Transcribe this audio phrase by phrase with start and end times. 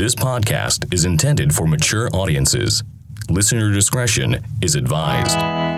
[0.00, 2.82] This podcast is intended for mature audiences.
[3.28, 5.69] Listener discretion is advised.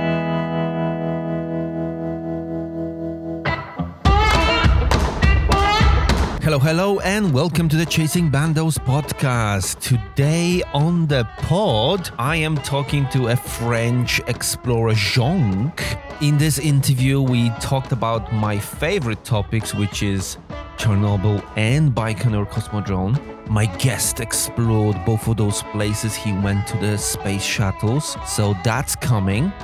[6.53, 9.81] Hello, hello, and welcome to the Chasing Bandos podcast.
[9.81, 15.73] Today on the pod, I am talking to a French explorer, Jean.
[16.21, 20.37] In this interview, we talked about my favorite topics, which is
[20.77, 23.49] Chernobyl and Baikonur Cosmodrome.
[23.49, 26.15] My guest explored both of those places.
[26.15, 29.55] He went to the space shuttles, so that's coming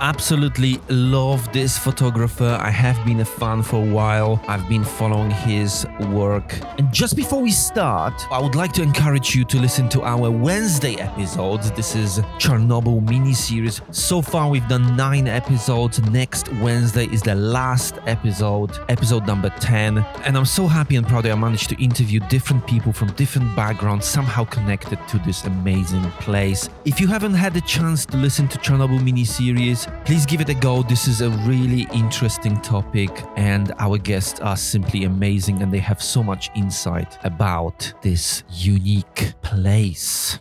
[0.00, 2.58] absolutely love this photographer.
[2.60, 4.42] I have been a fan for a while.
[4.46, 6.54] I've been following his work.
[6.78, 10.30] And just before we start, I would like to encourage you to listen to our
[10.30, 11.70] Wednesday episodes.
[11.72, 13.80] This is Chernobyl mini series.
[13.90, 16.00] So far, we've done nine episodes.
[16.10, 19.98] Next Wednesday is the last episode, episode number 10.
[19.98, 23.54] And I'm so happy and proud that I managed to interview different people from different
[23.56, 26.68] backgrounds, somehow connected to this amazing place.
[26.84, 30.48] If you haven't had the chance to listen to Chernobyl mini series, please give it
[30.48, 30.82] a go.
[30.82, 36.02] This is a really interesting topic, and our guests are simply amazing and they have
[36.02, 40.38] so much insight about this unique place.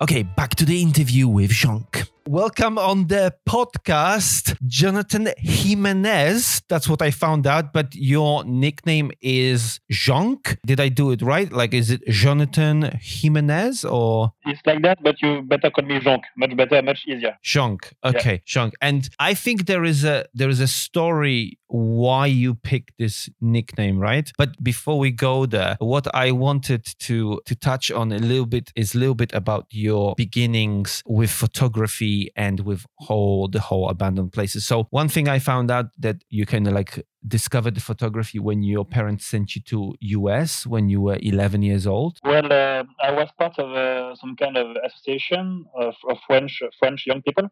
[0.00, 2.08] Okay, back to the interview with Jonk.
[2.28, 6.62] Welcome on the podcast, Jonathan Jimenez.
[6.68, 10.58] That's what I found out, but your nickname is Jean-Luc.
[10.64, 11.52] Did I do it right?
[11.52, 14.32] Like, is it Jonathan Jimenez or?
[14.46, 16.22] It's like that, but you better call me Jonk.
[16.36, 17.36] Much better, much easier.
[17.44, 17.92] Jonk.
[18.04, 18.62] Okay, yeah.
[18.62, 18.72] Jonk.
[18.80, 23.98] And I think there is a there is a story why you picked this nickname,
[23.98, 24.30] right?
[24.36, 28.72] But before we go there, what I wanted to to touch on a little bit
[28.76, 34.32] is a little bit about your beginnings with photography and with whole the whole abandoned
[34.32, 34.66] places.
[34.66, 36.92] So one thing I found out that you kind of like
[37.26, 41.86] discovered the photography when your parents sent you to US when you were 11 years
[41.86, 42.18] old?
[42.24, 47.06] Well, uh, I was part of uh, some kind of association of, of French French
[47.06, 47.48] young people,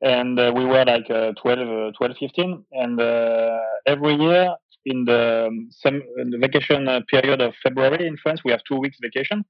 [0.00, 4.54] and uh, we were like uh, 12, uh, 12, 15, and uh, every year
[4.86, 8.76] in the, um, some, in the vacation period of February in France, we have two
[8.76, 9.44] weeks vacation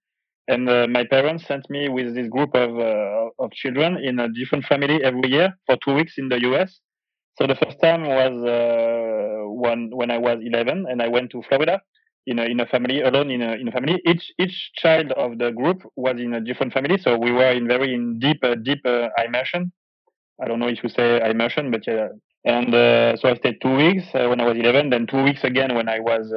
[0.49, 4.28] and uh, my parents sent me with this group of uh, of children in a
[4.28, 6.81] different family every year for two weeks in the U.S.
[7.39, 11.43] So the first time was uh, when when I was 11, and I went to
[11.49, 11.81] Florida
[12.27, 14.00] in a in a family alone in a in a family.
[14.06, 17.67] Each each child of the group was in a different family, so we were in
[17.69, 19.73] very in deep uh, deep uh, immersion.
[20.43, 22.09] I don't know if you say immersion, but yeah.
[22.45, 25.75] And uh, so I stayed two weeks when I was 11, then two weeks again
[25.75, 26.33] when I was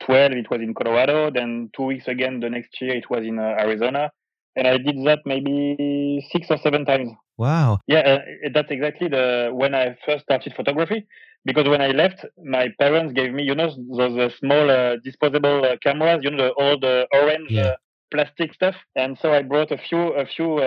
[0.00, 1.30] 12, it was in Colorado.
[1.30, 4.10] Then two weeks again, the next year, it was in uh, Arizona.
[4.56, 7.12] And I did that maybe six or seven times.
[7.38, 7.80] Wow.
[7.86, 8.18] Yeah, uh,
[8.52, 11.06] that's exactly the when I first started photography.
[11.44, 15.64] Because when I left, my parents gave me, you know, those uh, small uh, disposable
[15.64, 17.76] uh, cameras, you know, the old uh, orange yeah.
[18.12, 18.74] plastic stuff.
[18.94, 20.60] And so I brought a few, a few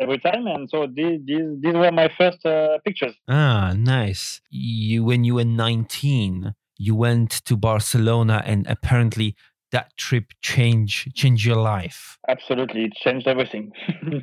[0.00, 0.46] every time.
[0.46, 2.38] And so these, these, these were my first
[2.82, 3.14] pictures.
[3.28, 4.40] Ah, nice.
[4.48, 9.36] You when you were 19, you went to Barcelona and apparently
[9.70, 12.16] that trip changed changed your life.
[12.26, 13.70] Absolutely, it changed everything.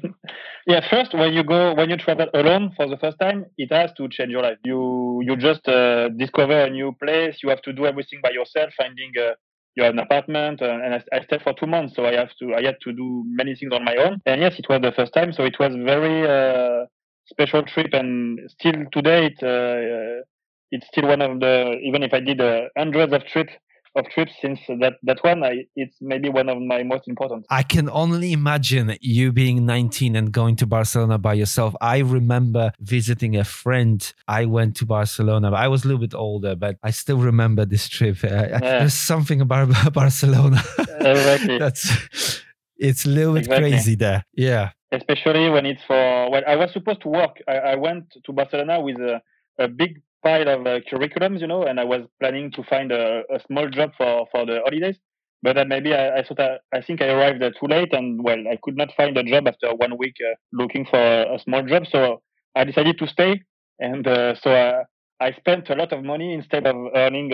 [0.67, 3.91] yeah, first when you go when you travel alone for the first time, it has
[3.97, 4.57] to change your life.
[4.65, 7.37] You you just uh, discover a new place.
[7.43, 9.35] You have to do everything by yourself, finding uh,
[9.75, 12.31] you have an apartment, uh, and I, I, stayed for two months, so I have
[12.39, 14.19] to I had to do many things on my own.
[14.25, 16.85] And yes, it was the first time, so it was very uh,
[17.27, 20.23] special trip, and still today it uh,
[20.71, 23.53] it's still one of the even if I did uh, hundreds of trips
[23.97, 27.45] of trips since that that one I, it's maybe one of my most important.
[27.49, 31.75] I can only imagine you being 19 and going to barcelona by yourself.
[31.81, 34.13] I remember visiting a friend.
[34.27, 35.51] I went to barcelona.
[35.51, 38.23] I was a little bit older but i still remember this trip.
[38.23, 38.59] Uh, yeah.
[38.59, 40.61] there's something about barcelona.
[40.99, 41.57] Exactly.
[41.63, 42.43] that's
[42.77, 43.71] it's a little bit exactly.
[43.71, 44.23] crazy there.
[44.33, 44.71] Yeah.
[44.91, 47.37] Especially when it's for well i was supposed to work.
[47.47, 49.21] I, I went to barcelona with a,
[49.59, 53.23] a big pile of uh, curriculums, you know, and I was planning to find a,
[53.35, 54.97] a small job for, for the holidays.
[55.43, 58.23] But then maybe I, I thought I, I think I arrived uh, too late, and
[58.23, 61.39] well, I could not find a job after one week uh, looking for a, a,
[61.39, 61.83] small job.
[61.89, 62.21] So
[62.55, 63.41] I decided to stay,
[63.79, 64.83] and uh, so uh,
[65.21, 67.29] I spent a lot of money instead of earning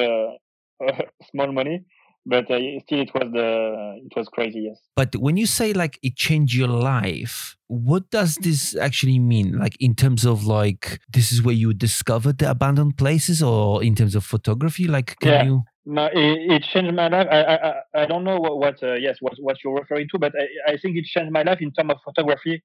[1.32, 1.86] small money
[2.26, 6.00] but uh, still it was the it was crazy yes but when you say like
[6.02, 11.32] it changed your life what does this actually mean like in terms of like this
[11.32, 15.44] is where you discovered the abandoned places or in terms of photography like can yeah.
[15.44, 17.28] you no, it, it, changed my life.
[17.30, 20.32] I I, I don't know what, what uh, yes what, what you're referring to, but
[20.34, 22.64] I, I think it changed my life in terms of photography.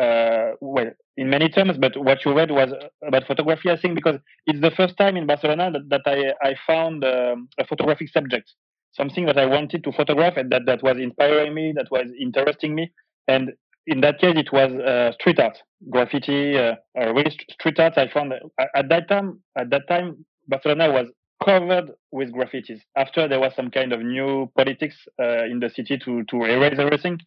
[0.00, 2.72] Uh, well, in many terms, but what you read was
[3.04, 6.54] about photography, I think, because it's the first time in Barcelona that, that I, I
[6.64, 8.54] found um, a photographic subject
[8.92, 12.74] something that I wanted to photograph and that, that was inspiring me, that was interesting
[12.74, 12.90] me.
[13.28, 13.52] And
[13.86, 15.58] in that case, it was uh, street art,
[15.90, 17.96] graffiti, uh, uh, really street art.
[17.96, 18.32] I found
[18.74, 21.06] at that time, at that time, Barcelona was
[21.44, 22.80] covered with graffitis.
[22.96, 26.78] After there was some kind of new politics uh, in the city to to erase
[26.78, 27.18] everything,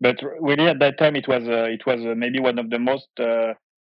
[0.00, 2.78] but really at that time it was uh, it was uh, maybe one of the
[2.78, 3.08] most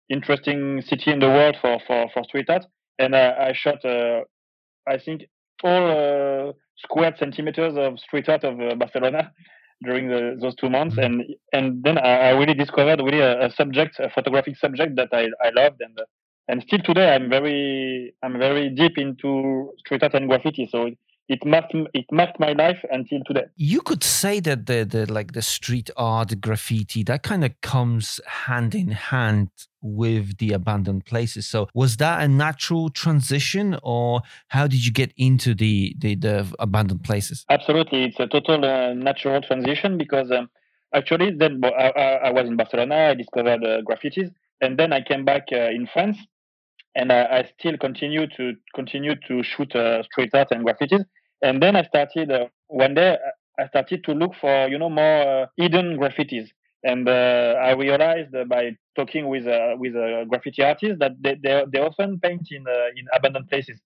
[0.10, 2.66] interesting city in the world for for for street art.
[3.00, 5.28] And I shot, I think,
[5.64, 9.32] all square centimeters of street art of Barcelona
[9.84, 11.22] during the, those two months, mm-hmm.
[11.22, 15.10] and and then I, I really discovered really a, a, subject, a photographic subject that
[15.12, 15.98] I, I loved, and
[16.48, 20.68] and still today I'm very I'm very deep into street art and graffiti.
[20.72, 20.98] So it,
[21.30, 23.46] it marked it marked my life until today.
[23.56, 28.20] You could say that the the like the street art graffiti that kind of comes
[28.26, 29.50] hand in hand
[29.82, 31.48] with the abandoned places.
[31.48, 36.54] So was that a natural transition, or how did you get into the the, the
[36.60, 37.46] abandoned places?
[37.50, 40.50] Absolutely, it's a total uh, natural transition because um,
[40.94, 43.10] actually then I, I, I, was in Barcelona.
[43.10, 44.32] I discovered uh, graffitis,
[44.62, 46.18] and then I came back uh, in France
[46.96, 51.06] and I, I, still continue to continue to shoot uh, street art and graffitis.
[51.42, 53.18] And then I started uh, one day
[53.60, 56.50] I started to look for you know more uh, hidden graffitis.
[56.84, 59.94] And uh, I realized by talking with uh, with
[60.30, 63.80] graffiti artists that they, they, they often paint in in abandoned places.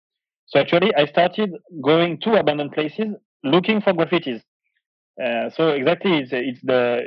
[0.47, 1.51] So actually, I started
[1.81, 3.07] going to abandoned places
[3.43, 4.41] looking for graffitis.
[5.21, 7.03] Uh, so exactly, it's, it's the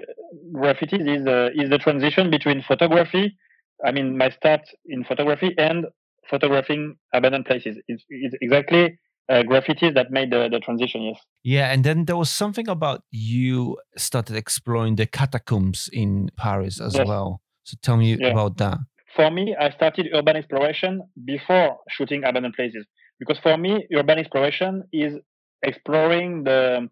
[0.52, 3.36] graffitis is uh, is the transition between photography
[3.84, 5.86] I mean, my start in photography and
[6.30, 7.76] photographing abandoned places.
[7.88, 11.18] It's, it's exactly uh, graffitis that made the, the transition, yes.
[11.42, 16.94] Yeah, and then there was something about you started exploring the catacombs in Paris as
[16.94, 17.06] yes.
[17.06, 17.40] well.
[17.64, 18.28] So tell me yeah.
[18.28, 18.78] about that.
[19.16, 22.84] For me, I started urban exploration before shooting abandoned places.
[23.18, 25.14] Because for me, urban exploration is
[25.62, 26.88] exploring the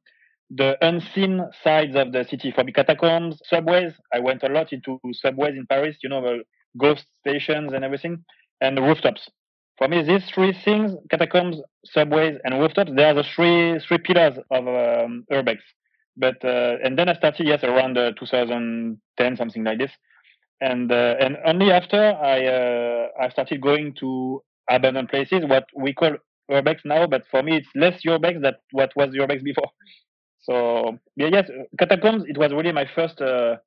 [0.54, 2.52] the unseen sides of the city.
[2.54, 6.42] For the catacombs, subways, I went a lot into subways in Paris, you know, the
[6.78, 8.24] ghost stations and everything,
[8.60, 9.28] and the rooftops.
[9.82, 14.38] For me, these three things, catacombs, subways, and rooftops, they are the three three pillars
[14.52, 15.58] of um, urbex.
[16.16, 19.90] But uh, and then I started yes around uh, 2010 something like this,
[20.60, 24.40] and uh, and only after I uh, I started going to
[24.70, 26.12] abandoned places, what we call
[26.48, 29.68] urbex now, but for me it's less urbex than what was urbex before.
[30.44, 31.48] So yeah, yes,
[31.78, 32.24] catacombs.
[32.26, 33.20] It was really my first.
[33.20, 33.58] Uh,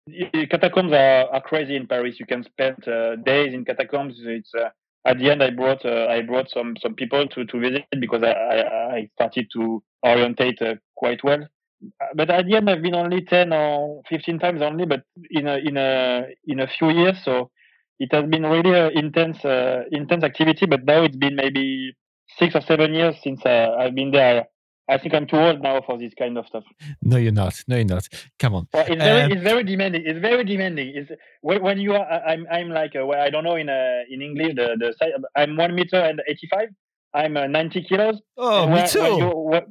[0.51, 2.19] catacombs are, are crazy in Paris.
[2.19, 4.15] You can spend uh, days in catacombs.
[4.25, 4.67] It's uh,
[5.05, 8.23] at the end I brought uh, I brought some some people to, to visit because
[8.23, 11.47] I, I, started to orientate uh, quite well.
[12.15, 15.57] But at the end I've been only ten or fifteen times only, but in a
[15.57, 17.17] in a in a few years.
[17.23, 17.51] So
[17.99, 20.65] it has been really an intense uh, intense activity.
[20.65, 21.95] But now it's been maybe
[22.39, 24.47] six or seven years since I've been there.
[24.87, 26.63] I think I'm too old now for this kind of stuff.
[27.01, 27.55] No, you're not.
[27.67, 28.07] No, you're not.
[28.37, 28.67] Come on.
[28.73, 30.03] Well, it's very, um, it's very demanding.
[30.05, 30.93] It's very demanding.
[30.95, 31.11] It's
[31.41, 32.05] when, when you are.
[32.05, 35.27] I'm, I'm like, uh, well, I don't know in uh, in English the the.
[35.35, 36.69] I'm one meter and eighty five.
[37.15, 38.21] I'm uh, 90 kilos.
[38.37, 38.99] Oh, me too.
[39.01, 39.61] When you,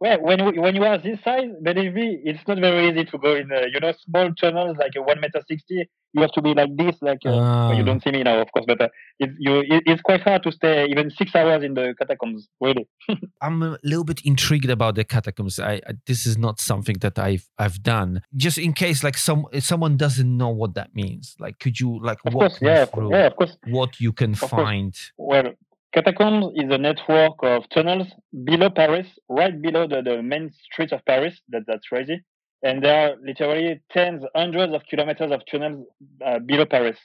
[0.00, 3.34] well, when when you are this size, believe me, it's not very easy to go
[3.36, 3.50] in.
[3.50, 5.88] Uh, you know, small tunnels like a one meter sixty.
[6.12, 7.86] You have to be like this, like uh, well, you ah.
[7.86, 8.88] don't see me now, of course, but uh,
[9.18, 9.60] it's you.
[9.60, 12.48] It, it's quite hard to stay even six hours in the catacombs.
[12.60, 12.88] Really.
[13.42, 15.58] I'm a little bit intrigued about the catacombs.
[15.58, 18.22] I, I, this is not something that I've I've done.
[18.36, 21.34] Just in case, like some someone doesn't know what that means.
[21.38, 23.56] Like, could you like of walk course, yeah, through yeah, of course.
[23.66, 24.92] what you can of find?
[24.92, 25.12] Course.
[25.18, 25.52] Well,
[25.94, 28.08] Catacombs is a network of tunnels
[28.42, 31.40] below Paris, right below the, the main streets of Paris.
[31.50, 32.20] That, that's crazy.
[32.64, 35.86] And there are literally tens, hundreds of kilometers of tunnels
[36.26, 36.98] uh, below Paris.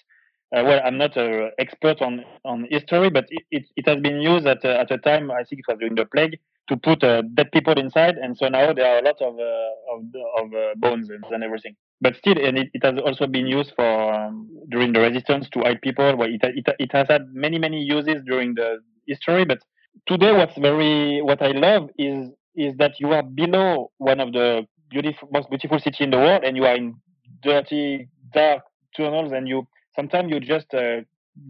[0.56, 4.22] Uh, well, I'm not an expert on, on history, but it, it, it has been
[4.22, 7.04] used at, uh, at a time, I think it was during the plague, to put
[7.04, 8.16] uh, dead people inside.
[8.18, 11.44] And so now there are a lot of, uh, of, of uh, bones and, and
[11.44, 15.48] everything but still, and it, it has also been used for um, during the resistance
[15.50, 16.16] to hide people.
[16.18, 19.46] Well, it, it it has had many many uses during the history.
[19.46, 19.60] But
[20.08, 24.66] today, what's very what I love is is that you are below one of the
[24.90, 26.96] beautiful most beautiful city in the world, and you are in
[27.42, 28.64] dirty dark
[28.96, 31.02] tunnels, and you sometimes you just uh,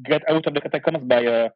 [0.03, 1.49] get out of the catacombs by a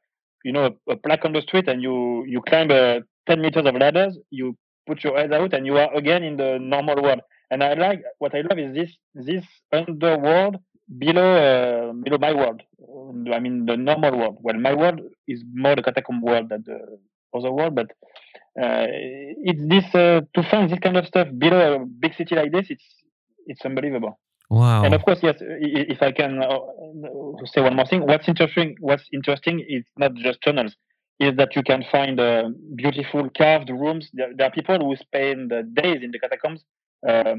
[0.44, 3.66] you know a, a plaque on the street, and you you climb uh, ten meters
[3.66, 7.22] of ladders, you put your head out, and you are again in the normal world
[7.52, 10.58] and I like what I love is this this underworld
[10.98, 12.62] below uh, below my world.
[13.34, 14.38] I mean the normal world.
[14.42, 16.80] Well, my world is more the catacomb world than the
[17.34, 17.92] other world, but
[18.62, 18.86] uh,
[19.50, 22.68] it's this uh, to find this kind of stuff below a big city like this.
[22.70, 22.86] It's
[23.48, 24.20] it's unbelievable.
[24.50, 24.84] Wow.
[24.84, 25.38] And of course, yes.
[25.40, 26.60] If I can uh,
[27.46, 30.76] say one more thing, what's interesting, what's interesting is not just tunnels.
[31.20, 34.10] is that you can find uh, beautiful carved rooms.
[34.14, 36.62] There, there, are people who spend days in the catacombs,
[37.08, 37.36] uh,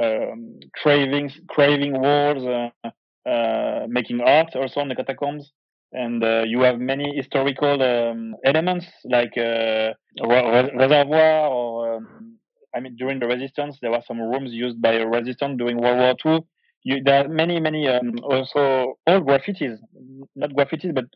[0.00, 2.90] um, craving craving walls, uh,
[3.28, 5.52] uh, making art also in the catacombs.
[5.92, 9.94] And uh, you have many historical um, elements like re-
[10.74, 12.38] reservoir or um,
[12.74, 15.98] I mean during the resistance there were some rooms used by a resistance during World
[15.98, 16.44] War II.
[16.82, 19.78] You, there are many many um, also old graffitis,
[20.34, 21.06] not graffitis, but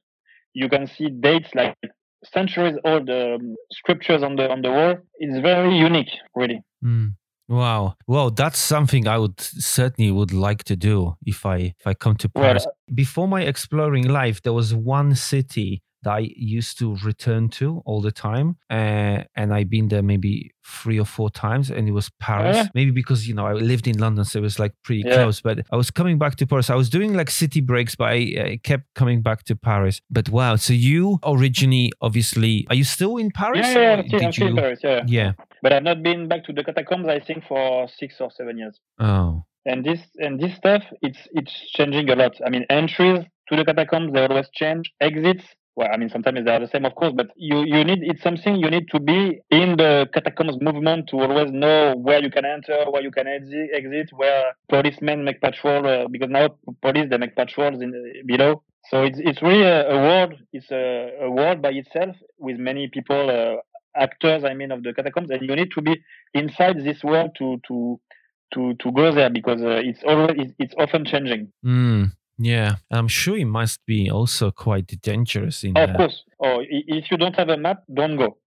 [0.54, 1.76] you can see dates like
[2.24, 4.96] centuries old um, scriptures on the on the wall.
[5.18, 6.62] It's very unique, really.
[6.82, 7.14] Mm.
[7.50, 7.96] Wow.
[8.06, 12.14] Well, that's something I would certainly would like to do if I if I come
[12.16, 12.64] to Paris.
[12.64, 17.82] Well, Before my exploring life, there was one city that I used to return to
[17.84, 18.56] all the time.
[18.70, 22.56] Uh, and I've been there maybe three or four times, and it was Paris.
[22.56, 22.68] Yeah.
[22.74, 25.16] Maybe because, you know, I lived in London, so it was like pretty yeah.
[25.16, 25.40] close.
[25.40, 26.70] But I was coming back to Paris.
[26.70, 30.00] I was doing like city breaks, but I, I, kept coming back to Paris.
[30.10, 33.66] But wow, so you originally, obviously, are you still in Paris?
[33.66, 35.02] Yeah, yeah, I'm still, I'm still in Paris, yeah.
[35.06, 35.32] Yeah.
[35.62, 38.78] But I've not been back to the catacombs, I think, for six or seven years.
[38.98, 39.44] Oh.
[39.66, 42.32] And this and this stuff, it's it's changing a lot.
[42.44, 44.90] I mean, entries to the catacombs they always change.
[45.00, 45.44] Exits
[45.76, 48.22] well, I mean, sometimes they are the same, of course, but you, you need, it's
[48.22, 52.44] something you need to be in the catacombs movement to always know where you can
[52.44, 56.50] enter, where you can exit, exit where policemen make patrol, uh, because now
[56.82, 57.94] police, they make patrols in
[58.26, 58.62] below.
[58.90, 62.88] So it's, it's really a, a world, it's a, a world by itself with many
[62.88, 63.56] people, uh,
[63.96, 66.00] actors, I mean, of the catacombs, and you need to be
[66.34, 68.00] inside this world to, to,
[68.54, 71.52] to, to go there because uh, it's always, it's, often changing.
[71.64, 72.12] Mm.
[72.42, 75.62] Yeah, I'm sure it must be also quite dangerous.
[75.62, 76.24] In of course.
[76.42, 78.38] Oh, if you don't have a map, don't go.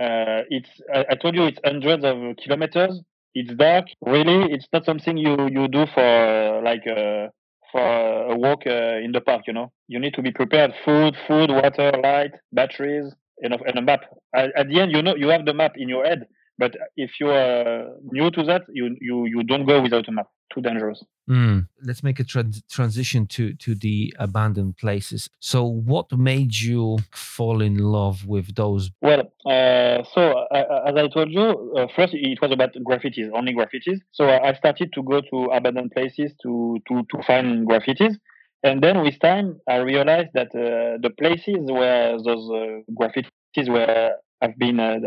[0.00, 3.00] Uh, it's I, I, told you it's hundreds of kilometers.
[3.34, 3.84] It's dark.
[4.00, 7.28] Really, it's not something you you do for uh, like uh,
[7.70, 9.42] for a walk uh, in the park.
[9.46, 10.72] You know, you need to be prepared.
[10.84, 13.12] Food, food, water, light, batteries,
[13.44, 14.02] and a, and a map.
[14.34, 16.26] At, at the end, you know you have the map in your head.
[16.56, 20.28] But if you are new to that, you you you don't go without a map.
[20.54, 21.02] Too dangerous.
[21.28, 21.66] Mm.
[21.82, 25.28] Let's make a tra- transition to to the abandoned places.
[25.40, 28.92] So, what made you fall in love with those?
[29.02, 30.20] Well, uh, so
[30.52, 33.98] uh, as I told you, uh, first it was about graffitis, only graffitis.
[34.12, 38.16] So I started to go to abandoned places to to to find graffitis.
[38.64, 44.12] And then with time, I realized that uh, the places where those uh, graffitis were
[44.40, 44.98] have been uh,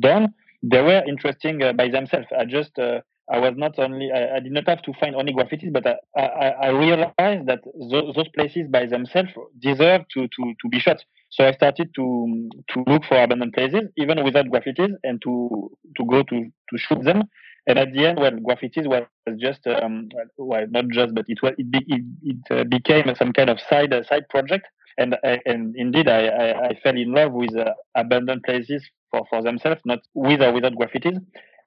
[0.00, 2.26] done they were interesting uh, by themselves.
[2.36, 5.32] I just uh, I was not only I, I, did not have to find only
[5.32, 7.60] graffitis, but I, I, I realized that
[7.90, 10.98] those, those, places by themselves deserve to, to, to be shot.
[11.30, 16.04] So I started to to look for abandoned places, even without graffitis, and to to
[16.04, 17.24] go to to shoot them.
[17.66, 19.04] And at the end, well, graffitis was
[19.38, 20.08] just um,
[20.38, 23.58] well, not just, but it was it, be, it, it uh, became some kind of
[23.68, 24.66] side uh, side project.
[24.98, 29.42] And and indeed, I, I, I, fell in love with uh, abandoned places for, for
[29.42, 31.18] themselves, not with or without graffitis.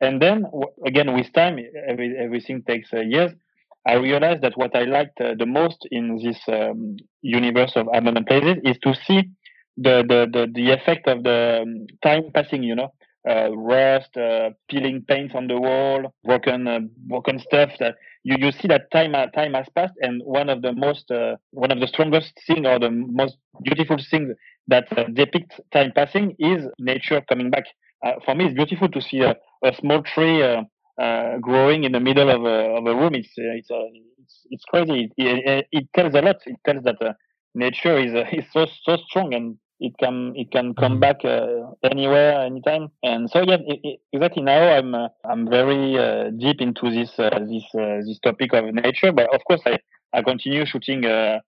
[0.01, 0.45] And then
[0.85, 3.31] again, with time, every, everything takes uh, years.
[3.85, 8.27] I realized that what I liked uh, the most in this um, universe of abandoned
[8.27, 9.29] places is to see
[9.77, 12.93] the, the, the, the effect of the um, time passing, you know,
[13.27, 18.51] uh, rust, uh, peeling paints on the wall, broken, uh, broken stuff that you, you
[18.51, 19.93] see that time, uh, time has passed.
[20.01, 21.11] And one of the most,
[21.51, 24.35] one of the strongest thing or the most beautiful things
[24.69, 27.65] that uh, depicts time passing is nature coming back.
[28.05, 30.61] Uh, for me, it's beautiful to see a, a small tree uh,
[31.01, 33.15] uh growing in the middle of a, of a room.
[33.15, 33.89] It's uh, it's, uh,
[34.21, 35.11] it's, it's crazy.
[35.17, 36.37] It, it, it, tells a lot.
[36.45, 36.97] It tells that
[37.55, 40.99] nature is is so so strong and it can it can come mm-hmm.
[40.99, 41.23] back
[41.83, 42.89] anywhere, anytime.
[43.03, 48.53] And so yeah, it, exactly now I'm I'm very deep into this this this topic
[48.53, 49.11] of nature.
[49.11, 49.79] But of course, I
[50.13, 51.39] I continue shooting uh,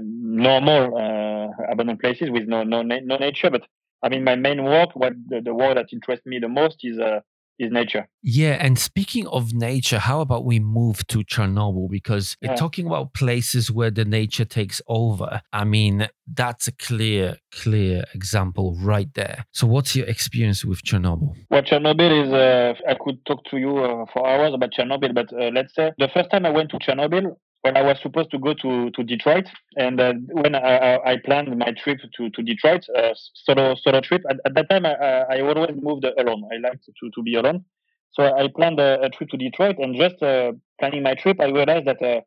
[0.00, 3.50] normal uh, abandoned places with no no no nature.
[3.50, 3.62] But
[4.02, 6.98] I mean, my main work, what the, the work that interests me the most is
[6.98, 7.20] uh,
[7.58, 8.08] is nature.
[8.22, 11.90] Yeah, and speaking of nature, how about we move to Chernobyl?
[11.90, 12.54] Because yeah.
[12.54, 18.76] talking about places where the nature takes over, I mean, that's a clear, clear example
[18.80, 19.46] right there.
[19.52, 21.34] So, what's your experience with Chernobyl?
[21.50, 25.32] Well, Chernobyl is, uh, I could talk to you uh, for hours about Chernobyl, but
[25.32, 27.36] uh, let's say the first time I went to Chernobyl,
[27.68, 29.46] when I was supposed to go to, to Detroit,
[29.76, 33.12] and uh, when I, I, planned my trip to, to Detroit, uh,
[33.44, 34.22] solo solo trip.
[34.30, 34.94] At, at that time, I,
[35.34, 36.48] I, always moved alone.
[36.50, 37.64] I liked to, to be alone,
[38.12, 39.76] so I planned a, a trip to Detroit.
[39.78, 42.20] And just uh, planning my trip, I realized that uh,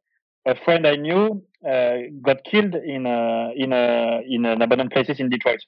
[0.46, 5.20] a friend I knew uh, got killed in a, in a, in an abandoned places
[5.20, 5.62] in Detroit.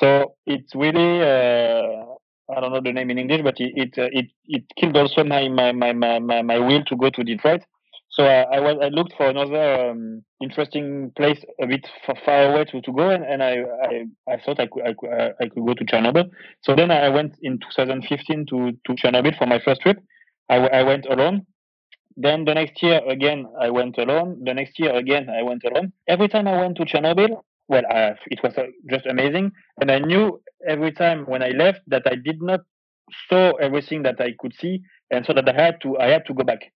[0.00, 2.04] So it's really uh,
[2.56, 5.48] I don't know the name in English, but it it it, it killed also my
[5.48, 7.60] my, my, my, my will to go to Detroit.
[8.10, 11.88] So I, I was I looked for another um, interesting place a bit
[12.24, 15.10] far away to, to go, and, and I, I, I thought I could, I could
[15.40, 16.30] I could go to Chernobyl.
[16.62, 19.98] So then I went in 2015 to to Chernobyl for my first trip.
[20.48, 21.46] I, I went alone.
[22.16, 24.42] Then the next year again I went alone.
[24.44, 25.92] The next year again I went alone.
[26.06, 29.98] Every time I went to Chernobyl, well, uh, it was uh, just amazing, and I
[29.98, 32.60] knew every time when I left that I did not
[33.28, 36.34] saw everything that I could see, and so that I had to I had to
[36.34, 36.70] go back.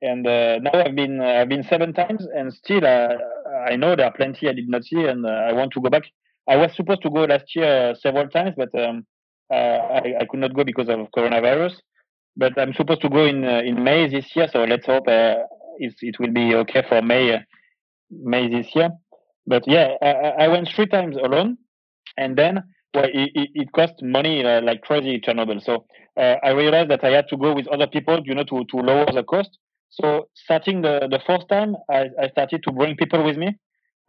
[0.00, 3.16] And uh, now I've been uh, I've been seven times, and still uh,
[3.68, 5.90] I know there are plenty I did not see, and uh, I want to go
[5.90, 6.04] back.
[6.48, 9.04] I was supposed to go last year several times, but um,
[9.50, 11.74] I, I could not go because of coronavirus.
[12.36, 16.32] But I'm supposed to go in in May this year, so let's hope it will
[16.32, 17.44] be okay for May
[18.10, 18.90] May this year.
[19.46, 21.58] But yeah, I, I went three times alone,
[22.16, 22.62] and then
[22.94, 25.62] well, it, it, it cost money uh, like crazy Chernobyl.
[25.64, 25.84] So
[26.16, 28.76] uh, I realized that I had to go with other people, you know, to, to
[28.76, 29.58] lower the cost.
[29.90, 33.56] So starting the, the first time, I, I started to bring people with me.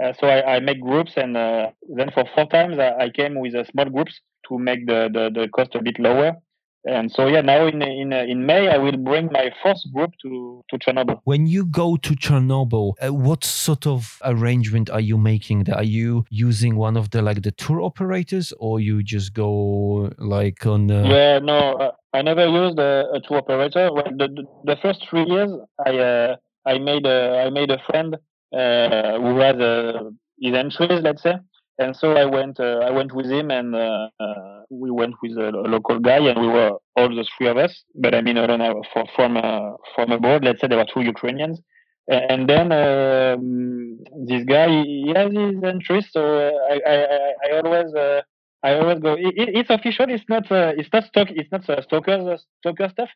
[0.01, 3.36] Uh, so I, I make groups, and uh, then for four times I, I came
[3.39, 6.38] with small groups to make the, the, the cost a bit lower.
[6.86, 10.63] And so yeah, now in in in May I will bring my first group to
[10.69, 11.19] to Chernobyl.
[11.25, 15.69] When you go to Chernobyl, uh, what sort of arrangement are you making?
[15.71, 20.65] Are you using one of the like the tour operators, or you just go like
[20.65, 20.89] on?
[20.89, 21.03] Uh...
[21.03, 23.91] Yeah, no, uh, I never used a, a tour operator.
[23.91, 25.51] Well, the, the, the first three years,
[25.86, 28.15] I uh, I made a I made a friend
[28.53, 30.09] uh, who has uh,
[30.39, 31.36] his entries, let's say,
[31.79, 35.38] and so I went uh, I went with him and uh, uh, we went with
[35.38, 38.45] a, local guy and we were all the three of us but I mean I
[38.48, 41.59] don't know for, from uh, from abroad let's say there were two Ukrainians.
[42.12, 46.98] And then um, this guy he has his interest so I, I,
[47.45, 48.21] I always uh,
[48.63, 51.81] I always go it, it's official it's not uh, it's not stock it's not uh,
[51.83, 53.09] stalker stalker stuff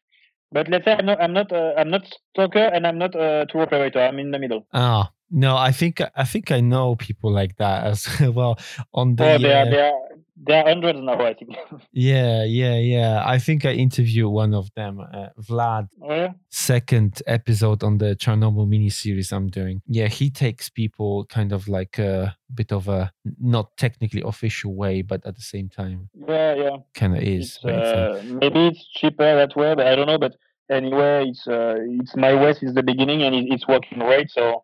[0.54, 3.64] but let's say I'm not I'm not I'm not stalker and I'm not a tour
[3.64, 7.58] operator I'm in the middle ah no, I think I think I know people like
[7.58, 8.60] that as well.
[8.94, 9.94] On the oh, there, uh, there,
[10.36, 11.56] there are hundreds now, I think.
[11.92, 13.24] yeah, yeah, yeah.
[13.26, 15.90] I think I interviewed one of them, uh, Vlad.
[16.02, 16.32] Oh, yeah?
[16.50, 19.82] Second episode on the Chernobyl mini series I'm doing.
[19.88, 25.02] Yeah, he takes people kind of like a bit of a not technically official way,
[25.02, 27.60] but at the same time, yeah, yeah, kind of is.
[27.64, 30.18] It's, uh, maybe it's cheaper that way, but I don't know.
[30.18, 30.36] But
[30.70, 34.32] anyway, it's uh, it's my way since the beginning, and it's working great.
[34.32, 34.64] So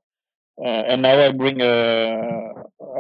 [0.63, 2.53] and now I bring uh,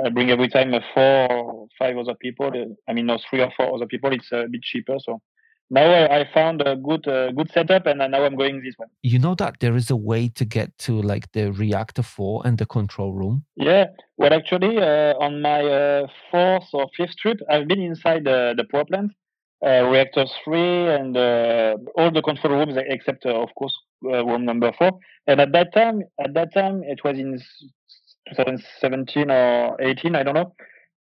[0.05, 2.51] I bring every time four or five other people.
[2.87, 4.11] I mean, no, three or four other people.
[4.13, 4.97] It's a bit cheaper.
[4.99, 5.21] So
[5.69, 8.87] now I, found a good uh, good setup, and now I'm going this way.
[9.03, 12.57] You know that there is a way to get to like the reactor four and
[12.57, 13.45] the control room.
[13.55, 13.85] Yeah,
[14.17, 18.63] well, actually, uh, on my uh, fourth or fifth trip, I've been inside the the
[18.63, 19.13] power plant, uh,
[19.61, 24.99] reactor three, and all the control rooms except, of course, room number four.
[25.27, 27.39] And at that time, at that time, it was in
[28.35, 30.53] 2017 or 18, I don't know.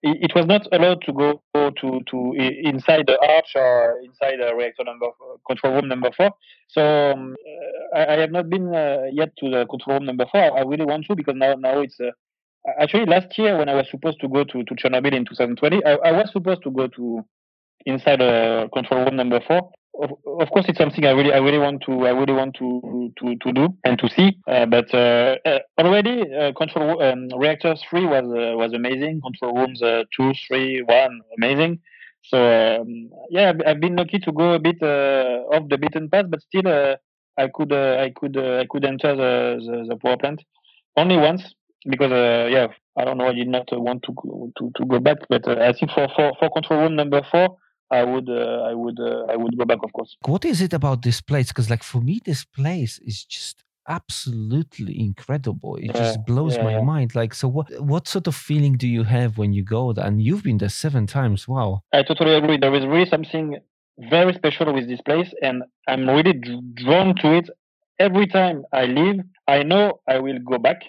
[0.04, 4.54] It, it was not allowed to go to to inside the arch or inside the
[4.56, 5.08] reactor number
[5.48, 6.32] control room number four.
[6.67, 7.36] So um,
[7.96, 10.58] I, I, have not been uh, yet to the control room number four.
[10.58, 12.00] I really want to because now now it's.
[12.00, 12.12] Uh,
[12.80, 15.93] actually, last year when I was supposed to go to, to Chernobyl in 2020, I,
[15.93, 17.26] I was supposed to go to
[17.88, 21.82] inside the control room number four, of, course it's something I really I really want
[21.84, 24.38] to I really want to to, to do and to see.
[24.47, 29.21] Uh, but uh, uh already uh, control um, reactor three was uh, was amazing.
[29.21, 31.80] Control rooms uh, two, three, one amazing.
[32.23, 32.38] So
[32.82, 36.67] um, yeah, I've been lucky to go a bit off the beaten path, but still
[37.38, 40.41] I could I could I could enter the, the, the power plant
[40.95, 41.43] only once
[41.89, 42.12] because
[42.52, 45.47] yeah I don't know I did not want to go, to to go back, but
[45.47, 47.58] I think for for for control room number four
[47.91, 50.17] I would uh, I would uh, I would go back, of course.
[50.26, 51.47] What is it about this place?
[51.50, 55.78] Because like for me, this place is just absolutely incredible.
[55.78, 56.82] It yeah, just blows yeah, my yeah.
[56.82, 57.15] mind.
[57.15, 60.06] Like, so what what sort of feeling do you have when you go there?
[60.06, 61.47] And you've been there seven times.
[61.47, 61.84] Wow.
[61.93, 62.58] I totally agree.
[62.58, 63.58] There is really something
[63.97, 67.50] very special with this place, and I'm really drawn to it.
[68.00, 70.84] Every time I leave, I know I will go back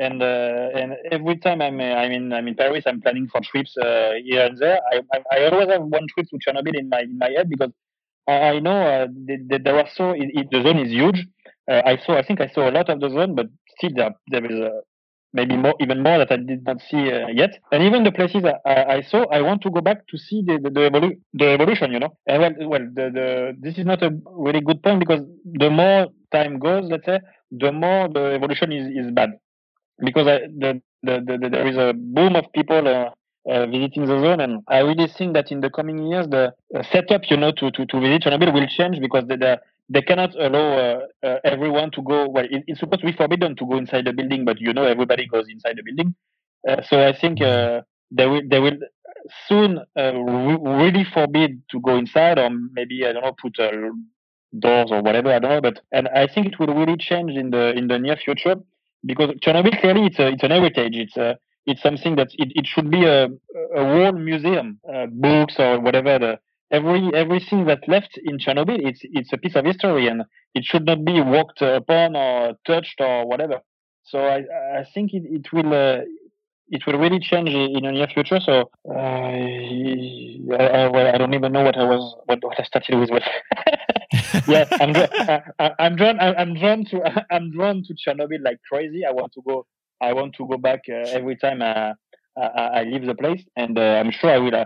[0.00, 3.40] and uh, and every time I'm uh, I'm in I'm in Paris, I'm planning for
[3.42, 4.80] trips uh, here and there.
[4.92, 7.70] I, I, I always have one trip to Chernobyl in my in my head because
[8.26, 9.06] I, know uh,
[9.48, 11.26] that there are so it, it, the zone is huge.
[11.70, 14.14] Uh, I saw I think I saw a lot of the zone, but still there
[14.28, 14.80] there is uh,
[15.34, 17.58] maybe more even more that I did not see yet.
[17.70, 20.58] And even the places I, I, saw, I want to go back to see the
[20.62, 21.92] the, the, evolu- the evolution.
[21.92, 24.10] You know, and well well the, the this is not a
[24.46, 28.86] really good point because the more time goes, let's say, the more the evolution is,
[29.06, 29.32] is bad
[30.04, 33.10] because I, the, the, the, there is a boom of people uh,
[33.50, 36.52] uh, visiting the zone, and I really think that in the coming years, the
[36.92, 40.34] setup, you know, to, to, to visit Chernobyl will change because the, the they cannot
[40.38, 42.28] allow uh, uh, everyone to go.
[42.28, 44.84] Well, it, it's supposed to be forbidden to go inside the building, but you know
[44.84, 46.14] everybody goes inside the building.
[46.68, 48.76] Uh, so I think they will they will
[49.48, 53.56] soon re- really forbid to go inside, or maybe I don't know put
[54.58, 55.32] doors or whatever.
[55.32, 57.98] I don't know, but and I think it will really change in the in the
[57.98, 58.56] near future
[59.04, 60.96] because Chernobyl clearly it's a, it's an heritage.
[60.96, 64.80] It's a it's something that it, it should be a a whole museum,
[65.12, 66.38] books or whatever the
[66.70, 70.22] every everything that left in Chernobyl, it's it's a piece of history, and
[70.54, 73.60] it should not be walked upon or touched or whatever.
[74.04, 74.38] So I
[74.80, 75.72] I think it it will.
[75.72, 76.00] Uh,
[76.70, 78.40] it will really change in the near future.
[78.40, 82.64] So uh, I, I, well, I don't even know what I was what, what I
[82.64, 83.10] started with.
[84.48, 84.94] yeah, I'm,
[85.58, 86.18] I, I'm drawn.
[86.20, 87.24] I'm drawn to.
[87.30, 89.04] I'm drawn to Chernobyl like crazy.
[89.04, 89.66] I want to go.
[90.00, 91.92] I want to go back uh, every time uh,
[92.40, 94.54] I, I, leave the place, and uh, I'm sure I will.
[94.54, 94.64] Uh,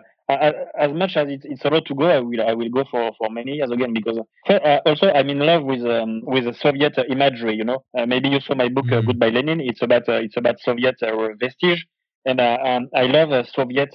[0.79, 3.13] as much as it's, it's a lot to go, I will I will go for,
[3.19, 6.97] for many years again because uh, also I'm in love with um, with the Soviet
[7.11, 7.55] imagery.
[7.55, 9.07] You know, uh, maybe you saw my book uh, mm-hmm.
[9.09, 9.61] Goodbye Lenin.
[9.61, 11.85] It's about uh, it's about Soviet uh, vestige,
[12.25, 13.91] and um, I love Soviet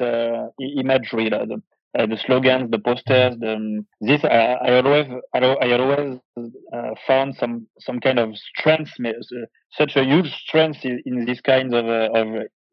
[0.77, 1.29] imagery.
[1.29, 1.61] The,
[1.95, 6.19] the slogans, the posters, the, um, this I, I always I, always
[7.07, 8.91] found some some kind of strength,
[9.71, 12.27] such a huge strength in, these kinds of of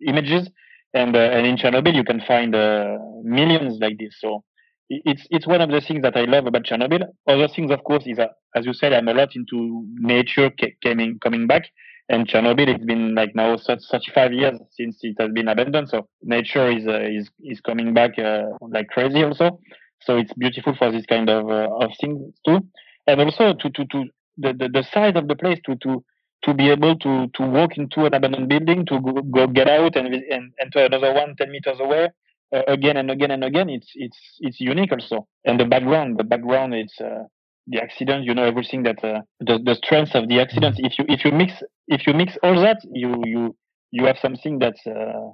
[0.06, 0.50] images
[0.96, 4.14] and uh, and in Chernobyl you can find uh, millions like this.
[4.18, 4.44] So
[4.88, 7.02] it's it's one of the things that I love about Chernobyl.
[7.28, 10.50] Other things, of course, is that, as you said, I'm a lot into nature
[10.82, 11.64] coming coming back.
[12.08, 15.88] And Chernobyl, it's been like now such 35 years since it has been abandoned.
[15.88, 19.58] So nature is uh, is is coming back uh, like crazy also.
[20.02, 22.60] So it's beautiful for this kind of uh, of things too.
[23.06, 24.04] And also to to to
[24.38, 26.04] the, the, the size of the place to to
[26.44, 29.96] to be able to to walk into an abandoned building, to go, go get out
[29.96, 32.08] and, and enter another one 10 meters away
[32.54, 33.68] uh, again and again and again.
[33.68, 35.26] It's it's it's unique also.
[35.44, 37.24] And the background, the background, it's uh,
[37.66, 38.24] the accident.
[38.24, 40.76] You know everything that uh, the the strength of the accident.
[40.78, 41.52] If you if you mix
[41.88, 43.56] if you mix all that, you you
[43.90, 45.30] you have something that's uh,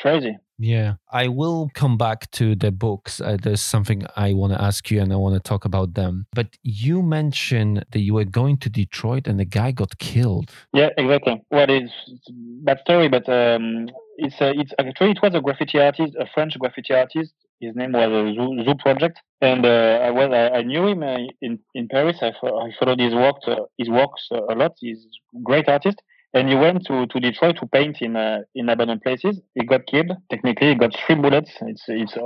[0.00, 0.36] crazy.
[0.60, 3.20] Yeah, I will come back to the books.
[3.20, 6.26] Uh, there's something I want to ask you and I want to talk about them.
[6.32, 10.50] But you mentioned that you were going to Detroit and the guy got killed.
[10.72, 11.40] Yeah, exactly.
[11.52, 12.26] Well, it's, it's
[12.64, 16.58] bad story, but um, it's uh, it's actually it was a graffiti artist, a French
[16.58, 17.32] graffiti artist.
[17.60, 21.02] His name was uh, Zoo, Zoo Project, and uh, I was I, I knew him
[21.02, 22.18] uh, in in Paris.
[22.22, 24.72] I, I followed his work uh, his works uh, a lot.
[24.78, 26.00] He's a great artist
[26.34, 29.40] and he went to, to Detroit to paint in uh, in abandoned places.
[29.54, 30.12] He got killed.
[30.30, 31.50] Technically, he got three bullets.
[31.62, 32.16] It's it's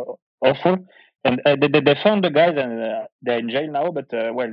[0.40, 0.78] awful.
[1.24, 3.92] And uh, they, they found the guys and uh, they're in jail now.
[3.92, 4.52] But uh, well,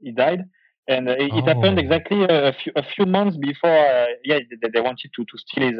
[0.00, 0.44] he died.
[0.88, 1.44] And uh, it, oh.
[1.44, 3.70] happened exactly a few a few months before.
[3.70, 5.78] Uh, yeah, they, they, wanted to to steal his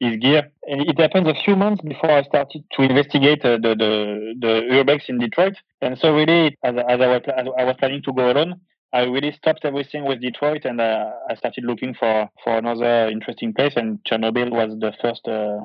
[0.00, 0.50] his gear.
[0.66, 4.52] And it happens a few months before I started to investigate uh, the, the, the
[4.72, 5.54] urbex in Detroit.
[5.80, 8.60] And so really, as, as, I was, as I was planning to go alone,
[8.92, 13.52] I really stopped everything with Detroit and uh, I started looking for, for another interesting
[13.52, 13.74] place.
[13.76, 15.60] And Chernobyl was the first uh,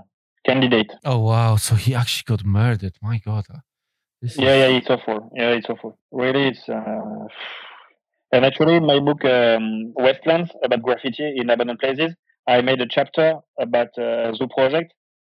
[0.45, 0.91] candidate.
[1.03, 1.55] Oh, wow.
[1.55, 2.93] So he actually got murdered.
[3.01, 3.45] My God.
[4.21, 4.71] This yeah, is...
[4.71, 5.31] yeah, it's awful.
[5.33, 5.97] Yeah, it's awful.
[6.11, 6.69] Really, it's.
[6.69, 6.81] Uh...
[8.31, 12.15] And actually, in my book, um, Wastelands, about graffiti in abandoned places,
[12.47, 14.93] I made a chapter about uh, Zoo Project.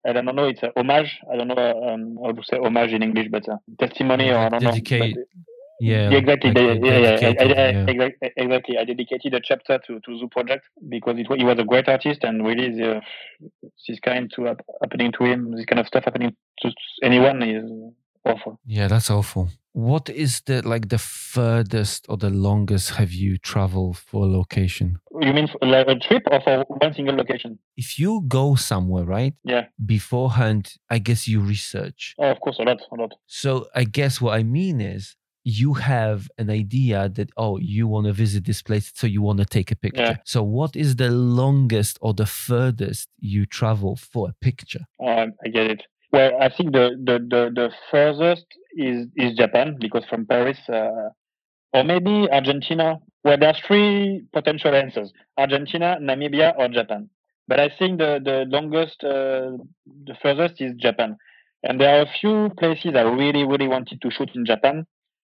[0.07, 1.19] I don't know, it's a homage.
[1.31, 4.49] I don't know um, how to say homage in English, but uh, testimony or I
[4.49, 5.23] don't Dedicate, know.
[5.81, 6.51] Yeah, exactly.
[6.51, 8.09] Like yeah, yeah, I, I, yeah.
[8.35, 8.77] Exactly.
[8.77, 12.23] I dedicated a chapter to, to Zoo Project because it, he was a great artist
[12.23, 13.01] and really the,
[13.87, 17.63] this kind to happening to him, this kind of stuff happening to anyone is
[18.25, 18.59] awful.
[18.65, 19.49] Yeah, that's awful.
[19.73, 24.99] What is the like the furthest or the longest have you traveled for a location?
[25.21, 27.59] You mean like a trip or for one single location?
[27.77, 29.33] If you go somewhere, right?
[29.43, 29.65] Yeah.
[29.85, 32.15] Beforehand, I guess you research.
[32.17, 33.13] Oh, of course, a lot, a lot.
[33.27, 38.05] So I guess what I mean is you have an idea that oh you want
[38.05, 40.17] to visit this place so you want to take a picture yeah.
[40.25, 45.47] so what is the longest or the furthest you travel for a picture oh, i
[45.47, 50.25] get it well i think the the the, the furthest is is japan because from
[50.25, 51.09] paris uh,
[51.73, 57.09] or maybe argentina well there's three potential answers argentina namibia or japan
[57.47, 59.51] but i think the the longest uh,
[60.05, 61.15] the furthest is japan
[61.63, 64.85] and there are a few places i really really wanted to shoot in japan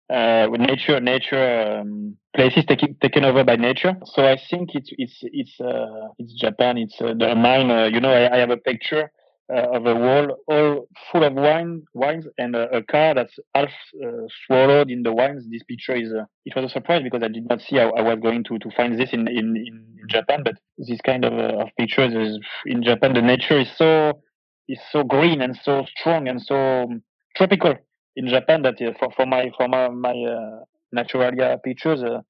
[0.09, 3.95] uh, with nature, nature um, places taken taken over by nature.
[4.05, 6.77] So I think it's it's it's uh, it's Japan.
[6.77, 7.69] It's uh, the mine.
[7.69, 9.11] Uh, you know, I, I, have a picture
[9.49, 13.69] of a wall all full of wine wines and a, a car that's half
[14.05, 15.45] uh, swallowed in the wines.
[15.49, 16.11] This picture is
[16.45, 18.69] it was a surprise because I did not see how I was going to to
[18.75, 20.43] find this in in, in Japan.
[20.43, 23.13] But this kind of of pictures is in Japan.
[23.13, 24.21] The nature is so
[24.67, 27.03] is so green and so strong and so um,
[27.35, 27.75] tropical
[28.15, 30.63] in Japan that uh, for, for my for my my, uh,
[30.95, 32.21] Naturalia pictures, uh,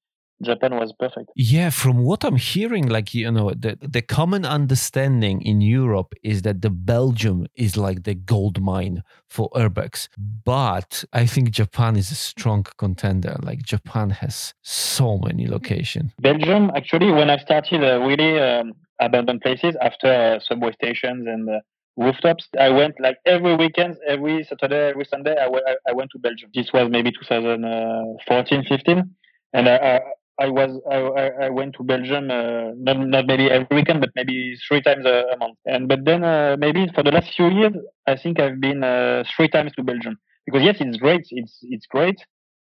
[0.42, 1.30] Japan was perfect.
[1.36, 6.42] Yeah, from what I'm hearing, like you know, the the common understanding in Europe is
[6.42, 10.08] that the Belgium is like the gold mine for urbex,
[10.44, 13.36] but I think Japan is a strong contender.
[13.42, 16.12] Like Japan has so many locations.
[16.20, 21.48] Belgium, actually, when I started uh, really um, abandoned places after uh, subway stations and
[21.48, 21.60] uh,
[21.96, 22.48] rooftops.
[22.58, 25.32] I went like every weekend, every Saturday, every Sunday.
[25.32, 26.50] I, w- I went to Belgium.
[26.54, 29.16] This was maybe 2014, 15,
[29.52, 30.00] and I, I
[30.48, 34.80] was I, I went to Belgium uh, not not maybe every weekend, but maybe three
[34.80, 35.58] times a, a month.
[35.66, 37.74] And but then uh, maybe for the last few years,
[38.06, 41.26] I think I've been uh, three times to Belgium because yes, it's great.
[41.30, 42.18] It's it's great,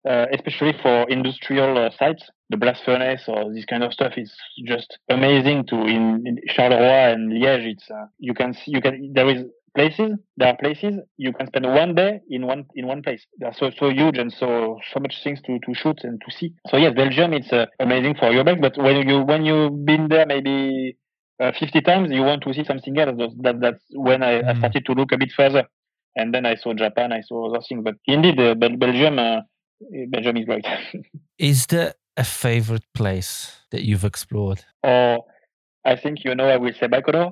[0.09, 2.23] uh, especially for industrial uh, sites.
[2.49, 4.33] The blast furnace or this kind of stuff is
[4.65, 7.73] just amazing to in, in Charleroi and Liège.
[7.73, 9.43] It's uh, you can see you can there is
[9.77, 13.23] places there are places you can spend one day in one in one place.
[13.39, 16.49] They're so so huge and so so much things to, to shoot and to see.
[16.69, 20.25] So yes belgium it's uh, amazing for urbex but when you when you've been there
[20.25, 20.97] maybe
[21.43, 23.33] uh, 50 times you want to see something else.
[23.45, 24.49] That that's when I, mm.
[24.49, 25.65] I, started to look a bit further.
[26.19, 29.41] And then i saw japan i saw other things but indeed uh, belgium uh,
[30.09, 30.65] belgium is great.
[31.51, 33.31] Is there a favorite place
[33.69, 34.61] that you've explored?
[34.83, 35.25] Or
[35.85, 37.27] i think you know i will say baikonur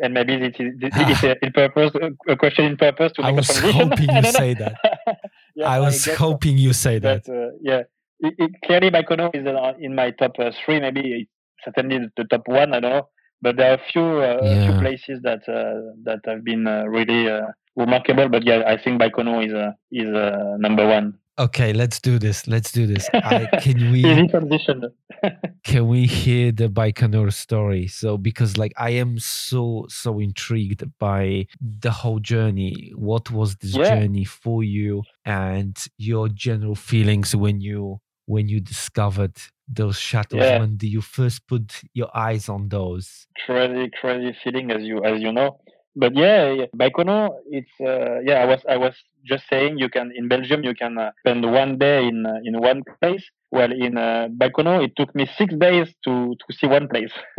[0.00, 1.92] and maybe it is it's a, in purpose
[2.28, 4.74] a question in purpose to I was hoping you say that.
[5.54, 7.28] yeah, I was I hoping you say that.
[7.28, 7.82] uh, yeah,
[8.20, 9.46] it, it, clearly Baikonur is
[9.80, 10.80] in my top uh, three.
[10.80, 11.28] Maybe
[11.64, 12.74] certainly the top one.
[12.74, 13.08] I know,
[13.42, 14.70] but there are a few uh, yeah.
[14.70, 18.28] few places that uh, that have been uh, really uh, remarkable.
[18.28, 20.08] But yeah, I think Baikonur is is
[20.58, 21.18] number one.
[21.36, 22.46] Okay, let's do this.
[22.46, 23.08] Let's do this.
[23.12, 24.02] I, can we
[25.64, 27.88] can we hear the Baikonur story?
[27.88, 32.92] So because like I am so so intrigued by the whole journey.
[32.94, 33.96] What was this yeah.
[33.96, 39.36] journey for you and your general feelings when you when you discovered
[39.68, 40.58] those shadows yeah.
[40.58, 45.22] when did you first put your eyes on those crazy crazy feeling as you as
[45.22, 45.58] you know
[45.96, 46.66] but yeah, yeah.
[46.76, 48.42] Baikonur, it's uh, yeah.
[48.42, 51.78] I was I was just saying you can in Belgium you can uh, spend one
[51.78, 53.24] day in uh, in one place.
[53.50, 57.12] Well, in uh, Baikonur it took me six days to to see one place.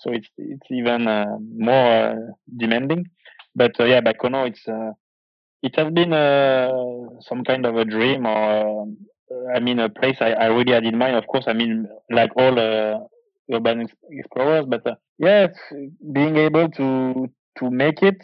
[0.00, 2.14] so it's it's even uh, more uh,
[2.56, 3.06] demanding.
[3.54, 4.64] But uh, yeah, Baikonur it's
[5.62, 6.10] it has been
[7.20, 8.86] some kind of a dream or
[9.54, 11.16] I mean a place I, I really had in mind.
[11.16, 12.58] Of course, I mean like all
[13.52, 14.82] urban explorers, but
[15.18, 15.46] yeah,
[16.12, 18.20] being able to to make it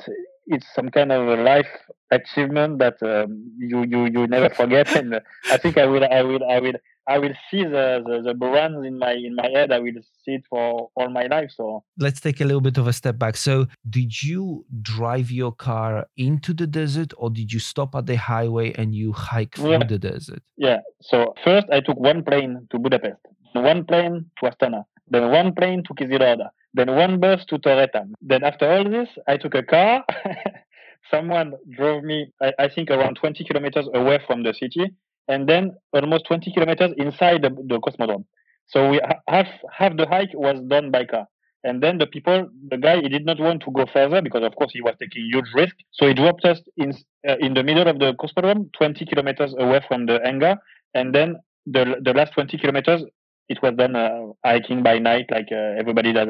[0.50, 1.68] it's some kind of a life
[2.10, 4.94] achievement that um, you you you never forget.
[4.96, 8.34] And i think i will i will i will i will see the, the the
[8.34, 9.72] Burans in my in my head.
[9.72, 11.84] I will see it for all my life so.
[11.98, 13.36] Let's take a little bit of a step back.
[13.36, 18.16] So did you drive your car into the desert or did you stop at the
[18.16, 19.84] highway and you hike through yeah.
[19.84, 20.42] the desert?
[20.56, 20.80] Yeah.
[21.00, 23.20] So first i took one plane to budapest.
[23.52, 24.84] One plane to astana.
[25.08, 28.12] Then one plane to kyzylorda then one bus to Töretam.
[28.20, 30.04] Then after all this, I took a car.
[31.10, 34.92] Someone drove me, I, I, think, around 20 kilometers away from the city,
[35.28, 38.24] and then almost 20 kilometers inside the, the Cosmodrome.
[38.68, 41.26] So we half half the hike was done by car.
[41.64, 44.54] And then the people, the guy, he did not want to go further because, of
[44.56, 45.74] course, he was taking huge risk.
[45.90, 46.92] So he dropped us in
[47.28, 50.56] uh, in the middle of the Cosmodrome, 20 kilometers away from the hangar,
[50.94, 53.02] and then the the last 20 kilometers
[53.48, 56.28] it was done uh, hiking by night like uh, everybody does.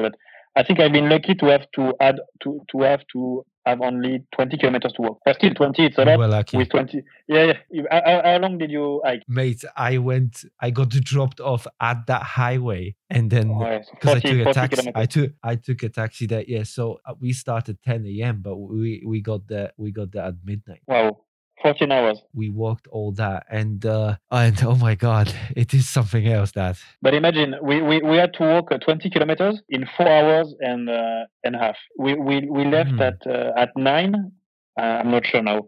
[0.55, 4.23] I think I've been lucky to have to add to to have to have only
[4.35, 5.19] 20 kilometers to walk.
[5.23, 6.17] But still, 20 it's a lot.
[6.17, 6.57] Well, lucky.
[6.57, 7.83] With 20, yeah, yeah.
[7.91, 9.21] How, how, long did you hike?
[9.27, 10.43] Mate, I went.
[10.59, 14.11] I got dropped off at that highway, and then because oh, yeah.
[14.15, 14.93] I took a taxi, kilometers.
[14.95, 16.43] I took I took a taxi there.
[16.47, 20.23] Yeah, so uh, we started 10 a.m., but we we got there we got there
[20.23, 20.81] at midnight.
[20.87, 21.17] Wow.
[21.61, 22.19] 14 hours.
[22.33, 26.51] We walked all that, and uh, and oh my god, it is something else.
[26.51, 26.77] That.
[27.01, 30.89] But imagine we, we, we had to walk uh, 20 kilometers in four hours and
[30.89, 31.75] uh, and a half.
[31.97, 33.01] We we, we left mm.
[33.01, 34.31] at uh, at nine.
[34.77, 35.67] Uh, I'm not sure now,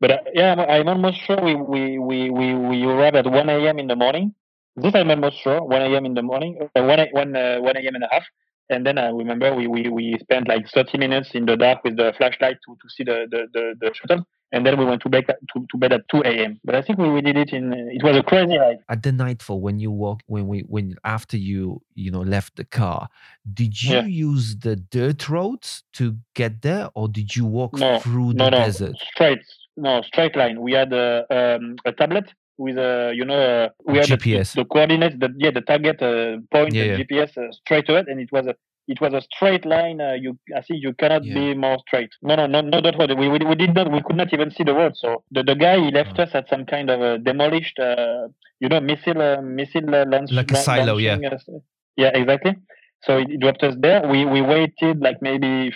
[0.00, 3.48] but uh, yeah, I'm, I'm, almost sure we we we we we arrived at 1
[3.48, 3.78] a.m.
[3.78, 4.34] in the morning.
[4.76, 6.06] This I'm almost sure 1 a.m.
[6.06, 7.94] in the morning, uh, 1 1 1 a.m.
[7.94, 8.24] and a half.
[8.72, 11.96] And then I remember we, we, we spent like 30 minutes in the dark with
[11.96, 15.08] the flashlight to, to see the, the, the, the shuttle and then we went to
[15.08, 16.60] bed uh, to, to bed at 2 a.m.
[16.62, 18.78] But I think we, we did it in uh, it was a crazy night.
[18.88, 22.64] At the nightfall, when you walk, when we when after you you know left the
[22.64, 23.08] car,
[23.52, 24.04] did you yeah.
[24.04, 28.48] use the dirt roads to get there, or did you walk no, through the no,
[28.50, 28.58] no.
[28.58, 28.96] desert?
[29.14, 29.40] Straight,
[29.76, 30.60] no, straight line.
[30.60, 34.52] We had a um, a tablet with a you know uh, we had GPS.
[34.54, 36.96] The, the, coordinates, that yeah, the target uh, point, yeah, the yeah.
[37.04, 38.54] GPS uh, straight to it, and it was a
[38.88, 40.00] it was a straight line.
[40.00, 41.34] Uh, you, I think you cannot Yeah.
[41.34, 42.10] be more straight.
[42.22, 43.90] No, no, no, no, that we, we, we did not.
[43.90, 44.96] We could not even see the road.
[44.96, 46.24] So the, the guy he left Oh.
[46.24, 48.28] us at some kind of a demolished, uh,
[48.60, 50.30] you know, missile, uh, missile uh, launch.
[50.32, 51.16] Like a silo, yeah.
[51.16, 51.38] uh,
[51.96, 52.56] yeah, exactly.
[53.04, 54.06] So he dropped us there.
[54.06, 55.72] We we waited like maybe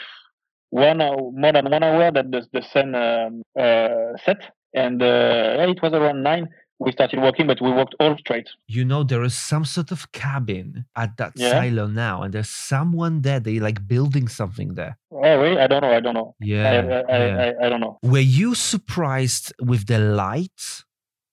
[0.71, 4.39] one hour, more than one hour that the the sun um, uh, set,
[4.75, 6.49] and uh, yeah, it was around nine.
[6.79, 8.49] We started walking, but we walked all straight.
[8.67, 11.51] You know, there is some sort of cabin at that Yeah.
[11.53, 13.41] silo now, and there's someone there.
[13.41, 14.99] They like building something there.
[15.11, 15.59] Oh, really?
[15.59, 15.93] I don't know.
[15.93, 16.35] I don't know.
[16.39, 17.03] Yeah, I, yeah.
[17.09, 17.15] I,
[17.62, 17.99] I, I don't know.
[18.03, 20.85] Were you surprised with the lights,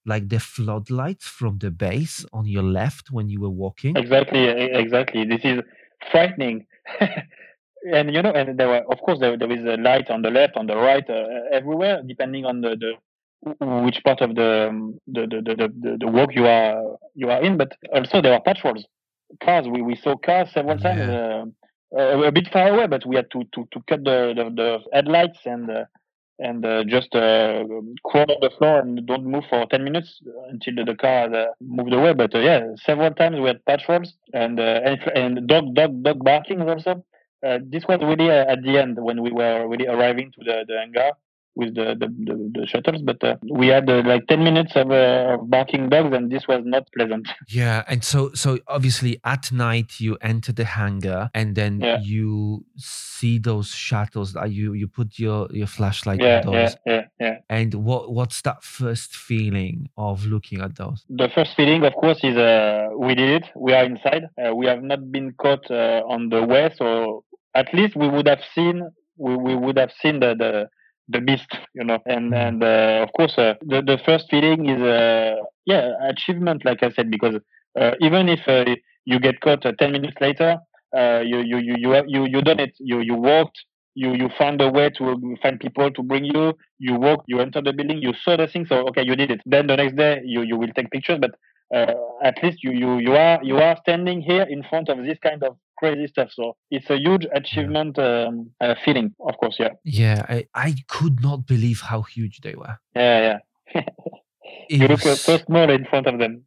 [0.05, 3.97] like the floodlights from the base on your left when you were walking?
[3.97, 5.25] Exactly, exactly.
[5.25, 5.59] This is
[6.09, 6.65] frightening.
[7.93, 10.29] and you know, and there were, of course, there, there is a light on the
[10.29, 12.93] left, on the right, uh, everywhere, depending on the, the
[13.59, 17.41] which part of the, um, the, the, the, the, the walk you are you are
[17.41, 17.57] in.
[17.57, 18.85] But also there are patrols,
[19.43, 19.67] cars.
[19.67, 21.45] We, we saw cars several times, uh,
[21.97, 24.79] uh, a bit far away, but we had to to, to cut the, the, the
[24.93, 25.69] headlights and.
[25.69, 25.85] Uh,
[26.39, 27.63] and uh, just uh,
[28.05, 31.45] crawl on the floor and don't move for 10 minutes until the, the car uh,
[31.61, 32.13] moved away.
[32.13, 36.23] But uh, yeah, several times we had patrols and uh, and, and dog dog dog
[36.23, 37.05] barking also.
[37.45, 40.63] Uh, this was really uh, at the end when we were really arriving to the,
[40.67, 41.11] the hangar
[41.55, 43.01] with the the, the, the shuttles.
[43.01, 46.61] But uh, we had uh, like 10 minutes of, uh, barking dogs, and this was
[46.65, 47.27] not pleasant.
[47.47, 51.99] Yeah, and so so obviously at night you enter the hangar and then Yeah.
[52.01, 54.33] you see those shuttles.
[54.33, 56.75] That you you put your your flashlight yeah, on yeah, those.
[56.85, 57.37] yeah, yeah.
[57.49, 61.05] And what what's that first feeling of looking at those?
[61.09, 63.49] The first feeling, of course, is uh, we did it.
[63.55, 64.29] We are inside.
[64.41, 68.27] Uh, we have not been caught uh, on the way, so at least we would
[68.27, 68.81] have seen
[69.17, 70.69] we, we would have seen the the,
[71.07, 71.99] the beast, you know.
[72.05, 72.33] And Mm.
[72.33, 75.35] and uh, of course, uh, the the first feeling is uh,
[75.65, 77.35] yeah achievement, like I said, because
[77.79, 78.65] uh, even if uh,
[79.05, 80.57] you get caught uh, ten minutes later,
[80.95, 82.73] uh, you you you you have- you you done it.
[82.79, 83.59] You you walked.
[83.95, 86.53] You you found a way to find people to bring you.
[86.79, 87.23] You walk.
[87.27, 88.01] You enter the building.
[88.01, 88.65] You saw the thing.
[88.65, 89.41] So okay, you did it.
[89.45, 91.31] Then the next day, you you will take pictures, but
[91.75, 95.17] uh, at least you, you you are you are standing here in front of this
[95.19, 96.29] kind of crazy stuff.
[96.31, 99.57] So it's a huge achievement um, uh, feeling, of course.
[99.59, 102.77] Yeah, Yeah, I, I could not believe how huge they were.
[102.95, 103.37] yeah,
[103.75, 103.81] yeah.
[104.69, 106.43] You look uh, so small in front of them.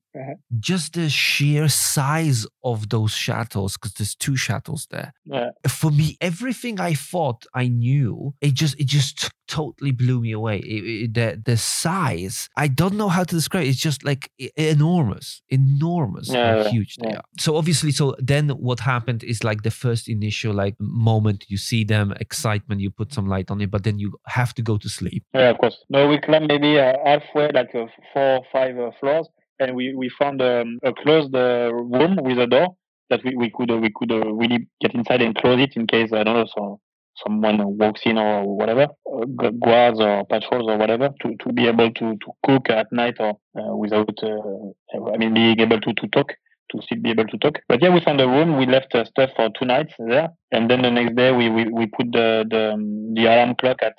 [0.59, 5.13] Just the sheer size of those shuttles, because there's two shuttles there.
[5.25, 10.21] Yeah, For me, everything I thought I knew, it just it just t- totally blew
[10.21, 10.59] me away.
[10.59, 13.65] It, it- the the size, I don't know how to describe.
[13.65, 13.69] it.
[13.69, 17.25] It's just like enormous, enormous, Yeah, how yeah, huge they are.
[17.39, 21.85] So obviously, so then what happened is like the first initial like moment you see
[21.85, 24.89] them, excitement, you put some light on it, but then you have to go to
[24.89, 25.23] sleep.
[25.35, 25.77] yeah, of course.
[25.89, 29.95] No, we climbed maybe uh, halfway, like uh, four or five uh, floors, and we
[29.95, 32.77] we found um, a closed uh, room with a door
[33.11, 35.87] that we we could uh, we could uh, really get inside and close it in
[35.87, 36.81] case I don't know so
[37.25, 38.89] someone walks in or whatever,
[39.61, 43.39] guards or patrols or whatever, to, to be able to, to cook at night or
[43.59, 46.33] uh, without, uh, I mean, being able to, to talk,
[46.71, 47.59] to still be able to talk.
[47.69, 48.57] But yeah, we found a room.
[48.59, 51.69] We left uh, stuff for two nights there, and then the next day we we,
[51.69, 53.95] we put the the, um, the alarm clock at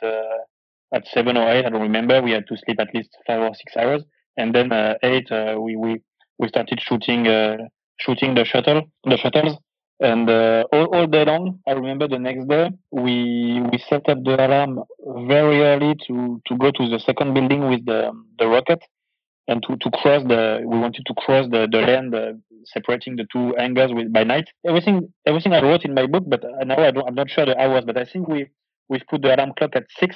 [0.94, 1.66] at seven or eight.
[1.66, 2.22] I don't remember.
[2.22, 4.04] We had to sleep at least five or six hours,
[4.38, 6.02] and then uh, eight uh, we we
[6.40, 7.58] we started shooting uh,
[8.00, 9.58] shooting the shuttle the shuttles.
[10.00, 14.20] And uh, all, all day long i remember the next day we we set up
[14.24, 14.84] the alarm
[15.28, 18.80] very early to to go to the second building with the the rocket
[19.48, 22.34] and to, to cross the we wanted to cross the the land uh,
[22.66, 24.48] separating the two hangars with by night.
[24.68, 27.60] Everything everything i wrote in my book but now i don't i'm not sure the
[27.60, 28.48] hours but i think we
[28.90, 30.16] we've put the alarm clock at six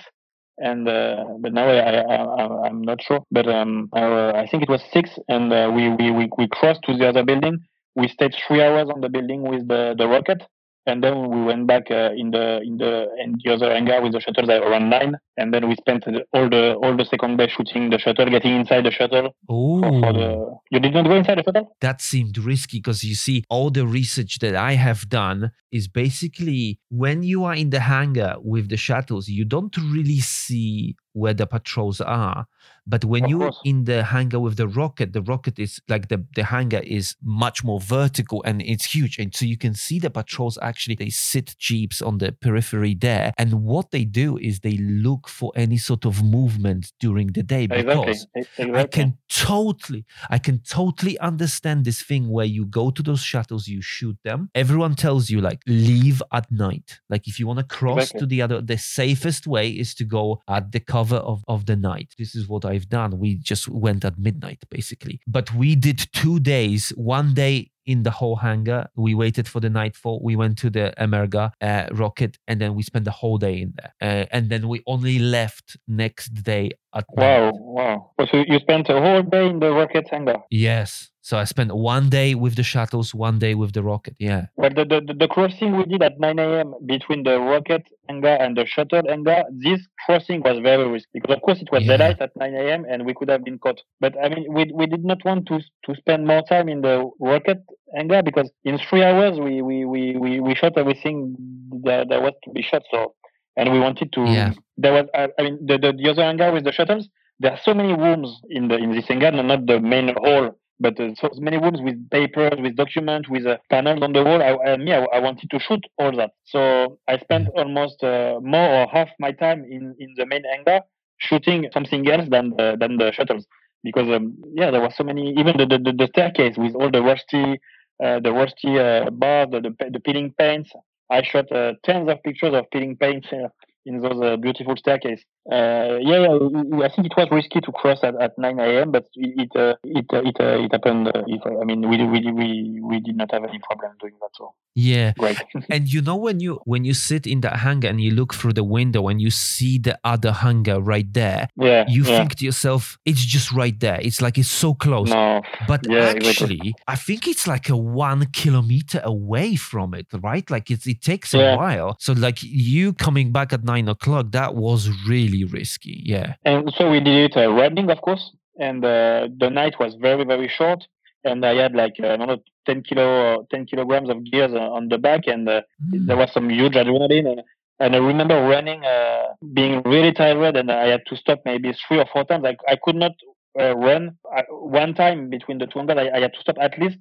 [0.62, 4.82] and uh, but now I, I, I'm not sure, but um, I think it was
[4.93, 7.60] six, and uh, we, we we we crossed to the other building.
[7.95, 10.41] We stayed three hours on the building with the, the rocket,
[10.86, 14.13] and then we went back uh, in the in the in the other hangar with
[14.13, 17.89] the shuttles around nine, and then we spent all the all the second day shooting
[17.89, 19.36] the shuttle, getting inside the shuttle.
[19.48, 21.76] For, for Oh, the you did not go inside the shuttle?
[21.82, 26.80] that seemed risky because you see, all the research that I have done is basically
[26.89, 31.45] when you are in the hangar with the shuttles, you don't really see where the
[31.47, 32.47] patrols are.
[32.88, 33.60] But when Of you're course.
[33.63, 37.63] in the hangar with the rocket, the rocket is like the, the hangar is much
[37.63, 39.17] more vertical and it's huge.
[39.19, 43.34] And so you can see the patrols actually, they sit jeeps on the periphery there.
[43.38, 47.66] And what they do is they look for any sort of movement during the day
[47.66, 47.95] Exactly.
[47.95, 48.80] because e- Exactly.
[48.80, 53.68] I can totally, I can totally understand this thing where you go to those shuttles,
[53.68, 54.49] you shoot them.
[54.55, 56.99] Everyone tells you like leave at night.
[57.09, 58.20] Like if you want to cross Exactly.
[58.22, 61.76] to the other, the safest way is to go at the cover of, of the
[61.76, 62.10] night.
[62.18, 63.12] This is what I've done.
[63.20, 65.20] We just went at midnight basically.
[65.28, 66.89] But we did two days.
[66.95, 68.88] One day in the whole hangar.
[68.95, 70.22] We waited for the nightfall.
[70.24, 73.74] We went to the Energia uh, rocket, and then we spent the whole day in
[73.78, 73.93] there.
[74.02, 77.54] Uh, and then we only left next day at Wow, night.
[77.60, 78.12] wow.
[78.30, 80.38] So you spent a whole day in the rocket hangar.
[80.52, 81.10] Yes.
[81.24, 84.15] So I spent one day with the shuttles, one day with the rocket.
[84.17, 84.47] Yeah.
[84.55, 86.74] Well, the, the, the crossing we did at 9 a.m.
[86.88, 91.41] between the rocket hangar and the shuttle hangar, this crossing was very risky because, of
[91.43, 91.97] course, it was Yeah.
[91.97, 92.86] daylight at 9 a.m.
[92.89, 93.80] and we could have been caught.
[93.99, 97.07] But I mean, we, we did not want to to spend more time in the
[97.19, 97.59] rocket
[97.95, 101.36] hangar because in three hours we we, we, we, we shot everything
[101.84, 102.82] that, that was to be shot.
[102.89, 103.13] So,
[103.57, 104.22] and we wanted to.
[104.26, 104.53] Yeah.
[104.78, 107.07] There was, I, I mean, the, the the other hangar with the shuttles.
[107.39, 110.99] There are so many rooms in the in this hangar, not the main hall but
[110.99, 114.41] uh, so many rooms with papers, with documents, with uh, panels on the wall.
[114.41, 116.32] I, me, I, I wanted to shoot all that.
[116.45, 120.82] So I spent almost uh, more or half my time in, in the main hangar
[121.17, 123.45] shooting something else than the, than the shuttles
[123.84, 125.34] because um, yeah, there were so many.
[125.38, 127.59] Even the the, the, the staircase with all the rusty
[128.03, 130.71] uh, the rusty uh, bars, the, the the peeling paints.
[131.09, 133.49] I shot uh, tens of pictures of peeling paints uh,
[133.86, 135.21] in those uh, beautiful staircase.
[135.50, 139.08] Uh, yeah, yeah, I think it was risky to cross at, at 9 a.m., but
[139.16, 141.08] it it uh, it uh, it, uh, it happened.
[141.08, 144.30] Uh, if, I mean, we we we we did not have any problem doing that.
[144.38, 145.14] So Yeah.
[145.18, 145.38] great.
[145.70, 148.54] And you know when you when you sit in that hangar and you look through
[148.54, 152.18] the window and you see the other hangar right there, yeah, you yeah.
[152.18, 154.00] think to yourself, it's just right there.
[154.02, 155.10] It's like it's so close.
[155.10, 156.76] no, But Yeah, actually, exactly.
[156.88, 160.50] I think it's like a one kilometer away from it, right?
[160.50, 161.96] Like it's, it takes a while.
[162.00, 165.95] So like you coming back at nine o'clock, that was really risky.
[166.05, 166.29] Yeah.
[166.45, 168.23] and so we did it uh, running, of course,
[168.59, 170.82] and uh, the night was very very short.
[171.23, 174.77] And I had like uh, I don't know, 10 kilo, 10 kilograms of gears uh,
[174.77, 175.61] on the back, and uh,
[175.93, 176.07] Mm.
[176.07, 177.41] there was some huge adrenaline and,
[177.84, 179.25] and I remember running uh,
[179.59, 182.75] being really tired and I had to stop maybe three or four times I, I
[182.84, 183.13] could not
[183.59, 184.03] uh, run
[184.38, 184.41] I,
[184.77, 186.97] one time between the two hangars I, I had to stop at least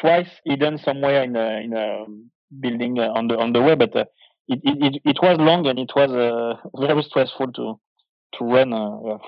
[0.00, 1.88] twice hidden somewhere in a in a
[2.62, 4.04] building uh, on the on the way but uh,
[4.48, 7.80] it, it, it, was long and it was uh, very stressful to
[8.38, 9.18] to run uh.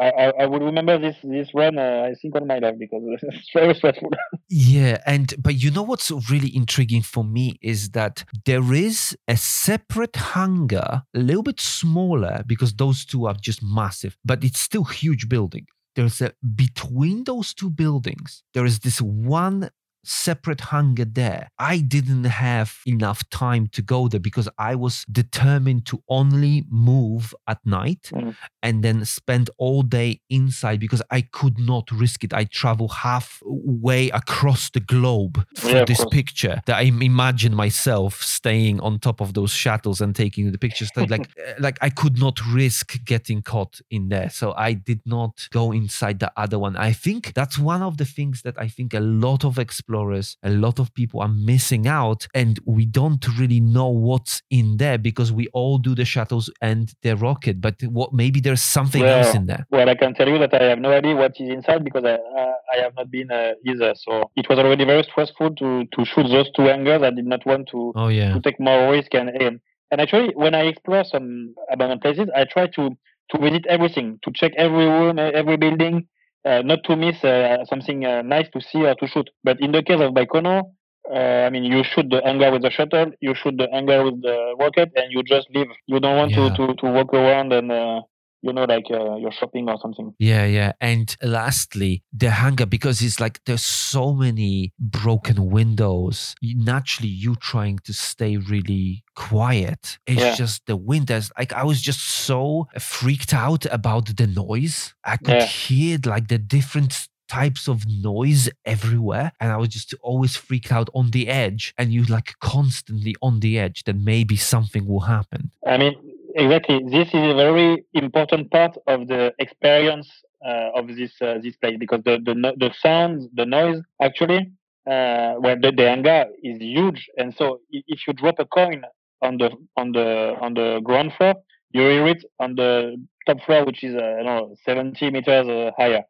[0.00, 3.02] I, I, I would remember this this run uh, I think all my life because
[3.22, 4.10] it's very stressful
[4.48, 9.36] Yeah, and but you know what's really intriguing for me is that there is a
[9.36, 14.84] separate hangar, a little bit smaller because those two are just massive, but it's still
[14.84, 15.66] huge building.
[15.96, 19.70] There's a between those two buildings, there is this one
[20.04, 21.50] separate hangar there.
[21.58, 27.34] I didn't have enough time to go there because I was determined to only move
[27.46, 28.36] at night Mm.
[28.62, 32.32] and then spend all day inside because I could not risk it.
[32.32, 38.80] I travel halfway across the globe for Yeah, this picture that I imagine myself staying
[38.80, 40.90] on top of those shuttles and taking the pictures.
[40.96, 45.48] Like, uh, like I could not risk getting caught in there, so I did not
[45.50, 46.76] go inside the other one.
[46.76, 50.50] I think that's one of the things that I think a lot of explorers, a
[50.50, 55.32] lot of people are missing out, and we don't really know what's in there because
[55.32, 59.46] we all do the shuttles and the rocket, but what maybe there's something else in
[59.46, 59.66] there.
[59.70, 62.14] Well, I can tell you that I have no idea what is inside because I
[62.14, 63.94] uh, I have not been uh, either.
[63.96, 67.02] So it was already very stressful to to shoot those two angles.
[67.02, 68.32] I did not want to Oh yeah.
[68.34, 72.44] to take more risk and and, and actually when I explore some abandoned places, I
[72.44, 72.90] try to
[73.30, 76.06] to visit everything, to check every room, every building,
[76.44, 79.28] not to miss uh, something uh, nice to see or to shoot.
[79.42, 80.62] But in the case of Baikonur,
[81.10, 84.22] uh, I mean, you shoot the hangar with the shuttle, you shoot the hangar with
[84.22, 85.68] the rocket, and you just leave.
[85.86, 86.48] You don't want Yeah.
[86.50, 88.02] to, to, to walk around and, uh,
[88.44, 90.14] you know, like uh, you're shopping or something.
[90.18, 90.72] Yeah, yeah.
[90.80, 96.34] And lastly, the hunger, because it's like there's so many broken windows.
[96.42, 99.98] You, naturally, you trying to stay really quiet.
[100.06, 100.34] It's Yeah.
[100.34, 101.30] just the windows.
[101.38, 104.94] Like I was just so freaked out about the noise.
[105.04, 105.46] I could Yeah.
[105.46, 110.88] hear like the different types of noise everywhere and i was just always freaked out
[110.94, 115.50] on the edge and you like constantly on the edge that maybe something will happen
[115.66, 115.94] I mean,
[116.34, 116.80] exactly.
[116.90, 120.08] This is a very important part of the experience
[120.46, 124.52] uh, of this uh, this place because the the the sound, the noise, actually,
[124.86, 128.82] uh, well, the, the hangar is huge, and so if you drop a coin
[129.22, 131.34] on the on the on the ground floor,
[131.72, 135.48] you hear it on the top floor, which is uh, I don't know 70 meters
[135.48, 136.02] uh, higher.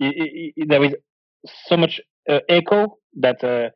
[0.00, 0.94] I- I- I- there is
[1.66, 3.72] so much uh, echo that.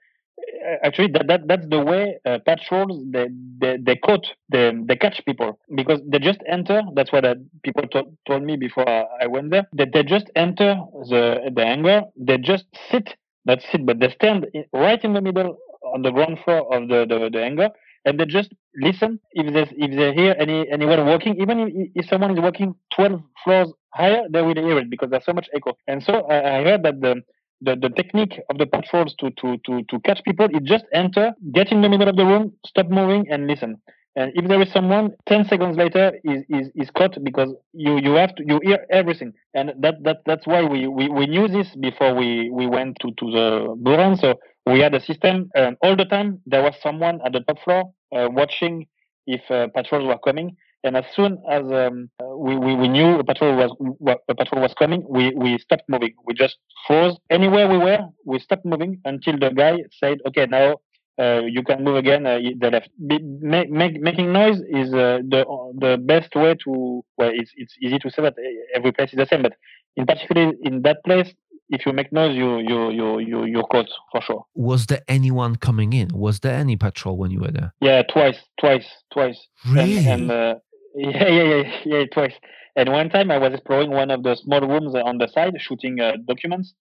[0.67, 3.29] Uh, actually that, that that's the way uh, patrols they,
[3.61, 5.59] they they caught they they catch people.
[5.75, 9.51] Because they just enter that's what uh, people to- told me before I, I went
[9.51, 10.77] there that they just enter
[11.11, 13.15] the the hangar they just sit
[13.47, 15.57] not sit but they stand right in the middle
[15.95, 17.71] on the ground floor of the the, the hangar
[18.07, 19.21] and they just listen.
[19.33, 23.21] If they if they hear any anyone walking even if, if someone is walking 12
[23.43, 25.77] floors higher they will hear it because there's so much echo.
[25.87, 27.23] And so I, I heard that the
[27.65, 31.33] the, the technique of the patrols to, to, to, to catch people is just enter,
[31.53, 33.81] get in the middle of the room, stop moving, and listen.
[34.17, 38.13] And if there is someone, ten seconds later is, is, is caught because you, you
[38.13, 39.33] have to you hear everything.
[39.55, 43.09] And that, that that's why we, we, we knew this before we, we went to,
[43.11, 44.21] to the Buran.
[44.21, 47.59] So we had a system and all the time there was someone at the top
[47.65, 48.87] floor uh, watching
[49.27, 50.57] if uh, patrols were coming.
[50.85, 54.75] And as soon as um, we, we, we knew a patrol was a patrol was
[54.79, 56.15] coming, we, we stopped moving.
[56.27, 56.57] We just
[56.87, 58.01] froze anywhere we were.
[58.27, 60.77] We stopped moving until the guy said, "Okay, now
[61.19, 62.91] uh, you can move again uh, the left.
[63.07, 65.45] Be, make, make, making noise is uh, the
[65.79, 67.05] the best way to.
[67.17, 68.35] Well, it's it's easy to say that
[68.75, 69.55] every place is the same, but
[69.97, 71.33] in particular in that place,
[71.69, 74.45] if you make noise, you you you you you're caught for sure.
[74.55, 76.09] Was there anyone coming in?
[76.13, 77.73] Was there any patrol when you were there?
[77.81, 79.39] Yeah, twice, twice, twice.
[79.67, 79.99] Really?
[79.99, 80.55] And, and uh,
[80.95, 82.35] yeah, yeah, yeah, yeah, twice.
[82.77, 86.01] And one time I was exploring one of the small rooms on the side, shooting
[86.01, 86.75] uh, documents,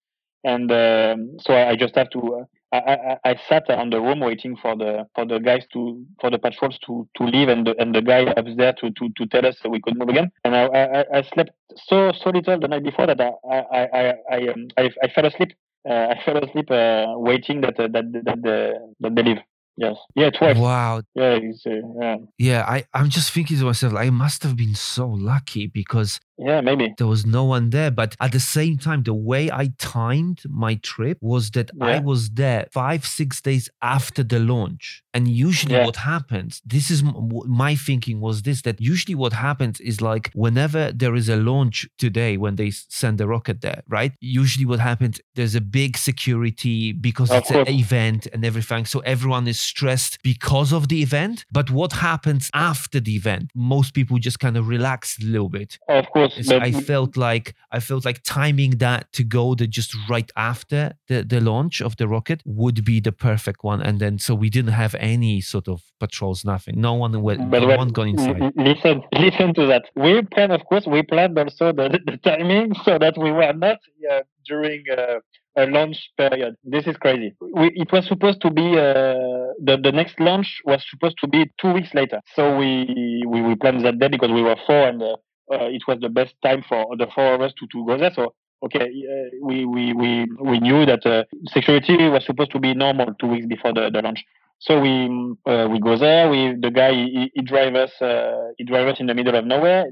[0.43, 2.19] and um, so I just have to.
[2.41, 2.43] Uh,
[2.75, 2.77] I,
[3.23, 6.39] I, I sat on the room waiting for the for the guys to for the
[6.39, 9.45] patrols to to leave and the and the guy up there to to, to tell
[9.45, 10.31] us we could move again.
[10.43, 14.13] And I, I, I slept so so little the night before that I I I
[14.31, 15.53] I, um, I, I fell asleep.
[15.87, 19.39] Uh, I fell asleep uh, waiting uh, that that that, that they leave.
[19.75, 19.95] Yes.
[20.15, 20.57] Yeah, twice.
[20.57, 21.01] Wow.
[21.15, 21.69] Yeah, uh,
[21.99, 22.17] yeah.
[22.37, 26.61] Yeah, I, I'm just thinking to myself, I must have been so lucky because yeah,
[26.61, 27.91] maybe there was no one there.
[27.91, 31.85] But at the same time, the way I timed my trip was that yeah.
[31.85, 35.03] I was there five, six days after the launch.
[35.13, 35.85] And usually, yeah.
[35.85, 40.91] what happens, this is my thinking was this that usually what happens is like whenever
[40.91, 44.13] there is a launch today, when they send the rocket there, right?
[44.19, 47.67] Usually, what happens, there's a big security because of it's course.
[47.67, 48.85] an event and everything.
[48.85, 51.45] So everyone is stressed because of the event.
[51.51, 53.51] But what happens after the event?
[53.53, 55.77] Most people just kind of relax a little bit.
[55.87, 60.31] Of course I felt like I felt like timing that to go the just right
[60.35, 63.81] after the, the launch of the rocket would be the perfect one.
[63.81, 66.79] And then so we didn't have any sort of patrols, nothing.
[66.79, 68.53] No one went but no one got inside.
[68.55, 69.83] Listen listen to that.
[69.95, 73.77] We planned of course we planned also the, the timing so that we were not
[74.11, 75.19] uh, during uh,
[75.55, 76.55] a launch period.
[76.63, 77.35] This is crazy.
[77.39, 81.51] We, it was supposed to be uh, the the next launch was supposed to be
[81.61, 82.21] two weeks later.
[82.35, 85.15] So we we, we planned that day because we were four and uh,
[85.51, 88.11] uh, it was the best time for the four of us to, to go there.
[88.13, 88.33] So
[88.65, 93.13] okay, uh, we, we, we, we knew that uh, security was supposed to be normal
[93.19, 94.23] two weeks before the, the launch.
[94.59, 95.09] So we
[95.45, 96.29] uh, we go there.
[96.29, 99.45] We the guy he, he drive us uh, he drive us in the middle of
[99.45, 99.87] nowhere.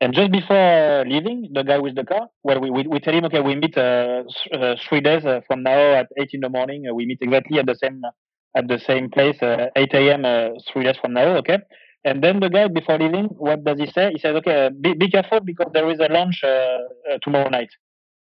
[0.00, 3.24] And just before leaving, the guy with the car, well, we we, we tell him
[3.26, 4.24] okay, we meet uh,
[4.88, 6.92] three days from now at eight in the morning.
[6.92, 8.02] we meet exactly at the same
[8.56, 10.56] at the same place, 8 a.m.
[10.72, 11.36] three days from now.
[11.36, 11.58] Okay.
[12.06, 14.12] And then the guy, before leaving, what does he say?
[14.12, 17.72] He says, "Okay, be, be careful because there is a launch uh, uh, tomorrow night."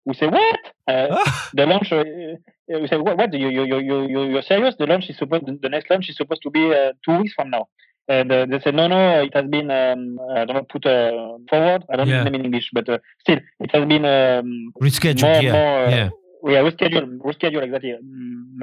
[0.05, 0.59] We say, "What?
[0.85, 1.07] Uh,
[1.53, 2.03] the launch?" Uh,
[2.67, 3.15] we say, "What?
[3.17, 3.33] What?
[3.33, 4.75] You you you you you're serious?
[4.77, 7.51] The launch is supposed the next launch is supposed to be uh, two weeks from
[7.51, 7.69] now."
[8.09, 10.83] And uh, they said, "No, no, it has been um, I don't know put
[11.49, 11.85] forward.
[11.89, 12.17] I don't yeah.
[12.17, 12.83] know the name in English, but
[13.21, 15.21] still, it has been um, rescheduled.
[15.21, 16.09] More, yeah, more, yeah,
[16.53, 17.95] yeah, rescheduled, rescheduled exactly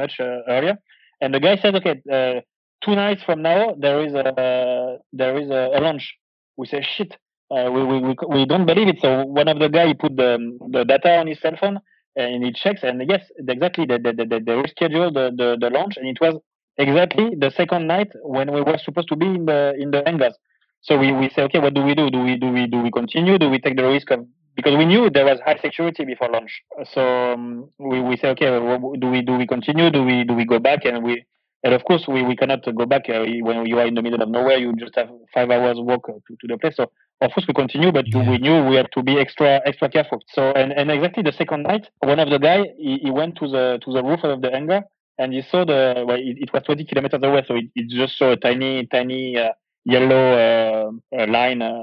[0.00, 0.76] much earlier."
[1.22, 2.42] And the guy says, "Okay."
[2.87, 6.14] Two nights from now there is a there is a, a launch.
[6.57, 7.16] We say shit.
[7.51, 8.99] Uh, we, we, we, we don't believe it.
[9.01, 10.32] So one of the guy put the
[10.70, 11.80] the data on his cell phone
[12.14, 15.97] and he checks and yes, exactly they they, they, they rescheduled the, the, the launch
[15.97, 16.34] and it was
[16.78, 20.34] exactly the second night when we were supposed to be in the in the hangars.
[20.82, 22.11] So we, we say okay, what do we do?
[22.11, 23.39] Do we do we do we continue?
[23.39, 26.62] Do we take the risk of because we knew there was high security before launch.
[26.95, 29.91] So um, we, we say okay, do we do we continue?
[29.91, 31.24] Do we do we go back and we
[31.66, 34.22] and of course, we, we cannot go back uh, when you are in the middle
[34.22, 34.56] of nowhere.
[34.56, 36.76] You just have five hours walk to, to the place.
[36.76, 38.30] So of course we continue, but yeah.
[38.30, 40.20] we knew we had to be extra extra careful.
[40.28, 43.48] So and, and exactly the second night, one of the guy he, he went to
[43.48, 44.84] the to the roof of the hangar
[45.18, 48.16] and he saw the well, it, it was 20 kilometers away, so it, it just
[48.16, 49.50] saw a tiny tiny uh,
[49.84, 51.62] yellow uh, line.
[51.62, 51.82] Uh,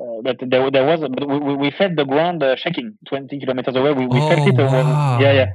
[0.00, 3.76] uh, but there, there was, but we, we felt the ground uh, shaking 20 kilometers
[3.76, 3.92] away.
[3.92, 4.56] We, we oh, felt it.
[4.56, 5.20] Wow.
[5.20, 5.46] Yeah, yeah,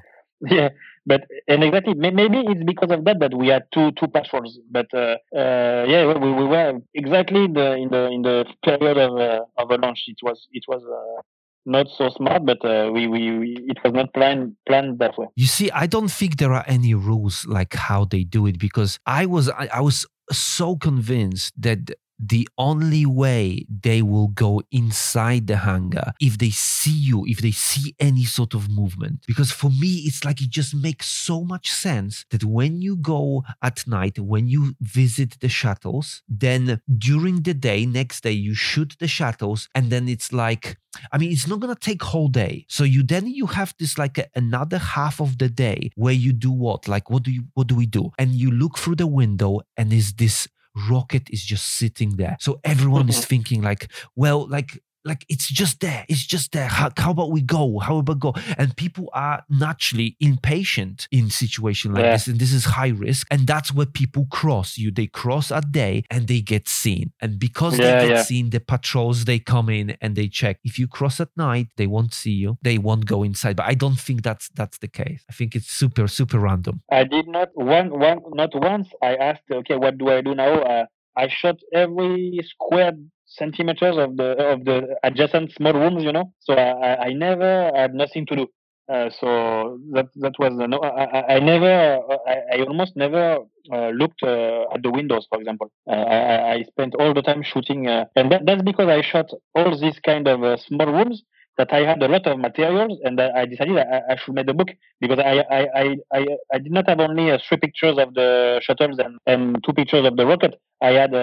[0.56, 0.70] yeah
[1.08, 4.88] but and exactly maybe it's because of that that we had two two patrols but
[4.94, 9.18] uh, uh, yeah we, we were exactly in the in the in the period of
[9.18, 10.04] uh, of a launch.
[10.08, 11.22] It was it was uh,
[11.66, 15.28] not so smart but uh, we, we, we it was not planned planned that way.
[15.36, 19.00] You see i don't think there are any rules like how they do it because
[19.06, 21.80] i was I, I was so convinced that
[22.20, 27.52] the only way they will go inside the hangar if they see you, if they
[27.52, 29.24] see any sort of movement.
[29.28, 33.44] Because for me, it's like it just makes so much sense that when you go
[33.62, 38.96] at night, when you visit the shuttles, then during the day, next day, you shoot
[39.00, 40.78] the shuttles, and then it's like,
[41.12, 42.66] I mean, it's not gonna take whole day.
[42.68, 46.34] So you then you have this like a, another half of the day where you
[46.34, 46.88] do what?
[46.88, 48.12] Like, what do you what do we do?
[48.18, 50.48] And you look through the window, and is this
[50.90, 52.38] rocket is just sitting there.
[52.40, 53.28] So everyone is mm-hmm.
[53.28, 56.68] thinking like, well, like like it's just there it's just there.
[56.68, 57.80] How, how, about we go?
[57.80, 58.34] How about go?
[58.58, 62.14] And people are naturally impatient in situation like yeah.
[62.14, 64.78] this and this is high risk and that's where people cross.
[64.78, 67.12] You they cross at day and they get seen.
[67.22, 68.24] And because yeah, they get yeah.
[68.24, 70.60] seen the patrols they come in and they check.
[70.64, 72.58] If you cross at night they won't see you.
[72.62, 73.56] They won't go inside.
[73.58, 75.24] But i don't think that's that's the case.
[75.30, 76.82] I think it's super super random.
[76.92, 80.54] I did not one one not once i asked okay what do i do now?
[80.62, 80.86] Uh,
[81.16, 82.94] I shot every square
[83.28, 86.34] centimeters of the of the adjacent small rooms, you know.
[86.40, 88.48] So I, I never had nothing to do.
[88.90, 93.40] Uh, so that that was uh, no, I, I never I, I almost never
[93.72, 95.70] uh, looked uh, at the windows, for example.
[95.86, 99.30] Uh, I, I spent all the time shooting, uh, and that, that's because I shot
[99.56, 101.22] all these kind of small rooms
[101.58, 104.54] that I had a lot of materials, and I decided I, I should make the
[104.54, 104.70] book
[105.02, 109.00] because I I, I, I, I did not have only three pictures of the shuttles
[109.00, 110.56] and, and two pictures of the rocket.
[110.82, 111.14] I had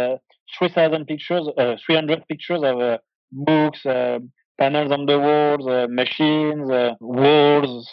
[0.58, 2.98] 3,000 pictures, uh, 300 pictures of uh,
[3.32, 4.18] books, uh,
[4.58, 6.68] panels on the walls, uh, machines,
[7.00, 7.90] walls,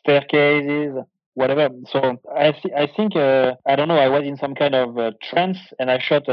[0.00, 0.96] staircases,
[1.34, 1.68] whatever.
[1.90, 5.58] So I, th- I think, I don't know, I was in some kind of trance
[5.78, 6.24] and I shot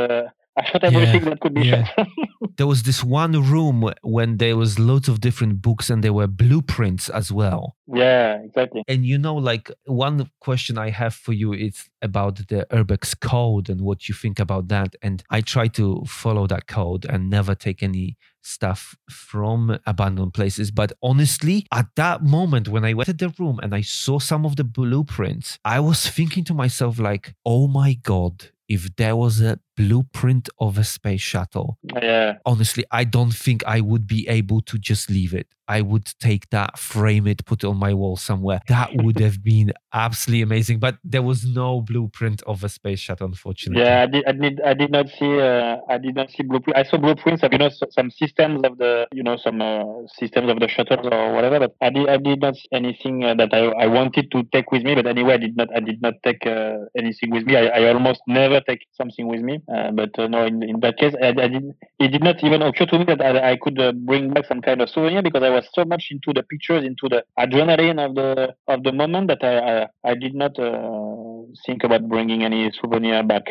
[0.58, 1.86] I shot everything yeah, that could be yeah.
[1.86, 2.08] shot.
[2.58, 6.28] there was this one room when there was loads of different books and there were
[6.28, 7.76] blueprints as well.
[7.88, 8.84] Yeah, exactly.
[8.88, 13.70] And you know, like one question I have for you is about the Urbex code
[13.70, 14.95] and what you think about that.
[15.01, 20.72] And I try to follow that code and never take any stuff from abandoned places.
[20.72, 24.45] But honestly, at that moment when I went to the room and I saw some
[24.45, 29.41] of the blueprints, I was thinking to myself, like, oh my God, if there was
[29.41, 31.78] a blueprint of a space shuttle.
[32.01, 32.38] Yeah.
[32.45, 35.47] Honestly, I don't think I would be able to just leave it.
[35.67, 38.61] I would take that, frame it, put it on my wall somewhere.
[38.67, 40.80] That would have been absolutely amazing.
[40.80, 43.84] But there was no blueprint of a space shuttle, unfortunately.
[43.84, 44.26] Yeah, I did.
[44.28, 44.61] I did.
[44.61, 45.39] I did not see.
[45.39, 46.78] Uh, I did not see blueprint.
[46.78, 49.84] I saw blueprints of you know some systems of the you know some uh,
[50.19, 51.59] systems of the shuttles or whatever.
[51.59, 52.09] But I did.
[52.09, 54.93] I did not see anything uh, that I, I wanted to take with me.
[54.93, 55.69] But anyway, I did not.
[55.76, 57.57] I did not take uh, anything with me.
[57.57, 59.59] I, I almost never take something with me.
[59.74, 62.61] Uh, but uh, no, in, in that case, I, I did, it did not even
[62.61, 65.41] occur to me that I, I could uh, bring back some kind of souvenir because
[65.43, 69.28] I was so much into the pictures, into the adrenaline of the of the moment
[69.30, 71.24] that I I, I did not uh,
[71.66, 73.43] think about bringing any souvenir back.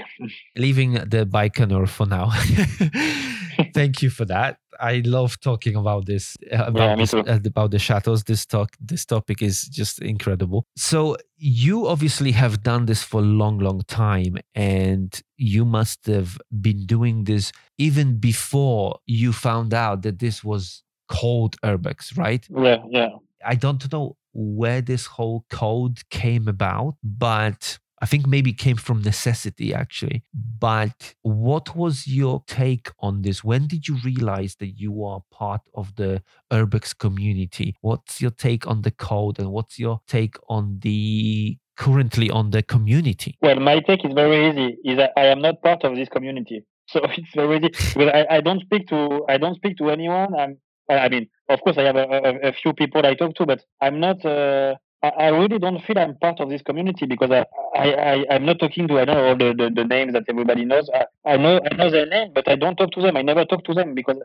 [0.57, 2.30] Leaving the Baikonur for now.
[3.74, 4.59] Thank you for that.
[4.80, 8.24] I love talking about this uh, about yeah, this, uh, about the shuttles.
[8.24, 10.66] This talk this topic is just incredible.
[10.76, 16.38] So you obviously have done this for a long, long time, and you must have
[16.61, 22.47] been doing this even before you found out that this was called Urbex, right?
[22.51, 23.09] Yeah, yeah.
[23.45, 29.03] I don't know where this whole code came about, but I think maybe came from
[29.03, 30.22] necessity actually.
[30.59, 33.45] But what was your take on this?
[33.45, 36.22] When did you realize that you are part of the
[36.53, 37.76] Urbex community?
[37.80, 42.62] What's your take on the code and what's your take on the currently on the
[42.62, 43.36] community?
[43.42, 44.76] Well, my take is very easy.
[44.84, 46.64] Is that I am not part of this community.
[46.86, 50.34] So it's very easy because I, I don't speak to I don't speak to anyone.
[50.38, 50.59] I'm
[50.90, 53.64] I mean, of course, I have a, a, a few people I talk to, but
[53.80, 54.24] I'm not.
[54.24, 54.74] Uh,
[55.09, 57.44] I, really don't feel I'm part of this community because I,
[57.76, 60.64] I, I, am not talking to I know all the, the, the, names that everybody
[60.64, 60.88] knows.
[60.94, 63.16] I, I know I know their name, but I don't talk to them.
[63.16, 64.18] I never talk to them because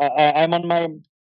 [0.00, 0.88] I, am on my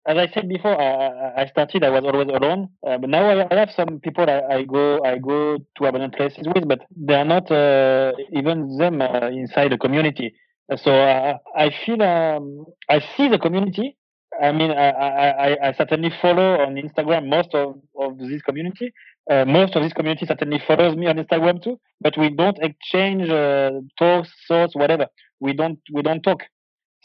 [0.08, 1.84] as I said before, I, I started.
[1.84, 5.04] I was always alone, uh, but now I, I, have some people I, I, go
[5.04, 9.72] I go to abandoned places with, but they are not uh, even them uh, inside
[9.72, 10.34] the community.
[10.78, 13.97] So uh, I feel um, I see the community,
[14.42, 18.94] I mean, I, I, I, certainly follow on Instagram most of, of this community.
[19.30, 23.30] Uh, most of this community certainly follows me on Instagram too, but we don't exchange
[23.30, 25.08] uh, talks, thoughts, whatever.
[25.40, 26.42] We don't we don't talk.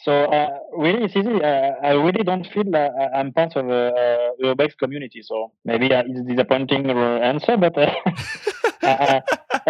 [0.03, 1.43] So uh, really, it's easy.
[1.43, 2.65] Uh, I really don't feel
[3.15, 5.23] I'm part of a, a Urbex community.
[5.23, 7.77] So maybe uh, it's disappointing answer, but
[8.83, 9.21] uh,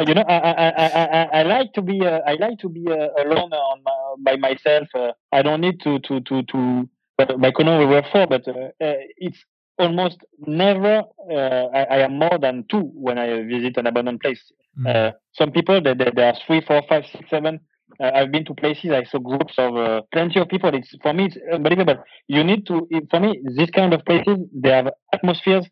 [0.07, 3.83] you know, I, I, I, I, like to be I like to be alone on
[4.19, 4.89] by myself.
[5.33, 9.01] I don't need to to to to but Baikonur we were four, but uh, uh,
[9.19, 9.39] it's
[9.79, 14.41] almost never uh, I, I, am more than two when I visit an abandoned place.
[14.79, 15.13] Mm.
[15.33, 17.61] some people they, they, they, are three, four, five, six, seven.
[18.01, 18.91] Uh, I've been to places.
[18.91, 20.75] I saw groups of uh, plenty of people.
[20.75, 22.03] It's for me, it's unbelievable.
[22.27, 22.89] You need to.
[23.11, 25.67] For me, this kind of places, they have atmospheres.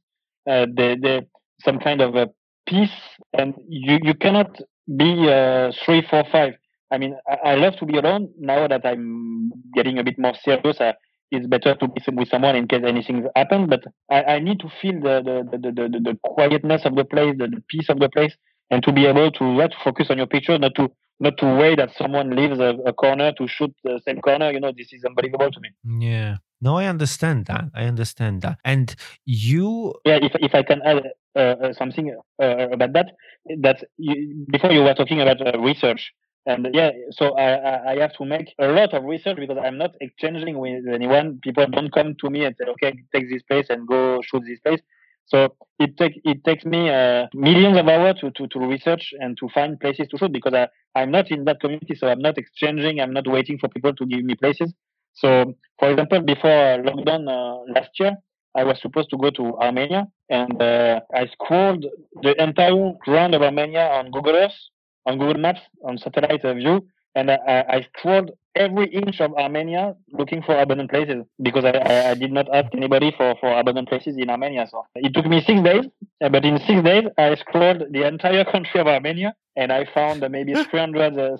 [0.48, 1.22] Uh, they, they
[1.60, 2.28] some kind of a
[2.66, 2.90] peace,
[3.32, 4.56] and you you cannot
[4.96, 6.54] be uh, three, four, five.
[6.90, 8.28] I mean, I, I, love to be alone.
[8.38, 10.94] Now that I'm getting a bit more serious, I,
[11.32, 13.68] it's better to be with someone in case anything happens.
[13.68, 17.34] But I, I need to feel the the, the, the, the, quietness of the place,
[17.38, 18.34] the, the peace of the place,
[18.70, 21.46] and to be able to, yeah, to focus on your picture, not to not to
[21.56, 24.50] wait that someone leaves a, a, corner to shoot the same corner.
[24.50, 25.70] You know, this is unbelievable to me.
[26.06, 26.36] Yeah.
[26.60, 27.64] No, I understand that.
[27.74, 28.58] I understand that.
[28.64, 29.94] And you.
[30.04, 31.02] Yeah, if if I can add
[31.34, 33.12] uh, uh something uh, about that,
[33.60, 36.12] that you, before you were talking about uh, research.
[36.44, 39.92] And yeah, so I, I have to make a lot of research because I'm not
[40.00, 41.38] exchanging with anyone.
[41.42, 44.58] People don't come to me and say, okay, take this place and go shoot this
[44.58, 44.80] place.
[45.26, 49.36] So it take it takes me uh, millions of hours to, to, to research and
[49.38, 52.38] to find places to shoot because I, I'm not in that community, so I'm not
[52.38, 54.74] exchanging, I'm not waiting for people to give me places.
[55.14, 58.16] So, for example, before lockdown uh, last year,
[58.54, 61.86] I was supposed to go to Armenia, and uh, I scrolled
[62.22, 64.52] the entire ground of Armenia on Google Earth,
[65.06, 70.42] on Google Maps, on satellite view, and I, I scrolled every inch of Armenia looking
[70.42, 74.28] for abandoned places because I, I, did not ask anybody for, for abandoned places in
[74.28, 74.66] Armenia.
[74.70, 75.86] So it took me six days,
[76.22, 80.24] uh, but in six days I scrolled the entire country of Armenia and I found
[80.30, 81.36] maybe 300, uh,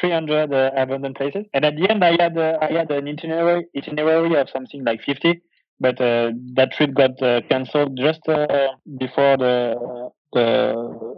[0.00, 1.46] 300 uh, abandoned places.
[1.52, 5.02] And at the end, I had uh, I had an itinerary itinerary of something like
[5.02, 5.40] 50,
[5.80, 10.74] but uh, that trip got uh, cancelled just before the the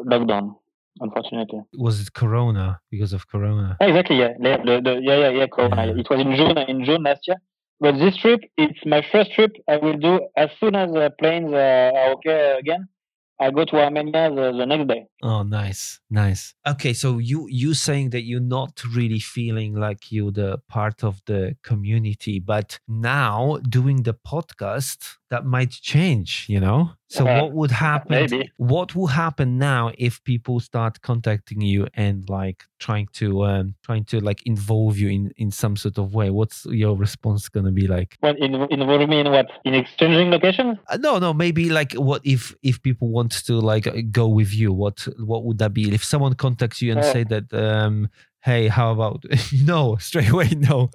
[0.07, 0.57] lockdown
[1.01, 1.61] unfortunately.
[1.77, 3.77] Was it Corona because of Corona?
[3.81, 4.19] Exactly.
[4.19, 4.35] Yeah.
[4.39, 5.19] The, the, yeah.
[5.19, 5.31] Yeah.
[5.31, 5.47] Yeah.
[5.47, 5.87] Corona.
[5.87, 6.01] Yeah.
[6.01, 6.59] It was in June.
[6.59, 7.37] In June last year.
[7.81, 9.53] But this trip, it's my first trip.
[9.69, 12.89] I will do as soon as the planes uh, are okay again.
[13.41, 15.07] I go to Armenia the, the next day.
[15.23, 16.55] Oh, nice, nice.
[16.67, 21.21] Okay, so you you saying that you're not really feeling like you're the part of
[21.27, 26.47] the community, but now doing the podcast, that might change.
[26.49, 28.11] You know, so uh, what would happen?
[28.11, 28.53] Maybe.
[28.57, 34.05] What will happen now if people start contacting you and like trying to um, trying
[34.13, 36.31] to like involve you in in some sort of way?
[36.31, 38.17] What's your response gonna be like?
[38.21, 39.49] What in, involve me in what?
[39.65, 40.79] In exchanging locations?
[40.89, 41.35] Uh, no, no.
[41.35, 44.73] Maybe like what if if people want to like go with you?
[44.73, 45.93] What what would that be?
[45.93, 47.13] If someone contacts you and oh.
[47.13, 47.53] say that.
[47.53, 48.09] um
[48.45, 49.25] hey, how about
[49.65, 50.51] no straight away?
[50.57, 50.91] No,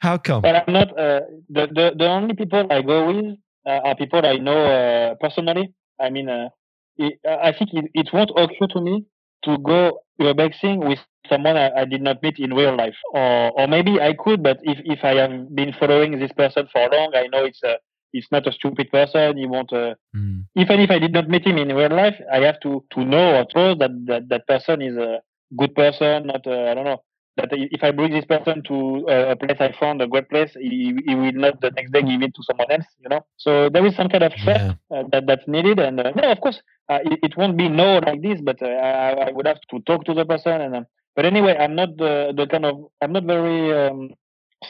[0.00, 0.42] how come?
[0.42, 0.88] But I'm not.
[0.98, 3.36] Uh, the, the the only people I go with
[3.66, 5.72] uh, are people I know uh, personally.
[6.00, 6.48] I mean, uh,
[6.96, 9.04] it, I think it, it won't occur to me
[9.44, 10.98] to go urbexing with
[11.28, 14.58] someone I, I, did not meet in real life, or or maybe I could, but
[14.62, 17.76] if if I have been following this person for long, I know it's a
[18.12, 19.36] it's not a stupid person.
[19.36, 19.72] He won't.
[19.72, 20.44] Uh, mm.
[20.56, 23.36] Even if I did not meet him in real life, I have to to know
[23.36, 25.20] or trust that that, that person is a
[25.56, 26.26] good person.
[26.26, 27.02] Not uh, I don't know
[27.36, 30.94] that if I bring this person to a place I found a great place, he,
[31.06, 33.24] he will not the next day give it to someone else, you know.
[33.38, 34.98] So there is some kind of trust yeah.
[34.98, 37.98] uh, that that's needed, and uh, no, of course, uh, it, it, won't be no
[37.98, 40.86] like this, but uh, I, I, would have to talk to the person, and um,
[41.16, 44.10] but anyway, I'm not the the kind of I'm not very um,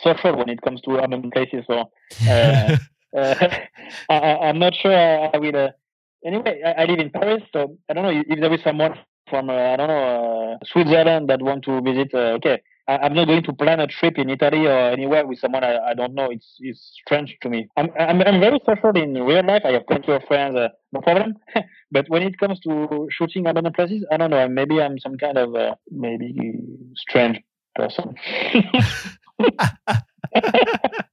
[0.02, 1.90] social when it comes to urban places, so
[2.28, 2.76] uh,
[3.16, 3.48] uh,
[4.08, 5.70] I, am not sure I will.
[6.24, 8.94] Anyway, I, I live in Paris, so I don't know if there is someone
[9.28, 12.12] from uh, I don't know uh, Switzerland that want to visit.
[12.14, 15.38] Uh, okay, I, am not going to plan a trip in Italy or anywhere with
[15.38, 16.30] someone I, I don't know.
[16.30, 17.68] It's it's strange to me.
[17.76, 19.62] I'm, I'm I'm very social in real life.
[19.64, 21.34] I have plenty of friends, uh, no problem.
[21.90, 24.48] but when it comes to shooting abandoned places, I don't know.
[24.48, 26.34] Maybe I'm some kind of uh, maybe
[26.96, 27.40] strange
[27.74, 28.14] person.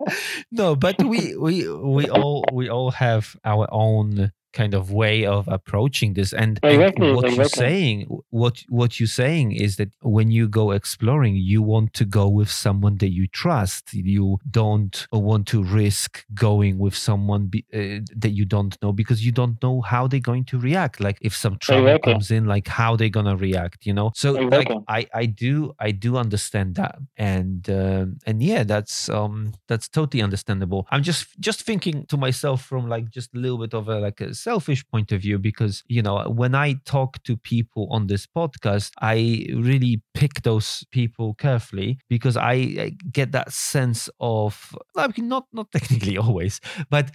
[0.50, 5.48] no, but we we we all we all have our own kind of way of
[5.48, 6.32] approaching this.
[6.32, 7.36] And, exactly, and what exactly.
[7.36, 12.04] you're saying what what you're saying is that when you go exploring you want to
[12.04, 13.94] go with someone that you trust.
[13.94, 19.24] You don't want to risk going with someone be, uh, that you don't know because
[19.24, 21.00] you don't know how they're going to react.
[21.00, 22.12] Like if some trouble exactly.
[22.12, 24.10] comes in like how they're gonna react you know?
[24.14, 26.96] So like i i do i do understand that.
[27.16, 30.86] And um, and yeah that's um that's totally understandable.
[30.90, 34.20] I'm just just thinking to myself from like just a little bit of a like
[34.20, 38.26] a selfish point of view because you know when i talk to people on this
[38.26, 45.46] podcast i really pick those people carefully because i, get that sense of like not
[45.52, 47.10] not technically always but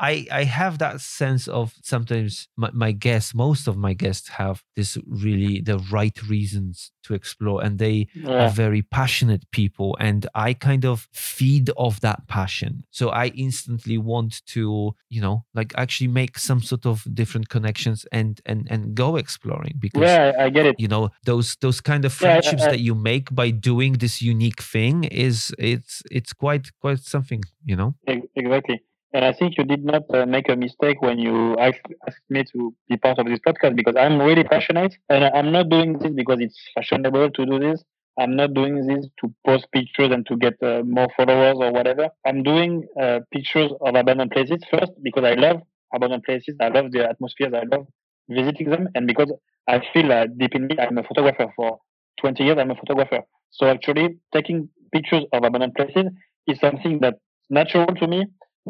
[0.00, 4.62] I I have that sense of sometimes my, my guests, most of my guests have
[4.76, 8.44] this really the right reasons to explore, and they Yeah.
[8.44, 12.72] are very passionate people, and I kind of feed off that passion.
[12.90, 18.06] So I instantly want to, you know, like actually make some sort of different connections
[18.12, 20.76] and and and go exploring because Yeah, I, get it.
[20.78, 23.98] you know those those kind of Yeah, I- friendships I- that you make by doing
[23.98, 27.94] this unique thing is it's it's quite quite something you know
[28.36, 28.80] Exactly.
[29.12, 31.80] And I think you did not uh, make a mistake when you asked,
[32.28, 35.98] me to be part of this podcast because I'm really passionate and I'm not doing
[35.98, 37.82] this because it's fashionable to do this.
[38.18, 42.08] I'm not doing this to post pictures and to get uh, more followers or whatever.
[42.24, 46.54] I'm doing uh, pictures of abandoned places first because I love abandoned places.
[46.60, 47.52] I love the atmospheres.
[47.54, 47.86] I love
[48.28, 48.88] visiting them.
[48.94, 49.32] And because
[49.68, 51.80] I feel uh, deep in me, I'm a photographer for
[52.20, 52.58] 20 years.
[52.58, 53.20] I'm a photographer.
[53.50, 56.06] So actually taking pictures of abandoned places
[56.46, 58.26] is something that's natural to me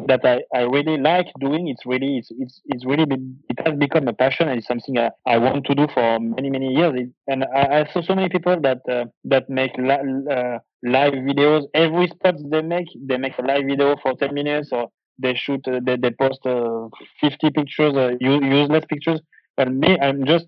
[0.07, 1.69] that I, I really like doing.
[1.69, 4.97] It's really it's it's it's really been, it has become a passion and it's something
[4.99, 6.95] I, I want to do for many many years.
[6.97, 11.15] It, and I, I saw so many people that uh, that make li- uh, live
[11.15, 11.67] videos.
[11.75, 14.89] Every spot they make, they make a live video for ten minutes or
[15.19, 16.89] they shoot uh, they they post uh,
[17.21, 19.21] fifty pictures, uh, useless pictures.
[19.57, 20.47] But me, I'm just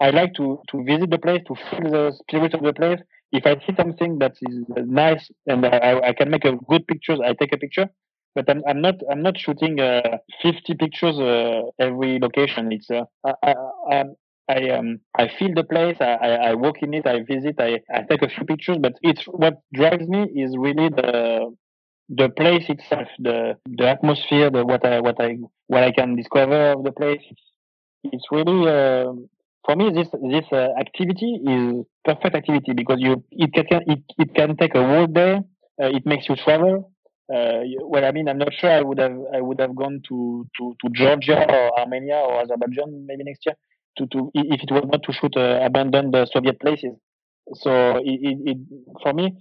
[0.00, 3.00] I- like to to visit the place to feel the spirit of the place.
[3.32, 7.20] If I see something that is nice and I- I can make a good pictures,
[7.24, 7.88] I take a picture
[8.34, 12.72] but I'm, I'm not I'm not shooting uh, 50 pictures uh, every location.
[12.72, 13.54] It's uh, I, I,
[13.90, 14.04] I,
[14.48, 15.96] I um I feel the place.
[16.00, 17.06] I, I, I walk in it.
[17.06, 17.56] I visit.
[17.60, 18.78] I, I take a few pictures.
[18.80, 21.54] But it's what drives me is really the
[22.08, 26.72] the place itself, the the atmosphere, the what I what I what I can discover
[26.72, 27.22] of the place.
[27.30, 27.42] It's
[28.04, 29.12] it's really uh,
[29.64, 34.34] for me this this uh, activity is perfect activity because you it can it, it
[34.34, 35.40] can take a whole day.
[35.82, 36.89] Uh, it makes you travel
[37.32, 40.46] uh, well, I mean, I'm not sure I would have I would have gone to,
[40.58, 43.54] to, to Georgia or Armenia or Azerbaijan maybe next year
[43.98, 46.92] to, to if it was not to shoot uh, abandoned uh, Soviet places.
[47.54, 48.58] So it, it, it
[49.02, 49.34] for me,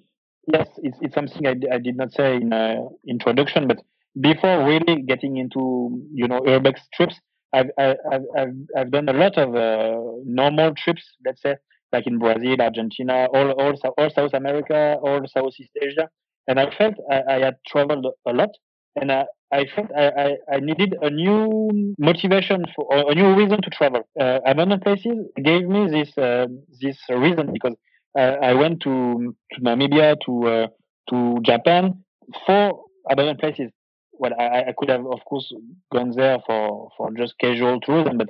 [0.51, 3.77] yes, it's, it's something I, I did not say in uh, introduction, but
[4.19, 7.15] before really getting into you know urbex trips,
[7.53, 11.55] I've I- I've I've, I've done a lot of uh, normal trips, let's say
[11.91, 16.07] like in Brazil, Argentina, all all, all South America, all Southeast Asia
[16.47, 18.49] and I felt I, I had traveled a lot,
[18.95, 23.33] and I, I felt I, I, I needed a new motivation for or a new
[23.35, 24.01] reason to travel.
[24.19, 26.47] Uh, abandoned places gave me this uh,
[26.81, 27.75] this reason because
[28.17, 30.67] uh, I went to to Namibia to uh,
[31.09, 32.03] to Japan
[32.45, 33.71] for abandoned places.
[34.13, 35.51] Well, I, I could have of course
[35.93, 38.29] gone there for for just casual tourism, but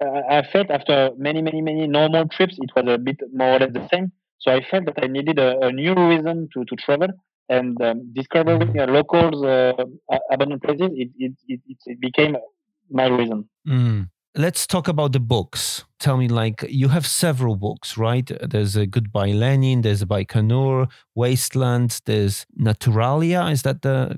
[0.00, 3.72] I felt after many many many normal trips it was a bit more or less
[3.72, 4.12] the same.
[4.38, 7.08] So I felt that I needed a, a new reason to, to travel
[7.48, 9.72] and um, discovering uh, locals, uh,
[10.30, 12.36] abandoned places, it, it, it, it, became
[12.90, 13.48] my reason.
[13.68, 14.08] Mm.
[14.34, 15.84] Let's talk about the books.
[15.98, 18.30] Tell me, like, you have several books, right?
[18.40, 23.52] There's a Goodbye Lenin, there's a Baikonur, Wasteland, there's Naturalia.
[23.52, 24.16] Is that the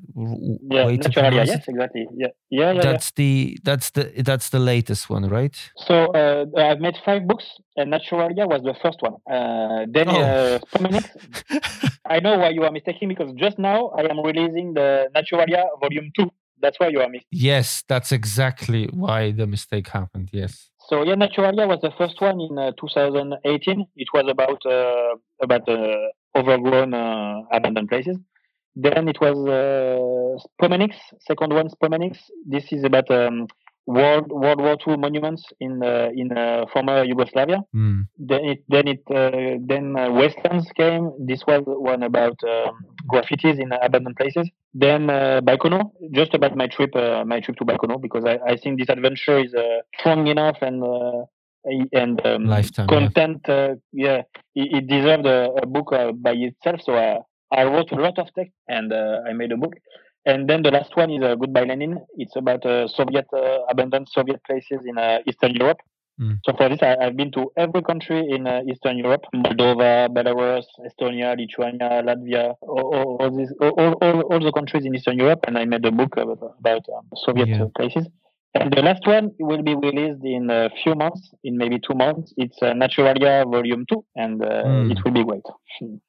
[0.70, 2.06] Yeah, way Naturalia, yes, exactly.
[2.16, 2.72] Yeah, yeah, yeah.
[2.74, 2.80] yeah.
[2.80, 5.56] That's the that's the that's the latest one, right?
[5.78, 7.44] So uh, I've made five books,
[7.76, 9.14] and Naturalia was the first one.
[9.28, 10.60] Uh, then Oh.
[10.78, 11.88] uh.
[12.08, 16.10] I know why you are mistaken because just now I am releasing the Naturalia Volume
[16.16, 16.30] Two.
[16.60, 17.28] That's why you are mistaken.
[17.30, 20.30] yes, that's exactly why the mistake happened.
[20.32, 20.70] Yes.
[20.88, 23.86] So yeah, Naturalia was the first one in uh, 2018.
[23.96, 28.18] It was about uh, about uh, overgrown uh, abandoned places.
[28.76, 32.18] Then it was uh, Spomeniks, second one Spomeniks.
[32.46, 33.46] This is about um,
[33.86, 37.62] World World War II monuments in uh, in uh, former Yugoslavia.
[37.74, 38.08] Mm.
[38.18, 41.12] Then it then it uh, then uh, Wastelands came.
[41.18, 42.78] This was one about um,
[43.12, 44.48] graffitis in abandoned places.
[44.72, 48.56] Then uh, Baikonur, just about my trip uh, my trip to Baikonur because I, I
[48.56, 51.24] think this adventure is uh, strong enough and uh,
[51.92, 52.98] and um, Lifetime, yeah.
[52.98, 53.48] content.
[53.48, 54.22] Uh, yeah,
[54.54, 56.80] it, it deserved a, a book uh, by itself.
[56.82, 57.18] So I,
[57.52, 59.74] I wrote a lot of text and uh, I made a book.
[60.26, 61.98] And then the last one is uh, Goodbye Lenin.
[62.16, 65.80] It's about uh, Soviet uh, abandoned Soviet places in uh, Eastern Europe.
[66.20, 66.38] Mm.
[66.44, 70.64] So for this, I, I've been to every country in uh, Eastern Europe: Moldova, Belarus,
[70.86, 75.40] Estonia, Lithuania, Latvia, all, all, all these, all, the countries in Eastern Europe.
[75.46, 77.66] And I made a book about, about um, Soviet Yeah.
[77.76, 78.06] places.
[78.54, 82.32] And the last one will be released in a few months, in maybe two months.
[82.36, 84.92] It's uh, Naturalia Volume Two, and uh, Mm.
[84.92, 85.42] it will be great.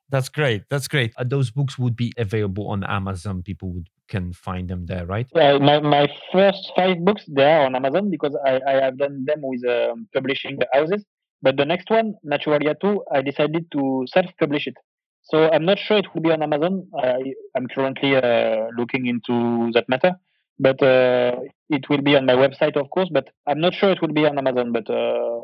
[0.10, 0.62] That's great.
[0.70, 1.14] That's great.
[1.18, 3.42] Uh, those books would be available on Amazon.
[3.42, 5.28] People would can find them there, right?
[5.36, 9.26] Uh, my, my first five books they are on Amazon because I, I have done
[9.26, 11.04] them with um, publishing houses.
[11.42, 14.76] But the next one, Naturalia 2, I decided to self-publish it.
[15.24, 16.88] So I'm not sure it will be on Amazon.
[16.98, 20.14] I, I'm currently uh, looking into that matter.
[20.60, 21.36] but uh,
[21.70, 23.10] it will be on my website, of course.
[23.12, 25.40] But I'm not sure it will be on Amazon, but uh,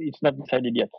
[0.00, 0.90] it's not decided yet.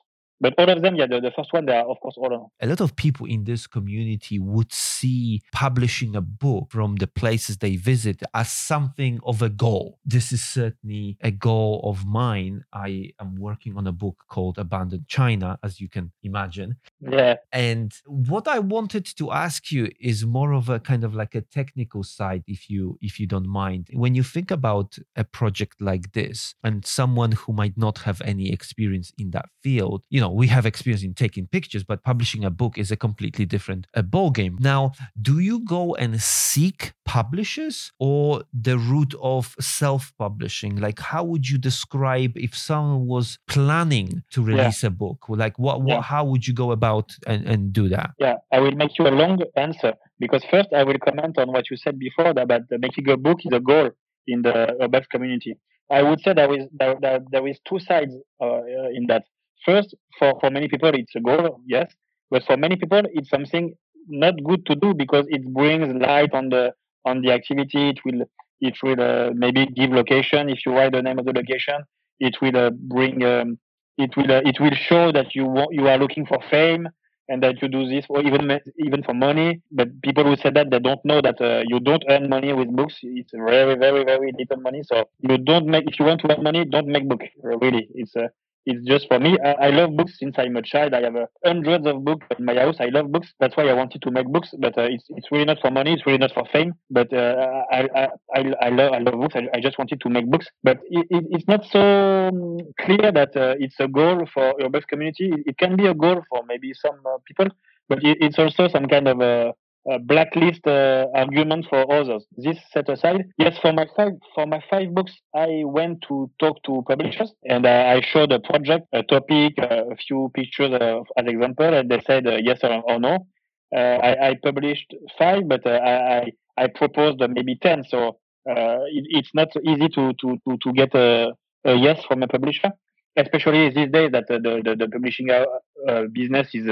[0.41, 2.41] But all of them, yeah, the, the first one, they are of course all of.
[2.61, 7.57] A lot of people in this community would see publishing a book from the places
[7.57, 9.99] they visit as something of a goal.
[10.05, 12.63] This is certainly a goal of mine.
[12.73, 16.77] I am working on a book called Abandoned China, as you can imagine.
[17.01, 17.35] Yeah.
[17.51, 21.41] And what I wanted to ask you is more of a kind of like a
[21.41, 23.89] technical side, if you if you don't mind.
[23.93, 28.51] When you think about a project like this and someone who might not have any
[28.51, 32.43] experience in that field, you know, know we have experience in taking pictures but publishing
[32.43, 36.93] a book is a completely different a ball game now do you go and seek
[37.05, 44.23] publishers or the route of self-publishing like how would you describe if someone was planning
[44.29, 44.87] to release yeah.
[44.87, 46.01] a book like what, what yeah.
[46.01, 49.15] how would you go about and, and do that yeah i will make you a
[49.23, 53.09] long answer because first i will comment on what you said before that about making
[53.09, 53.89] a book is a goal
[54.27, 55.57] in the urbex community
[55.89, 58.61] I would say there is there, there, there is two sides uh,
[58.93, 59.23] in that.
[59.65, 61.91] First, for, for many people, it's a goal, yes.
[62.29, 63.73] But for many people, it's something
[64.07, 66.73] not good to do because it brings light on the
[67.05, 67.89] on the activity.
[67.89, 68.25] It will
[68.61, 71.83] it will uh, maybe give location if you write the name of the location.
[72.19, 73.57] It will uh, bring um,
[73.97, 76.87] it will uh, it will show that you want you are looking for fame
[77.29, 79.61] and that you do this or even even for money.
[79.71, 82.75] But people who say that they don't know that uh, you don't earn money with
[82.75, 82.95] books.
[83.01, 84.81] It's very very very little money.
[84.83, 87.21] So you don't make if you want to earn money, don't make book.
[87.43, 88.27] Really, it's uh,
[88.69, 89.37] it's just for me.
[89.43, 90.93] I, I, love books since I'm a child.
[90.93, 92.75] I have uh, hundreds of books in my house.
[92.79, 93.29] I love books.
[93.39, 94.49] That's why I wanted to make books.
[94.57, 95.93] But uh, it's it's really not for money.
[95.93, 96.73] It's really not for fame.
[96.89, 99.35] But uh, I, I, I I love I love books.
[99.35, 100.47] I, I just wanted to make books.
[100.63, 104.69] But it, it, it's not so um, clear that uh, it's a goal for your
[104.69, 105.31] books community.
[105.33, 107.47] It, it, can be a goal for maybe some uh, people,
[107.87, 109.53] but it, it's also some kind of a
[109.89, 112.25] uh, blacklist uh, arguments for others.
[112.37, 113.25] This set aside.
[113.37, 117.65] Yes, for my five for my five books, I went to talk to publishers and
[117.65, 120.73] uh, I showed a project, a topic, a few pictures
[121.17, 123.25] as example, and they said yes or, or no.
[123.71, 127.83] I, I, published five, but I, I proposed maybe ten.
[127.87, 131.33] So it, it's not easy to to to, to get a,
[131.65, 132.71] a yes from a publisher
[133.19, 135.45] especially these days that uh, the, the, the publishing uh,
[135.87, 136.65] uh, business is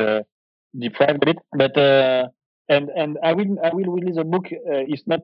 [0.78, 1.38] deprived a bit.
[1.52, 1.76] But
[2.70, 4.48] and and I will I will release a book.
[4.52, 5.22] Uh, it's not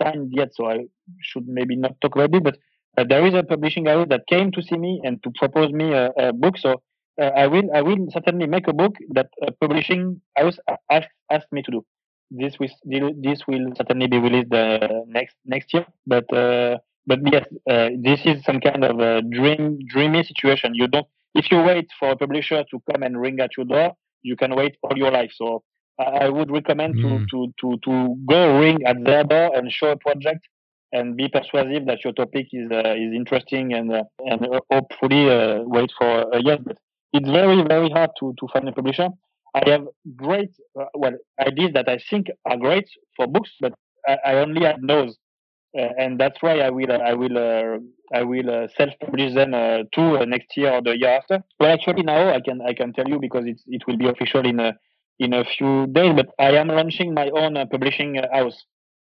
[0.00, 0.86] signed yet, so I
[1.20, 2.44] should maybe not talk about it.
[2.44, 2.58] But
[2.98, 5.92] uh, there is a publishing house that came to see me and to propose me
[5.92, 6.58] a, a book.
[6.58, 6.82] So
[7.20, 10.58] uh, I will I will certainly make a book that a publishing house
[10.90, 11.84] asked asked me to do.
[12.30, 12.70] This will
[13.20, 15.86] this will certainly be released uh, next next year.
[16.06, 20.74] But uh, but yes, uh, this is some kind of a dream dreamy situation.
[20.74, 23.92] You don't if you wait for a publisher to come and ring at your door,
[24.22, 25.30] you can wait all your life.
[25.34, 25.62] So
[25.98, 27.02] I would recommend mm.
[27.02, 30.46] to, to, to, to go ring at their door and show a project
[30.92, 35.62] and be persuasive that your topic is uh, is interesting and uh, and hopefully uh,
[35.62, 36.58] wait for a yes.
[36.64, 36.76] But
[37.12, 39.08] it's very very hard to, to find a publisher.
[39.54, 39.86] I have
[40.16, 43.72] great uh, well ideas that I think are great for books, but
[44.06, 45.16] I, I only have those,
[45.78, 47.78] uh, and that's why I will I will uh,
[48.14, 49.52] I will self publish them
[49.94, 51.42] too next year or the year after.
[51.58, 54.46] Well, actually now I can I can tell you because it's it will be official
[54.46, 54.74] in
[55.22, 58.58] in a few days, but I am launching my own uh, publishing uh, house.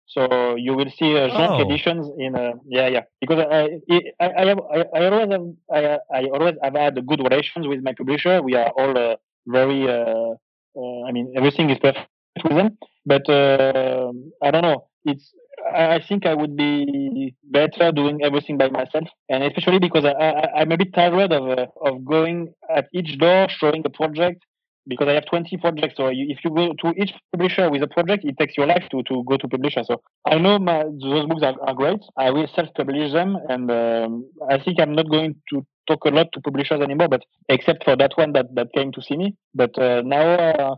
[0.06, 1.60] So you will see uh, oh.
[1.60, 3.78] editions in uh, yeah yeah because I
[4.20, 7.82] I, I, have, I, I always have I, I always have had good relations with
[7.82, 8.42] my publisher.
[8.42, 9.16] We are all uh,
[9.46, 10.32] very uh,
[10.80, 12.08] uh, I mean everything is perfect
[12.42, 12.78] with them.
[13.04, 14.88] But I don't know.
[15.04, 15.34] It's
[15.74, 20.60] I think I would be better doing everything by myself, and especially because I, I
[20.60, 24.42] I'm a bit tired of uh, of going at each door showing the project
[24.88, 25.94] because I have 20 projects.
[25.96, 29.02] So if you go to each publisher with a project, it takes your life to,
[29.04, 29.84] to go to publisher.
[29.84, 32.00] So I know my, those books are, are great.
[32.16, 36.28] I will self-publish them, and um, I think I'm not going to talk a lot
[36.32, 39.34] to publishers anymore, but except for that one that, that came to see me.
[39.54, 40.74] But uh, now uh,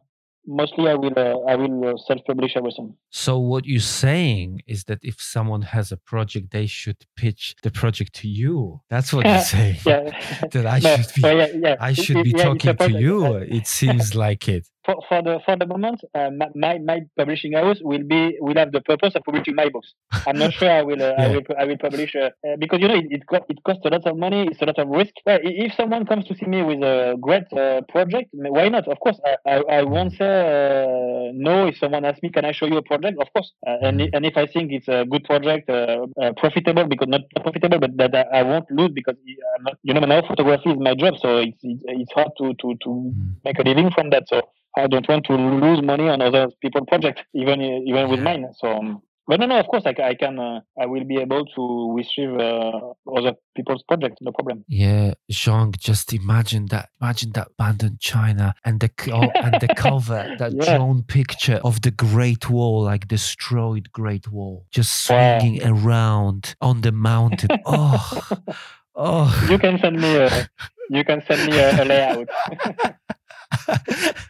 [0.46, 2.94] mostly I will uh, I will uh, self-publish everything.
[3.10, 7.70] So what you're saying is that if someone has a project, they should pitch the
[7.70, 8.80] project to you.
[8.88, 9.78] That's what you're saying.
[9.86, 10.10] yeah.
[10.52, 11.76] that I no, should be yeah, yeah.
[11.80, 13.36] I should be talking to you.
[13.36, 17.78] it seems like it for, for the for the moment, uh, my my publishing house
[17.82, 19.92] will be will have the purpose of publishing my books.
[20.26, 21.24] I'm not sure I will uh, yeah.
[21.24, 23.82] I will I will publish uh, uh because you know it it, co- it, costs
[23.84, 24.48] a lot of money.
[24.50, 25.12] It's a lot of risk.
[25.26, 28.88] if someone comes to see me with a great uh, project, why not?
[28.88, 32.52] Of course, I I, I won't say uh, no if someone asks me, can I
[32.52, 33.18] show you a project?
[33.20, 35.68] Of course, and and if I think it's a good project,
[36.38, 39.16] profitable because not profitable, but that I, I won't lose because
[39.60, 42.88] not, you know now photography is my job, so it's it's hard to to to
[42.88, 43.34] mm.
[43.44, 44.24] make a living from that.
[44.28, 44.40] So
[44.76, 48.46] I don't want to lose money on other people's projects, even even with mine.
[48.58, 51.46] So um, but no, no, of course, I, I can, uh, I will be able
[51.46, 52.80] to receive uh,
[53.16, 54.64] other people's projects, no problem.
[54.66, 59.68] Yeah, Jean, just imagine that, imagine that band in China and the oh, and the
[59.68, 60.74] cover, that Yeah.
[60.78, 66.90] drawn picture of the Great Wall, like destroyed Great Wall, just swinging around on the
[66.90, 67.50] mountain.
[67.66, 68.20] Oh,
[68.96, 69.46] oh.
[69.48, 70.50] You can send me a,
[70.88, 72.28] you can send me a, a layout.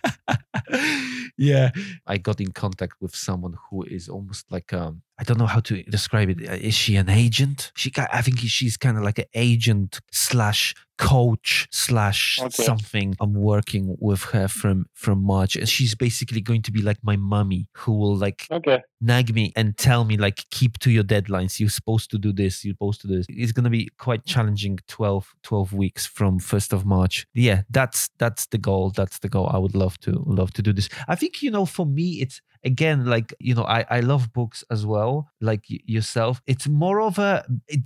[1.39, 1.71] yeah.
[2.07, 5.61] I got in contact with someone who is almost like um i don't know how
[5.61, 6.39] to describe it.
[6.49, 7.71] Uh, she an agent?
[7.77, 12.63] She i think she's kind of like an agent slash coach slash Okay.
[12.71, 13.09] something.
[13.23, 15.53] I'm working with her from from march.
[15.57, 18.79] And she's basically going to be like my mummy who will like Okay.
[19.01, 21.59] nag me and tell me like keep to your deadlines.
[21.59, 22.55] You're supposed to do this.
[22.65, 23.27] You're supposed to do this.
[23.43, 27.17] It's going to be quite challenging 12 12 weeks from 1st of march.
[27.49, 28.85] Yeah that's that's the goal.
[29.01, 29.49] That's the goal.
[29.57, 30.11] I would love to
[30.41, 30.89] love to do this.
[31.09, 32.37] I think you know for me it's
[32.73, 35.10] again like you know i i love books as well
[35.41, 35.65] like
[35.97, 37.31] yourself it's more of a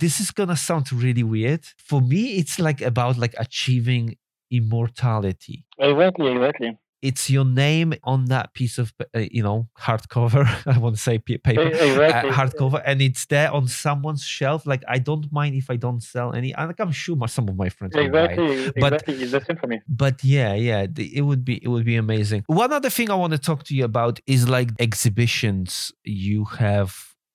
[0.03, 4.05] this is gonna sound really weird for me it's like about like achieving
[4.51, 6.31] immortality Exactly.
[6.31, 6.77] Exactly.
[7.01, 11.17] it's your name on that piece of uh, you know hardcover i want to say
[11.27, 12.29] pa- paper Exactly.
[12.29, 16.01] uh, hardcover and it's there on someone's shelf like i don't mind if i don't
[16.13, 18.25] sell any like i'm sure my, some of my friends will buy.
[18.31, 18.71] Exactly.
[18.83, 19.13] But- exactly.
[19.23, 19.77] It's the same for me.
[20.03, 20.81] but yeah yeah
[21.19, 23.73] it would be it would be amazing one other thing i want to talk to
[23.77, 26.91] you about is like exhibitions you have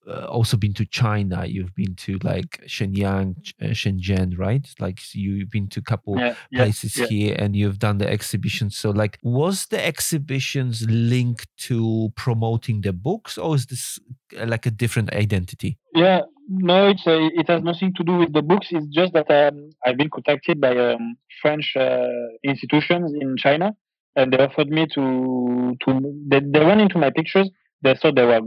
[0.09, 5.51] uh, also been to china you've been to like shenyang uh, shenzhen right like you've
[5.51, 6.35] been to a couple Yeah.
[6.51, 6.65] Yeah.
[6.65, 7.07] places yeah.
[7.07, 12.93] here and you've done the exhibitions so like was the exhibitions linked to promoting the
[12.93, 13.99] books or is this
[14.41, 18.43] uh, like a different identity Yeah, no, it's it has nothing to do with the
[18.43, 18.69] books.
[18.71, 22.07] It's just that um, I've been contacted by um, French uh,
[22.43, 23.75] institutions in China,
[24.17, 25.05] and they offered me to
[25.83, 25.89] to
[26.31, 27.49] they, they went into my pictures.
[27.83, 28.41] They saw they were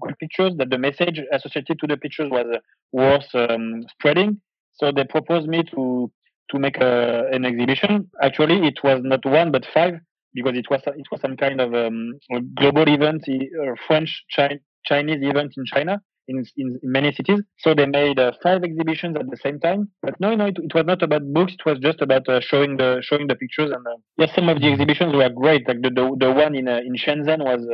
[0.00, 0.52] good pictures.
[0.58, 2.58] That the message associated to the pictures was uh,
[2.92, 4.40] worth um, spreading.
[4.74, 6.10] So they proposed me to
[6.50, 8.10] to make a, an exhibition.
[8.22, 9.94] Actually, it was not one but five
[10.34, 12.18] because it was it was some kind of um,
[12.54, 17.40] global event, uh, French Chi- Chinese event in China in, in many cities.
[17.58, 19.90] So they made uh, five exhibitions at the same time.
[20.02, 21.54] But no, no, it, it was not about books.
[21.54, 23.70] It was just about uh, showing the showing the pictures.
[23.72, 25.66] And uh, yes, some of the exhibitions were great.
[25.68, 27.66] Like the the, the one in uh, in Shenzhen was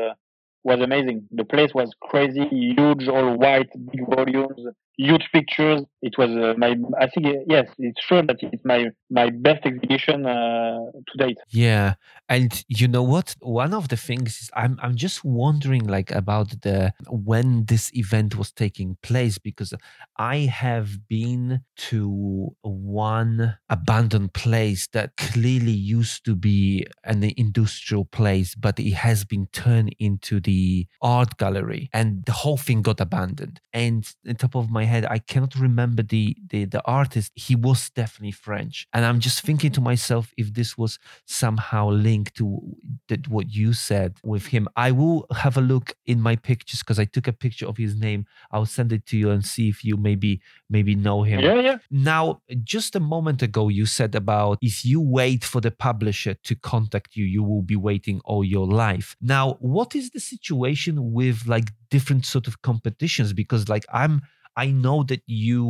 [0.65, 1.27] was amazing.
[1.33, 4.67] The place was crazy, huge, all white, big volumes,
[4.97, 5.83] huge pictures.
[6.03, 9.65] It was uh, my I think uh, yes, it's sure that it's my my best
[9.65, 10.79] exhibition uh,
[11.09, 11.39] to date.
[11.51, 11.95] Yeah,
[12.29, 13.35] and you know what?
[13.41, 18.37] One of the things is I'm I'm just wondering like about the when this event
[18.37, 19.75] was taking place because
[20.17, 28.55] I have been to one abandoned place that clearly used to be an industrial place,
[28.55, 33.61] but it has been turned into the art gallery, and the whole thing got abandoned.
[33.73, 37.33] And on top of my head, I cannot remember the the the artist.
[37.35, 39.85] He was definitely French, and I'm just thinking to mm-hmm.
[39.85, 42.61] myself if this was somehow linked to
[43.09, 44.69] that what you said with him.
[44.77, 47.95] I will have a look in my pictures because I took a picture of his
[47.95, 48.27] name.
[48.51, 51.41] I'll send it to you and see if you maybe maybe know him.
[51.41, 51.79] Yeah, yeah.
[51.91, 56.55] Now, just a moment ago, you said about if you wait for the publisher to
[56.55, 59.17] contact you, you will be waiting all your life.
[59.21, 63.33] Now, what is the situation with like different sort of competitions?
[63.33, 64.23] Because like I'm.
[64.65, 65.63] I know that you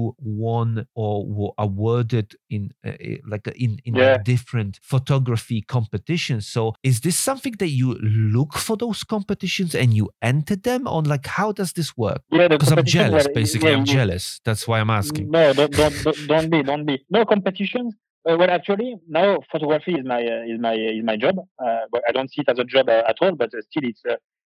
[0.47, 0.69] won
[1.03, 4.05] or were awarded in uh, uh, like uh, in in Yeah.
[4.13, 6.43] like different photography competitions.
[6.55, 7.89] So is this something that you
[8.37, 11.03] look for those competitions and you enter them on?
[11.15, 12.21] Like how does this work?
[12.39, 13.27] Yeah, Because I'm jealous.
[13.43, 14.25] Basically, yeah, I'm jealous.
[14.47, 15.27] That's why I'm asking.
[15.37, 15.97] No, don't don't
[16.33, 16.95] don't, be don't be.
[17.17, 17.91] No competitions.
[18.29, 21.37] Uh, well, actually, now photography is my uh, is my is my job.
[21.65, 23.35] Uh, but I don't see it as a job uh, at all.
[23.43, 24.03] But uh, still, it's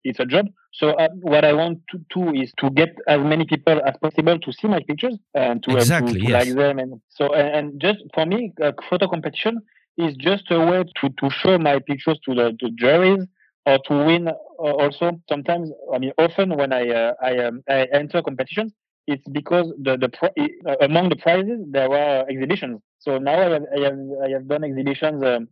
[0.04, 0.46] it's a job.
[0.72, 4.38] So uh, what I want to do is to get as many people as possible
[4.38, 6.30] to see my pictures and to, uh, to- to, yes.
[6.30, 6.78] like them.
[6.78, 9.60] And so and, just for me, uh, photo competition
[9.98, 13.24] is just a way to to show my pictures to the to juries
[13.66, 14.28] or to win.
[14.28, 18.72] Uh, also, sometimes I mean, often when I uh, I um, I enter competitions
[19.06, 20.10] it's because the the
[20.66, 22.80] uh, among the prizes there were exhibitions.
[22.98, 25.48] So now I have I have, I have done exhibitions um,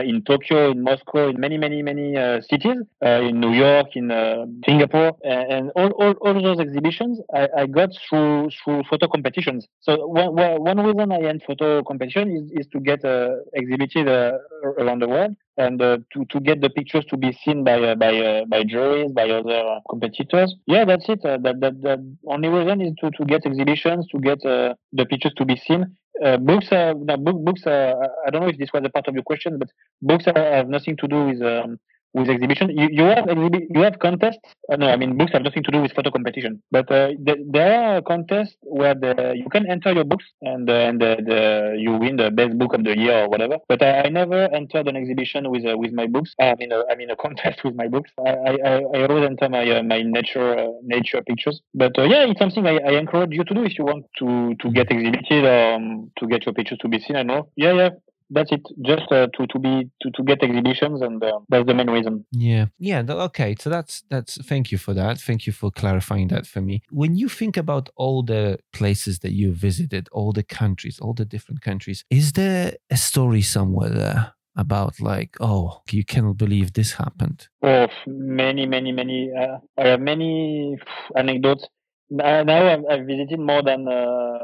[0.00, 4.10] in Tokyo, in Moscow, in many many many uh, cities, uh, in New York, in
[4.10, 9.66] uh, Singapore, and, all, all, all those exhibitions I, I got through through photo competitions.
[9.80, 14.38] So one one reason I enter photo competition is, is to get uh, exhibited uh,
[14.78, 17.94] around the world and uh, to to get the pictures to be seen by uh,
[17.94, 20.54] by uh, by juries, by other uh, competitors.
[20.66, 21.24] Yeah, that's it.
[21.24, 25.06] Uh, that, that that only reason is to to get exhibitions, to get uh, the
[25.06, 25.96] pictures to be seen.
[26.24, 27.66] Uh, books, no, book, books.
[27.66, 27.94] Uh,
[28.26, 29.68] I don't know if this was a part of your question, but
[30.00, 31.78] books uh, have nothing to do with um,
[32.16, 32.70] with exhibition.
[32.70, 34.38] You, you have exhibi- you have contests.
[34.70, 36.62] Uh, no, I mean books have nothing to do with photo competition.
[36.70, 40.72] But uh, th- there are contests where the, you can enter your books and uh,
[40.88, 43.58] and the, the, you win the best book of the year or whatever.
[43.68, 46.34] But I, never entered an exhibition with uh, with my books.
[46.40, 48.10] I mean I mean a contest with my books.
[48.24, 51.60] I I, I always enter my uh, my nature uh, nature pictures.
[51.74, 54.70] But yeah, it's something I, I encourage you to do if you want to to
[54.72, 57.16] get exhibited um, to get your pictures to be seen.
[57.16, 57.50] I know.
[57.56, 57.90] Yeah, yeah
[58.30, 58.62] that's it.
[58.82, 62.26] Just uh, to to be to, to get exhibitions and uh, that's the main reason.
[62.32, 62.66] Yeah.
[62.78, 63.54] Yeah okay.
[63.58, 65.18] So that's that's thank you for that.
[65.18, 66.82] Thank you for clarifying that for me.
[66.90, 71.24] When you think about all the places that you visited all the countries all the
[71.24, 76.92] different countries is there a story somewhere there about like oh you cannot believe this
[76.92, 77.48] happened?
[77.62, 80.76] Oh many many many uh, i have many
[81.14, 81.66] anecdotes.
[82.08, 84.38] Now I've, I've visited more than uh,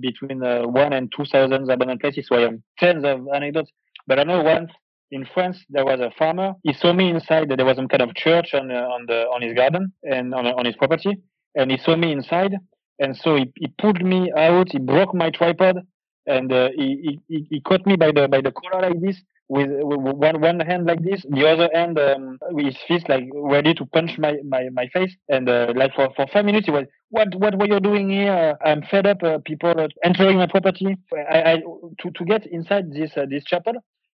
[0.00, 2.26] between uh, one and two thousand abandoned places.
[2.28, 3.70] So I have tens of anecdotes.
[4.06, 4.70] But I know once
[5.10, 6.54] in France there was a farmer.
[6.62, 7.48] He saw me inside.
[7.48, 10.46] There was some kind of church on uh, on the on his garden and on
[10.46, 11.18] on his property,
[11.54, 12.54] and he saw me inside.
[13.00, 14.68] And so he, he pulled me out.
[14.70, 15.80] He broke my tripod,
[16.26, 19.68] and uh, he, he he caught me by the by the collar like this, with,
[19.82, 23.84] one one hand like this, the other hand um, with his fist like ready to
[23.86, 25.14] punch my my, my face.
[25.28, 26.86] And uh, like for, for five minutes, he was,
[27.16, 28.56] "What what were you doing here?
[28.64, 29.22] I'm fed up.
[29.22, 30.96] Uh, people entering my property.
[31.36, 31.54] I, I
[32.00, 33.74] to to get inside this uh, this chapel."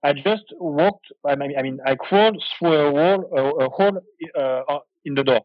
[0.04, 1.06] I just walked.
[1.26, 3.96] I mean, I mean, I crawled through a wall, a, a hole
[4.38, 5.40] uh, in the door.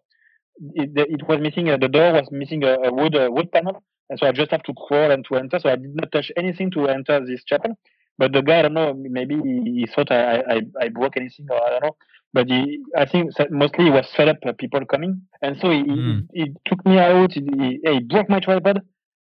[0.82, 1.70] It, it was missing.
[1.70, 4.52] Uh, the door was missing a, a wood uh, wood panel, and so I just
[4.52, 5.60] have to crawl and to enter.
[5.60, 7.78] So I did not touch anything to enter this chapel.
[8.20, 11.48] But the guy, I don't know, maybe he, he thought I, I, I broke anything
[11.50, 11.96] or I don't know.
[12.34, 15.22] But he, I think mostly he was fed up people coming.
[15.42, 16.28] And so he, mm.
[16.34, 17.32] he, he, took me out.
[17.34, 18.82] He, he broke my tripod.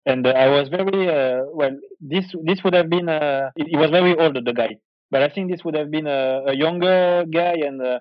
[0.07, 3.91] And uh, I was very, uh, well, this, this would have been, uh, he was
[3.91, 4.77] very old, the guy.
[5.11, 8.01] But I think this would have been a, a younger guy and uh,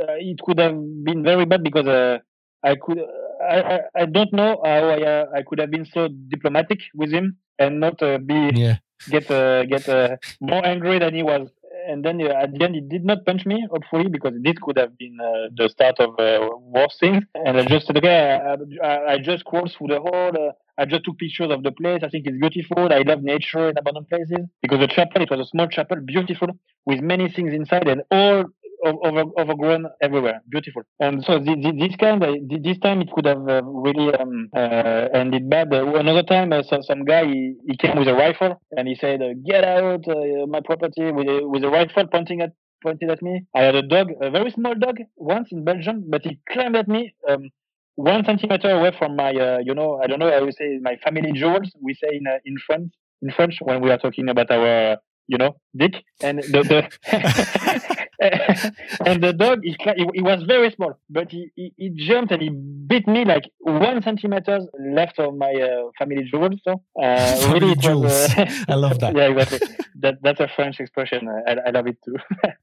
[0.00, 2.18] uh, it could have been very bad because uh,
[2.62, 2.98] I could,
[3.42, 7.10] I, I, I don't know how I, uh, I could have been so diplomatic with
[7.10, 8.76] him and not uh, be yeah
[9.08, 11.48] get uh, get uh, more angry than he was.
[11.88, 14.76] And then uh, at the end, he did not punch me, hopefully, because this could
[14.76, 17.24] have been uh, the start of uh, worse things.
[17.34, 18.38] And I just said, okay,
[18.82, 20.32] I, I, I just crawled through the hole.
[20.36, 22.00] Uh, I just took pictures of the place.
[22.04, 22.92] I think it's beautiful.
[22.92, 26.48] I love nature and abandoned places because the chapel, it was a small chapel, beautiful,
[26.84, 28.44] with many things inside and all
[28.84, 30.40] over, overgrown everywhere.
[30.48, 30.82] Beautiful.
[31.00, 35.48] And so this, this kind, this time it could have uh, really um, uh, ended
[35.50, 35.72] bad.
[35.72, 38.94] Uh, another time, uh, so, some guy he, he, came with a rifle and he
[38.94, 42.52] said, uh, "Get out uh, my property!" with a, with a rifle pointing at
[42.82, 43.44] pointed at me.
[43.54, 46.88] I had a dog, a very small dog, once in Belgium, but he climbed at
[46.88, 47.14] me.
[47.28, 47.50] Um,
[47.96, 49.30] one centimeter away from my,
[49.64, 51.72] you know, I don't know, I would say my family jewels.
[51.80, 52.92] We say in in France,
[53.22, 54.98] in French when we are talking about our
[55.28, 56.02] you know, dick.
[56.22, 58.07] And the, the
[59.06, 59.76] and the dog, he,
[60.14, 64.02] he, was very small, but he, he, he, jumped and he bit me like one
[64.02, 64.58] centimeter
[64.92, 66.60] left of my uh, family jewels.
[66.64, 69.14] So uh, really, it was, uh, I love that.
[69.14, 69.68] yeah, exactly.
[70.00, 71.28] that that's a French expression.
[71.28, 72.16] I, I love it too.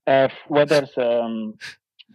[0.06, 0.92] Uh, what else?
[0.98, 1.54] Um,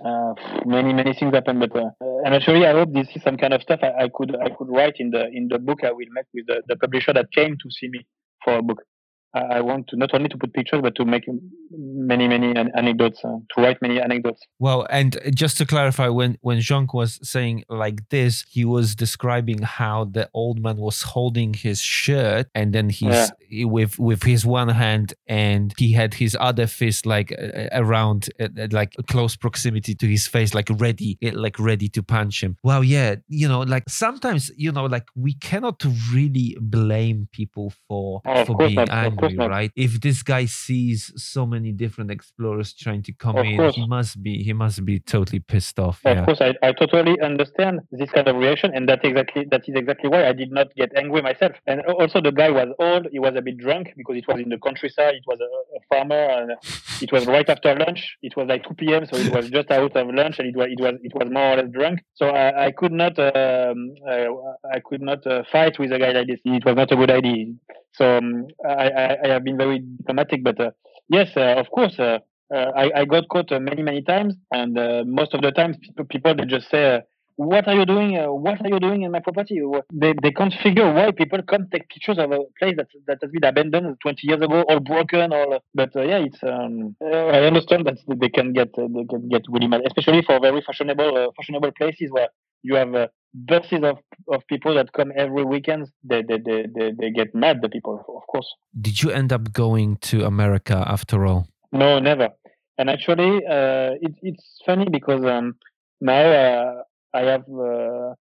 [0.04, 0.34] uh,
[0.64, 1.90] many many things happen, but uh,
[2.24, 4.68] and actually I hope this is some kind of stuff I, I, could I could
[4.68, 7.56] write in the in the book I will make with the, the publisher that came
[7.56, 8.06] to see me
[8.44, 8.82] for a book.
[9.32, 11.24] I want to not only to put pictures, but to make
[11.70, 14.40] many, many anecdotes, uh, to write many anecdotes.
[14.58, 19.62] Well, and just to clarify, when when Jean was saying like this, he was describing
[19.62, 23.64] how the old man was holding his shirt, and then he's yeah.
[23.66, 28.48] with with his one hand, and he had his other fist like uh, around, uh,
[28.72, 32.56] like close proximity to his face, like ready, like ready to punch him.
[32.64, 38.22] Well, yeah, you know, like sometimes, you know, like we cannot really blame people for
[38.26, 39.19] oh, for being not.
[39.20, 39.72] Right?
[39.76, 43.74] If this guy sees so many different explorers trying to come of in, course.
[43.74, 46.00] he must be he must be totally pissed off.
[46.04, 46.24] Of yeah.
[46.24, 50.08] course, I, I totally understand this kind of reaction, and that exactly that is exactly
[50.08, 51.52] why I did not get angry myself.
[51.66, 54.48] And also, the guy was old; he was a bit drunk because it was in
[54.48, 55.14] the countryside.
[55.14, 56.52] It was a, a farmer, and
[57.00, 58.16] it was right after lunch.
[58.22, 60.68] It was like 2 p.m., so it was just out of lunch, and it was
[60.70, 62.00] it was it was more or less drunk.
[62.14, 64.26] So I, I could not um, uh,
[64.72, 66.40] I could not uh, fight with a guy like this.
[66.44, 67.46] It was not a good idea.
[67.92, 70.70] So um, I, I, I, have been very diplomatic, but uh,
[71.08, 72.18] yes, uh, of course, uh,
[72.54, 75.76] uh I, I, got caught uh, many, many times, and uh, most of the times
[75.80, 77.02] people, people they just say,
[77.36, 78.14] "What are you doing?
[78.14, 79.60] what are you doing in my property?"
[79.92, 83.30] They, they can't figure why people come take pictures of a place that that has
[83.30, 85.58] been abandoned 20 years ago, all broken, all.
[85.74, 89.82] But yeah, it's um, I understand that they can get they can get really mad,
[89.84, 92.28] especially for very fashionable fashionable places where
[92.62, 95.88] you have uh, buses of, of people that come every weekend.
[96.04, 98.48] They, they, they, they, they get mad, the people, of course.
[98.80, 101.48] Did you end up going to America after all?
[101.72, 102.30] No, never.
[102.78, 105.56] And actually, uh, it, it's funny because um,
[106.00, 106.82] now uh,
[107.12, 108.14] I have uh,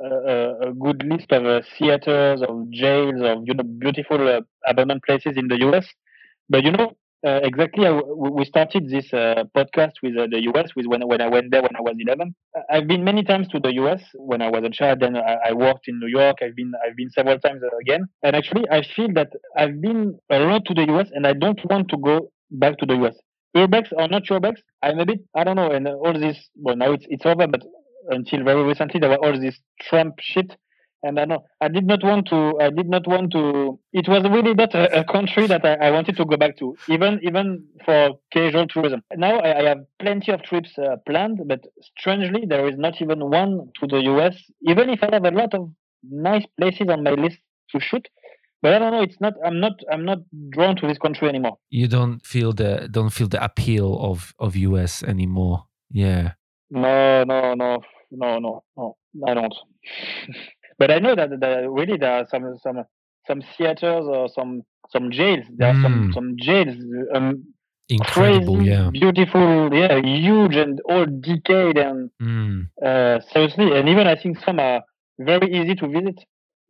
[0.00, 5.02] a, a, good list of uh, theaters, of jails, of you know beautiful uh, abandoned
[5.02, 5.86] places in the U.S.
[6.48, 6.92] But you know,
[7.24, 10.70] uh, exactly, we started this uh, podcast with uh, the US.
[10.74, 12.34] With when when I went there when I was 11.
[12.68, 15.00] I've been many times to the US when I was a child.
[15.00, 16.38] Then I, I worked in New York.
[16.42, 18.06] I've been I've been several times again.
[18.22, 21.60] And actually, I feel that I've been a lot to the US, and I don't
[21.70, 23.14] want to go back to the US.
[23.56, 25.70] Urbex or not urbex, I'm a bit I don't know.
[25.70, 27.62] And all this well now it's it's over, but
[28.08, 30.56] until very recently there were all this Trump shit
[31.02, 32.58] and I know I did not want to.
[32.60, 33.78] I did not want to.
[33.92, 36.76] It was really not a, a country that I, I, wanted to go back to,
[36.88, 39.02] even even for casual tourism.
[39.16, 41.60] Now I, I have plenty of trips uh, planned, but
[41.98, 44.36] strangely there is not even one to the US.
[44.62, 45.70] Even if I have a lot of
[46.02, 47.38] nice places on my list
[47.70, 48.06] to shoot,
[48.62, 49.02] but I don't know.
[49.02, 49.34] It's not.
[49.44, 49.72] I'm not.
[49.90, 50.18] I'm not
[50.50, 51.58] drawn to this country anymore.
[51.70, 55.64] You don't feel the don't feel the appeal of of US anymore.
[55.90, 56.32] Yeah.
[56.70, 58.96] No, no, no, no, no, no.
[59.26, 59.54] I don't.
[60.82, 62.82] But I know that, that really there are some some
[63.28, 65.44] some theaters or some some jails.
[65.56, 66.12] There are some hmm.
[66.12, 66.74] some jails.
[67.14, 67.44] Um,
[67.88, 68.90] Incredible, crazy, yeah.
[68.90, 72.68] Beautiful, yeah, huge and all decayed and mm.
[72.84, 74.82] uh, seriously, and even I think some are
[75.20, 76.18] very easy to visit.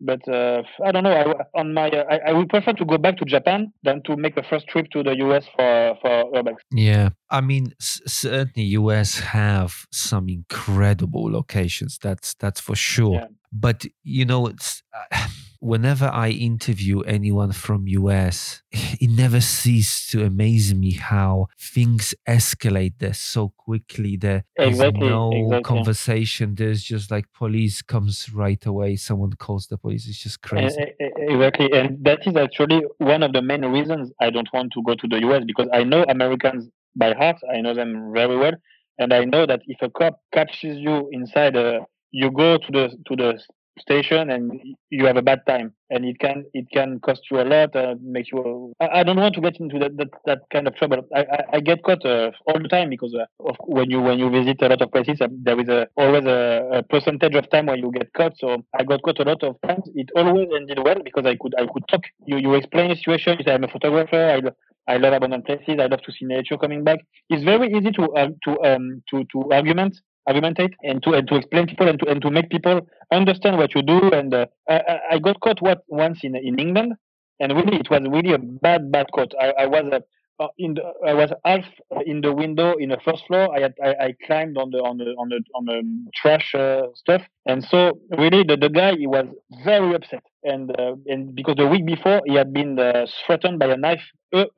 [0.04, 1.12] But uh, I don't know.
[1.12, 4.16] I, on my, uh, I, I would prefer to go back to Japan than to
[4.16, 6.56] make the first trip to the US for for urbex.
[6.72, 11.98] Yeah, I mean, certainly US have some incredible locations.
[12.02, 13.14] That's that's for sure.
[13.14, 13.26] Yeah.
[13.52, 14.82] But you know, it's.
[14.92, 15.28] Uh,
[15.62, 22.94] whenever I interview anyone from US, it never ceases to amaze me how things escalate
[22.98, 24.16] there so quickly.
[24.16, 25.62] There is exactly, no exactly.
[25.62, 26.56] conversation.
[26.56, 28.96] There's just like police comes right away.
[28.96, 30.08] Someone calls the police.
[30.08, 30.80] It's just eh, crazy.
[30.80, 34.72] Eh, eh, exactly, and that is actually one of the main reasons I don't want
[34.72, 37.36] to go to the US because I know Americans by heart.
[37.54, 38.54] I know them very well,
[38.98, 42.88] and I know that if a cop catches you inside a you go to the
[43.06, 43.40] to the
[43.78, 44.52] station and
[44.90, 45.72] you have a bad time.
[45.90, 49.18] And it can it can cost you a lot uh, make you I, I, don't
[49.18, 51.02] want to get into that that, that kind of trouble.
[51.14, 54.18] I i, I get caught uh, all the time because uh, of when you when
[54.18, 57.50] you visit a lot of places uh, there is a always a, a, percentage of
[57.50, 58.38] time where you get caught.
[58.38, 59.84] So i got caught a lot of times.
[59.94, 62.04] It always ended well because i could i could talk.
[62.24, 63.36] You you explain the situation.
[63.38, 64.16] You say i'm a photographer.
[64.16, 64.40] I
[64.88, 65.76] I love abandoned places.
[65.78, 67.00] I love to see nature coming back.
[67.28, 69.96] It's very easy to uh, to um to to argument
[70.28, 72.80] argumentate and to and to explain people and to and to make people
[73.12, 74.10] understand what you do.
[74.10, 76.94] And uh, I, I got caught what once in in England,
[77.40, 79.32] and really it was really a bad bad caught.
[79.40, 80.02] I, I was a
[80.42, 81.64] uh, in the, I was half
[82.06, 83.54] in the window in the first floor.
[83.56, 86.86] I had I, I climbed on the on the on the on the trash uh,
[86.94, 89.26] stuff, and so really the, the guy he was
[89.64, 93.66] very upset, and uh, and because the week before he had been uh, threatened by
[93.66, 94.02] a knife.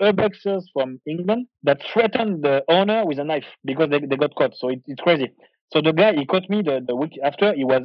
[0.00, 4.54] Urbexers from England that threatened the owner with a knife because they, they got caught.
[4.54, 5.32] So it, it's crazy.
[5.74, 7.52] So the guy he caught me the, the week after.
[7.52, 7.82] He was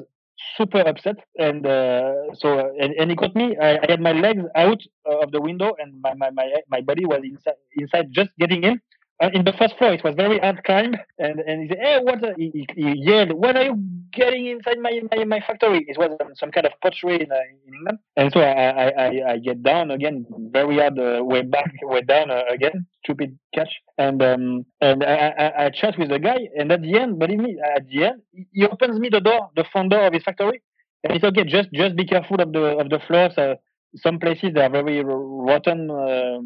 [0.55, 3.57] super upset, and uh, so and, and he caught me.
[3.57, 7.07] I, I, had my legs out of the window, and my my my, my body
[7.07, 8.79] was inside inside just getting in
[9.21, 9.93] in the first floor.
[9.93, 13.57] It was very hard climb, and and he said, "Hey, what?" He, he, yelled, "What
[13.57, 13.75] are you
[14.13, 17.35] getting inside my my, my factory?" It was um, some kind of pottery in, uh,
[17.67, 21.41] in England, and so I, I I, I get down again, very hard uh, way
[21.41, 26.09] back, way down uh, again, stupid catch, and um and I, I, I chat with
[26.09, 28.21] the guy, and at the end, believe me, at the end,
[28.53, 30.61] he opens me the door, the front door of his factory,
[31.03, 31.43] and it's okay.
[31.43, 33.37] Just just be careful of the of the floors.
[33.37, 33.55] Uh,
[33.97, 36.37] some places they are very rotten uh,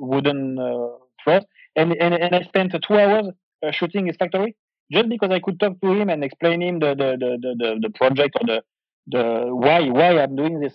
[0.00, 0.88] wooden uh,
[1.22, 1.44] floors
[1.76, 3.26] and and, and I spent two hours
[3.62, 4.56] uh, shooting his factory
[4.90, 7.90] just because I could talk to him and explain him the the the the, the
[7.90, 8.62] project or the
[9.06, 9.22] the
[9.54, 10.74] why why I'm doing this.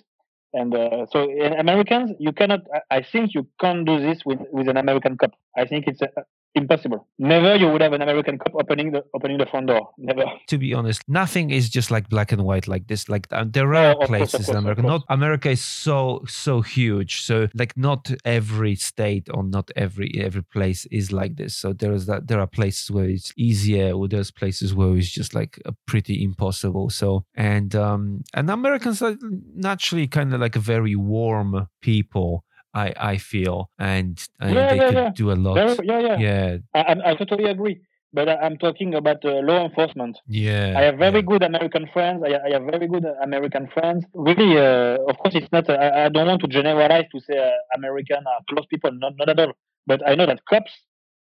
[0.54, 2.62] And uh, so in Americans, you cannot.
[2.90, 5.32] I think you can't do this with with an American cop.
[5.56, 6.10] I think it's a,
[6.56, 7.08] impossible.
[7.18, 9.90] Never you would have an American cop opening the opening the front door.
[9.98, 10.26] Never.
[10.48, 13.10] To be honest, nothing is just like black and white like this.
[13.10, 14.82] Like uh, there are no, places course, in America.
[14.82, 17.22] Not America is so so huge.
[17.22, 21.56] So like not every state or not every every place is like this.
[21.56, 23.94] So there is that there are places where it's easier.
[23.94, 26.90] Or there's places where it's just like pretty impossible.
[26.90, 29.18] So and um and Americans are
[29.56, 34.76] naturally kind of like a very warm people I I feel, and, and yeah, they
[34.78, 35.10] yeah, could yeah.
[35.16, 35.56] do a lot.
[35.84, 36.58] Yeah, yeah, yeah.
[36.74, 37.82] I, I totally agree.
[38.14, 40.18] But I, am talking about uh, law enforcement.
[40.28, 42.24] Yeah, I have very good American friends.
[42.26, 44.04] I, I, have very good American friends.
[44.14, 45.70] Really, uh, of course, it's not.
[45.70, 48.92] Uh, I, I, don't want to generalize to say uh, American are close people.
[48.92, 49.54] Not not at all.
[49.88, 50.72] But I know that cops,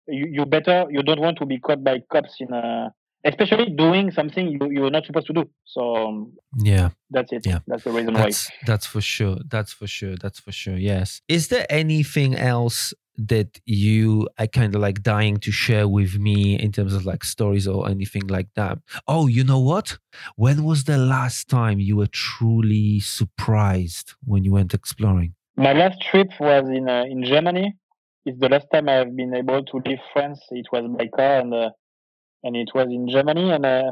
[0.07, 2.93] you, you better you don't want to be caught by cops in a
[3.25, 5.43] especially doing something you you're not supposed to do.
[5.65, 6.33] So um,
[6.71, 6.89] Yeah.
[7.09, 7.45] that's it.
[7.45, 7.59] Yeah.
[7.67, 9.37] That's the reason That's that's for sure.
[9.49, 10.15] That's for sure.
[10.23, 10.77] That's for sure.
[10.77, 11.21] Yes.
[11.27, 16.59] Is there anything else that you are kind of like dying to share with me
[16.59, 18.77] in terms of like stories or anything like that?
[19.07, 19.97] Oh, you know what?
[20.35, 25.33] When was the last time you were truly surprised when you went exploring?
[25.57, 27.73] My last trip was in uh, in Germany.
[28.25, 30.39] It's the last time I've been able to leave France.
[30.51, 31.69] It was by car and uh,
[32.45, 33.51] and it was in Germany.
[33.51, 33.91] And uh,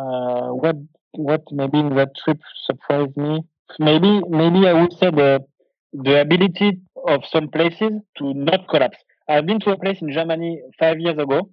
[0.00, 0.76] uh, what
[1.12, 3.42] what maybe in that trip surprised me?
[3.78, 5.44] Maybe maybe I would say the
[5.92, 8.98] the ability of some places to not collapse.
[9.28, 11.50] I've been to a place in Germany five years ago,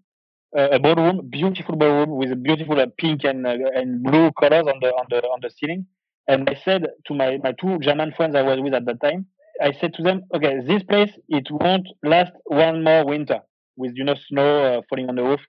[0.57, 4.65] uh, a ballroom, beautiful ballroom with a beautiful uh, pink and uh, and blue colors
[4.67, 5.85] on the on the on the ceiling.
[6.27, 9.25] And I said to my my two German friends I was with at that time,
[9.61, 13.39] I said to them, okay, this place it won't last one more winter
[13.77, 15.41] with you know snow uh, falling on the roof.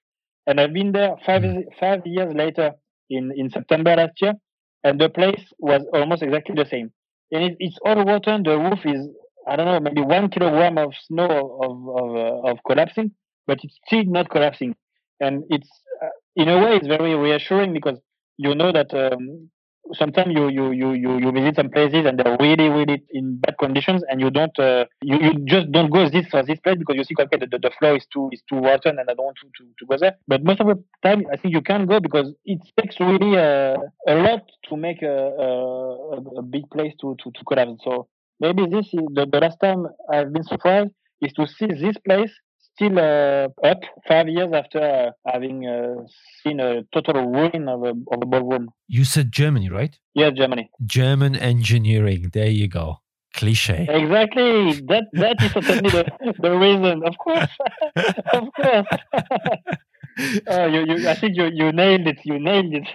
[0.47, 1.43] And I've been there five
[1.81, 2.73] five years later
[3.11, 4.35] in in September last year,
[4.83, 6.93] and the place was almost exactly the same.
[7.33, 8.43] And it, it's all rotten.
[8.43, 9.09] The roof is
[9.47, 11.29] I don't know maybe one kilogram of snow
[11.63, 13.13] of of uh, of collapsing,
[13.47, 14.75] but it's still not collapsing.
[15.21, 15.69] And it's
[16.03, 17.99] uh, in a way it's very reassuring because
[18.37, 19.51] you know that um,
[19.93, 23.57] sometimes you, you you you you visit some places and they're really really in bad
[23.59, 26.97] conditions and you don't uh, you, you just don't go this or this place because
[26.97, 29.27] you see okay the, the, the floor is too is too rotten and I don't
[29.27, 30.17] want to, to, to go there.
[30.27, 33.77] But most of the time I think you can go because it takes really uh,
[34.09, 37.83] a lot to make a, a, a big place to, to, to collapse.
[37.85, 38.09] So
[38.41, 40.91] maybe this is the, the last time I've been surprised
[41.21, 42.33] is to see this place
[42.75, 46.05] still uh, up five years after uh, having uh,
[46.43, 48.71] seen a total ruin of a, of a ballroom.
[48.89, 49.97] You said Germany, right?
[50.15, 50.71] Yes, Germany.
[50.85, 52.31] German engineering.
[52.33, 52.99] There you go.
[53.35, 53.87] Cliche.
[53.89, 54.81] Exactly.
[54.89, 56.05] That that is certainly the,
[56.41, 57.03] the reason.
[57.05, 57.51] Of course,
[58.33, 58.87] of course.
[60.49, 62.21] oh, you, you, I think you, you nailed it.
[62.25, 62.87] You nailed it.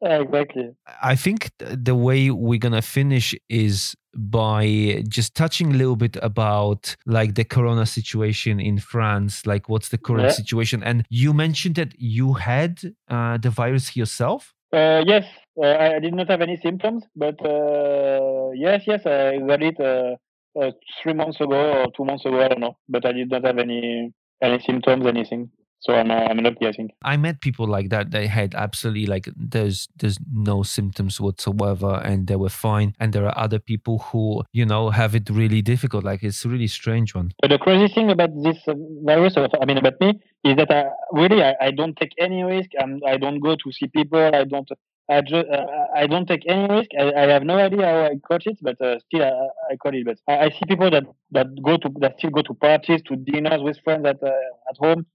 [0.00, 0.70] exactly.
[1.02, 6.16] I think th- the way we're gonna finish is by just touching a little bit
[6.22, 10.32] about like the corona situation in France, like what's the current Yeah.
[10.32, 10.82] situation.
[10.82, 14.54] And you mentioned that you had uh, the virus yourself.
[14.72, 15.24] Uh, yes,
[15.62, 20.16] uh, I, did not have any symptoms, but uh, yes, yes, I got it uh,
[20.60, 20.72] uh,
[21.02, 22.40] three months ago or two months ago.
[22.40, 24.12] I don't know, but I did not have any
[24.42, 25.50] any symptoms, anything.
[25.80, 26.90] So I'm uh, I'm lucky, I think.
[27.04, 28.10] I met people like that.
[28.10, 32.94] They had absolutely like there's there's no symptoms whatsoever, and they were fine.
[32.98, 36.04] And there are other people who you know have it really difficult.
[36.04, 37.30] Like it's a really strange one.
[37.40, 38.74] But the crazy thing about this uh,
[39.04, 42.70] virus, I mean about me, is that I, really I, I don't take any risk.
[42.80, 44.18] I'm, I don't go to see people.
[44.18, 44.68] I don't.
[45.10, 46.90] I just uh, I don't take any risk.
[46.98, 49.94] I, I have no idea how I got it, but uh, still I, I got
[49.94, 50.04] it.
[50.04, 53.16] But I, I see people that, that go to that still go to parties, to
[53.16, 54.32] dinners with friends at uh,
[54.68, 55.06] at home,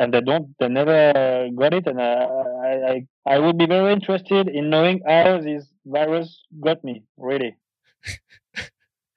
[0.00, 1.86] and they don't they never got it.
[1.88, 2.26] And I,
[2.92, 7.04] I I would be very interested in knowing how this virus got me.
[7.18, 7.56] Really.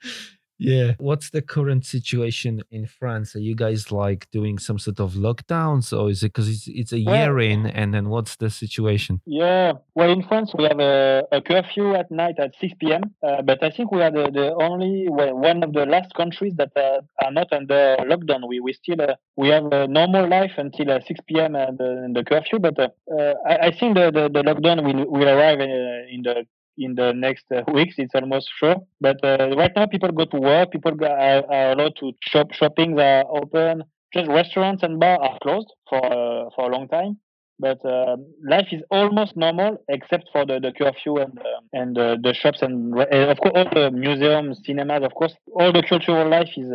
[0.64, 0.94] Yeah.
[0.98, 3.35] What's the current situation in France?
[3.35, 6.94] Are you guys like doing some sort of lockdowns, or is it because it's it's
[6.94, 9.22] a Well- year in, and then what's the situation?
[9.26, 13.03] Yeah, well, in France we have a, a curfew at night at 6 p.m.
[13.22, 16.53] Uh, but I think we are the, the only well, one of the last countries
[16.57, 18.48] that uh, are not under lockdown.
[18.48, 21.56] We we still uh, we have a normal life until uh, 6 p.m.
[21.56, 22.60] Uh, the, the curfew.
[22.60, 26.22] But uh, uh, I, I think the, the, the lockdown will will arrive uh, in
[26.23, 26.45] the
[26.77, 27.95] in the next uh, weeks.
[27.97, 28.75] It's almost sure.
[29.01, 30.71] But uh, right now people go to work.
[30.71, 32.53] People are, are allowed to shop.
[32.53, 33.83] Shoppings are open.
[34.13, 37.17] Just restaurants and bars are closed for uh, for a long time
[37.59, 42.17] but uh, life is almost normal except for the, the curfew and uh, and uh,
[42.21, 45.03] the shops and, and of course all the museums, cinemas.
[45.03, 46.69] Of course, all the cultural life is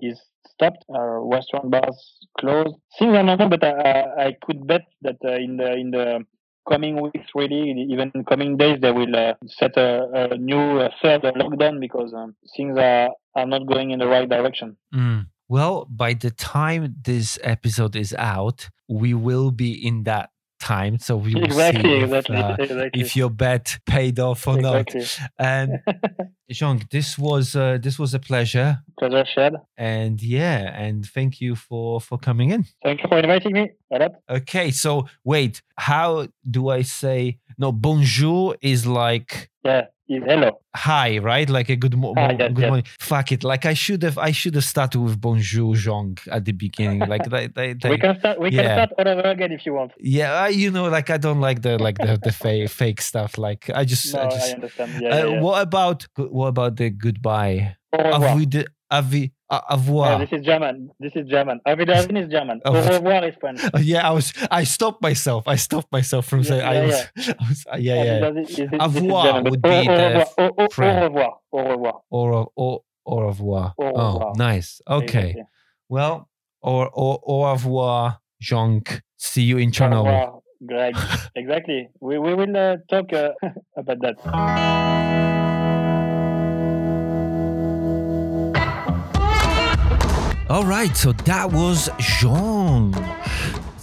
[0.00, 0.84] is stopped.
[0.88, 1.96] Uh, restaurant bars
[2.38, 2.76] closed.
[2.98, 6.24] Things are normal, but I, I, could bet that in the in the
[6.68, 11.22] coming weeks, really, even coming days, they will uh, set a, a new uh, third
[11.22, 14.76] lockdown because um, things are are not going in the right direction.
[14.94, 15.26] Mm.
[15.48, 20.30] Well, by the time this episode is out, we will be in that
[20.60, 23.00] time, so we will Exactly, see if, exactly, uh, exactly.
[23.00, 24.94] if your bet paid off or not.
[25.38, 25.80] And
[26.50, 29.54] Jean, this was uh, this was a pleasure, Pleasure shared.
[29.76, 32.64] and yeah, and thank you for for coming in.
[32.82, 33.70] Thank you for inviting me.
[34.28, 37.72] Okay, so wait, how do I say no?
[37.72, 40.60] Bonjour is like Yeah, hello.
[40.74, 41.48] hi, right?
[41.48, 42.68] Like a good, mo- Ah, yes, good yes.
[42.68, 42.84] morning.
[42.98, 43.44] Fuck it.
[43.44, 47.00] Like I should have, I should have started with bonjour, Jean, at the beginning.
[47.00, 48.40] Like they, they, they we can start.
[48.40, 49.92] We can start all over again if you want.
[49.98, 53.36] yeah, I- you know, like I don't like the like the the fake fake stuff.
[53.36, 54.90] Like I just, No, I I, understand.
[55.00, 55.40] Yeah, uh, yeah, yeah.
[55.42, 57.76] What about what about the goodbye?
[57.92, 58.46] Have we,
[58.90, 60.10] have we, au revoir.
[60.12, 60.90] Yeah, this is German.
[61.00, 61.60] This is German.
[61.66, 62.60] Wiedersehen is German.
[62.64, 63.60] Au Au revoir is French.
[63.64, 64.32] Uh, yeah, I was.
[64.50, 65.48] I stopped myself.
[65.48, 66.62] I stopped myself from Yeah, saying.
[66.62, 66.94] I yeah, was.
[67.16, 68.14] I was yeah, Auf yeah.
[68.14, 70.26] Wiedersehen is- is- Au revoir would be au the.
[70.38, 70.98] Au- au- French.
[70.98, 71.40] Au revoir.
[71.52, 72.02] Au revoir.
[72.10, 73.74] Au, au, au revoir.
[73.76, 74.80] Au Oh, nice.
[74.88, 75.18] Okay.
[75.30, 75.42] Exactly.
[75.88, 76.28] Well,
[76.62, 78.80] au, au, au revoir, Jean.
[79.16, 80.12] See you in Au Chernobyl.
[80.12, 80.96] revoir, Greg.
[81.34, 81.88] exactly.
[82.00, 83.30] We, we will uh, talk uh,
[83.76, 84.16] about that.
[90.50, 92.92] All right, so that was Jean.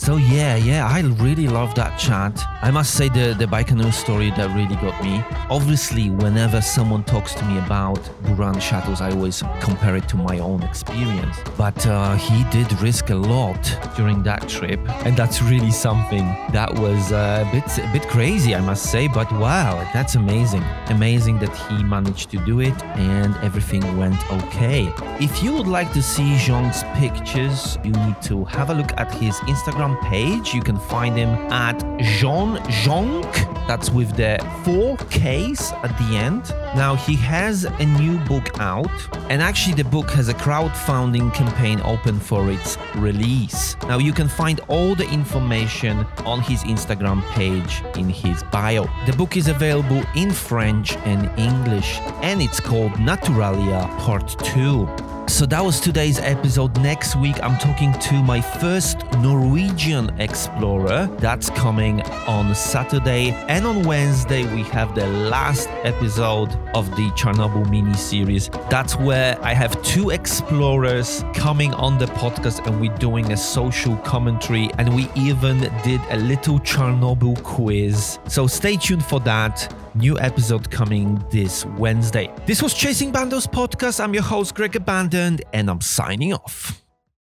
[0.07, 2.41] So yeah, yeah, I really love that chat.
[2.61, 5.21] I must say the the Baikonur story that really got me.
[5.49, 10.39] Obviously, whenever someone talks to me about Buran shuttles, I always compare it to my
[10.39, 11.35] own experience.
[11.57, 13.61] But uh, he did risk a lot
[13.97, 18.55] during that trip, and that's really something that was uh, a bit a bit crazy,
[18.55, 19.09] I must say.
[19.09, 20.63] But wow, that's amazing!
[20.87, 24.87] Amazing that he managed to do it, and everything went okay.
[25.19, 29.13] If you would like to see Jean's pictures, you need to have a look at
[29.13, 30.53] his Instagram page.
[30.53, 33.67] You can find him at Jean Jonk.
[33.67, 36.49] That's with the four Ks at the end.
[36.75, 38.89] Now he has a new book out,
[39.29, 43.75] and actually the book has a crowdfunding campaign open for its release.
[43.83, 48.87] Now you can find all the information on his Instagram page in his bio.
[49.05, 55.06] The book is available in French and English, and it's called Naturalia Part 2.
[55.27, 56.75] So that was today's episode.
[56.81, 61.07] Next week, I'm talking to my first Norwegian explorer.
[61.19, 63.31] That's coming on Saturday.
[63.49, 68.49] And on Wednesday, we have the last episode of the Chernobyl mini series.
[68.69, 73.97] That's where I have two explorers coming on the podcast and we're doing a social
[73.97, 74.69] commentary.
[74.77, 78.17] And we even did a little Chernobyl quiz.
[78.27, 79.71] So stay tuned for that.
[79.95, 82.33] New episode coming this Wednesday.
[82.45, 84.03] This was Chasing Bandos podcast.
[84.03, 86.86] I'm your host, Greg Abandoned, and I'm signing off.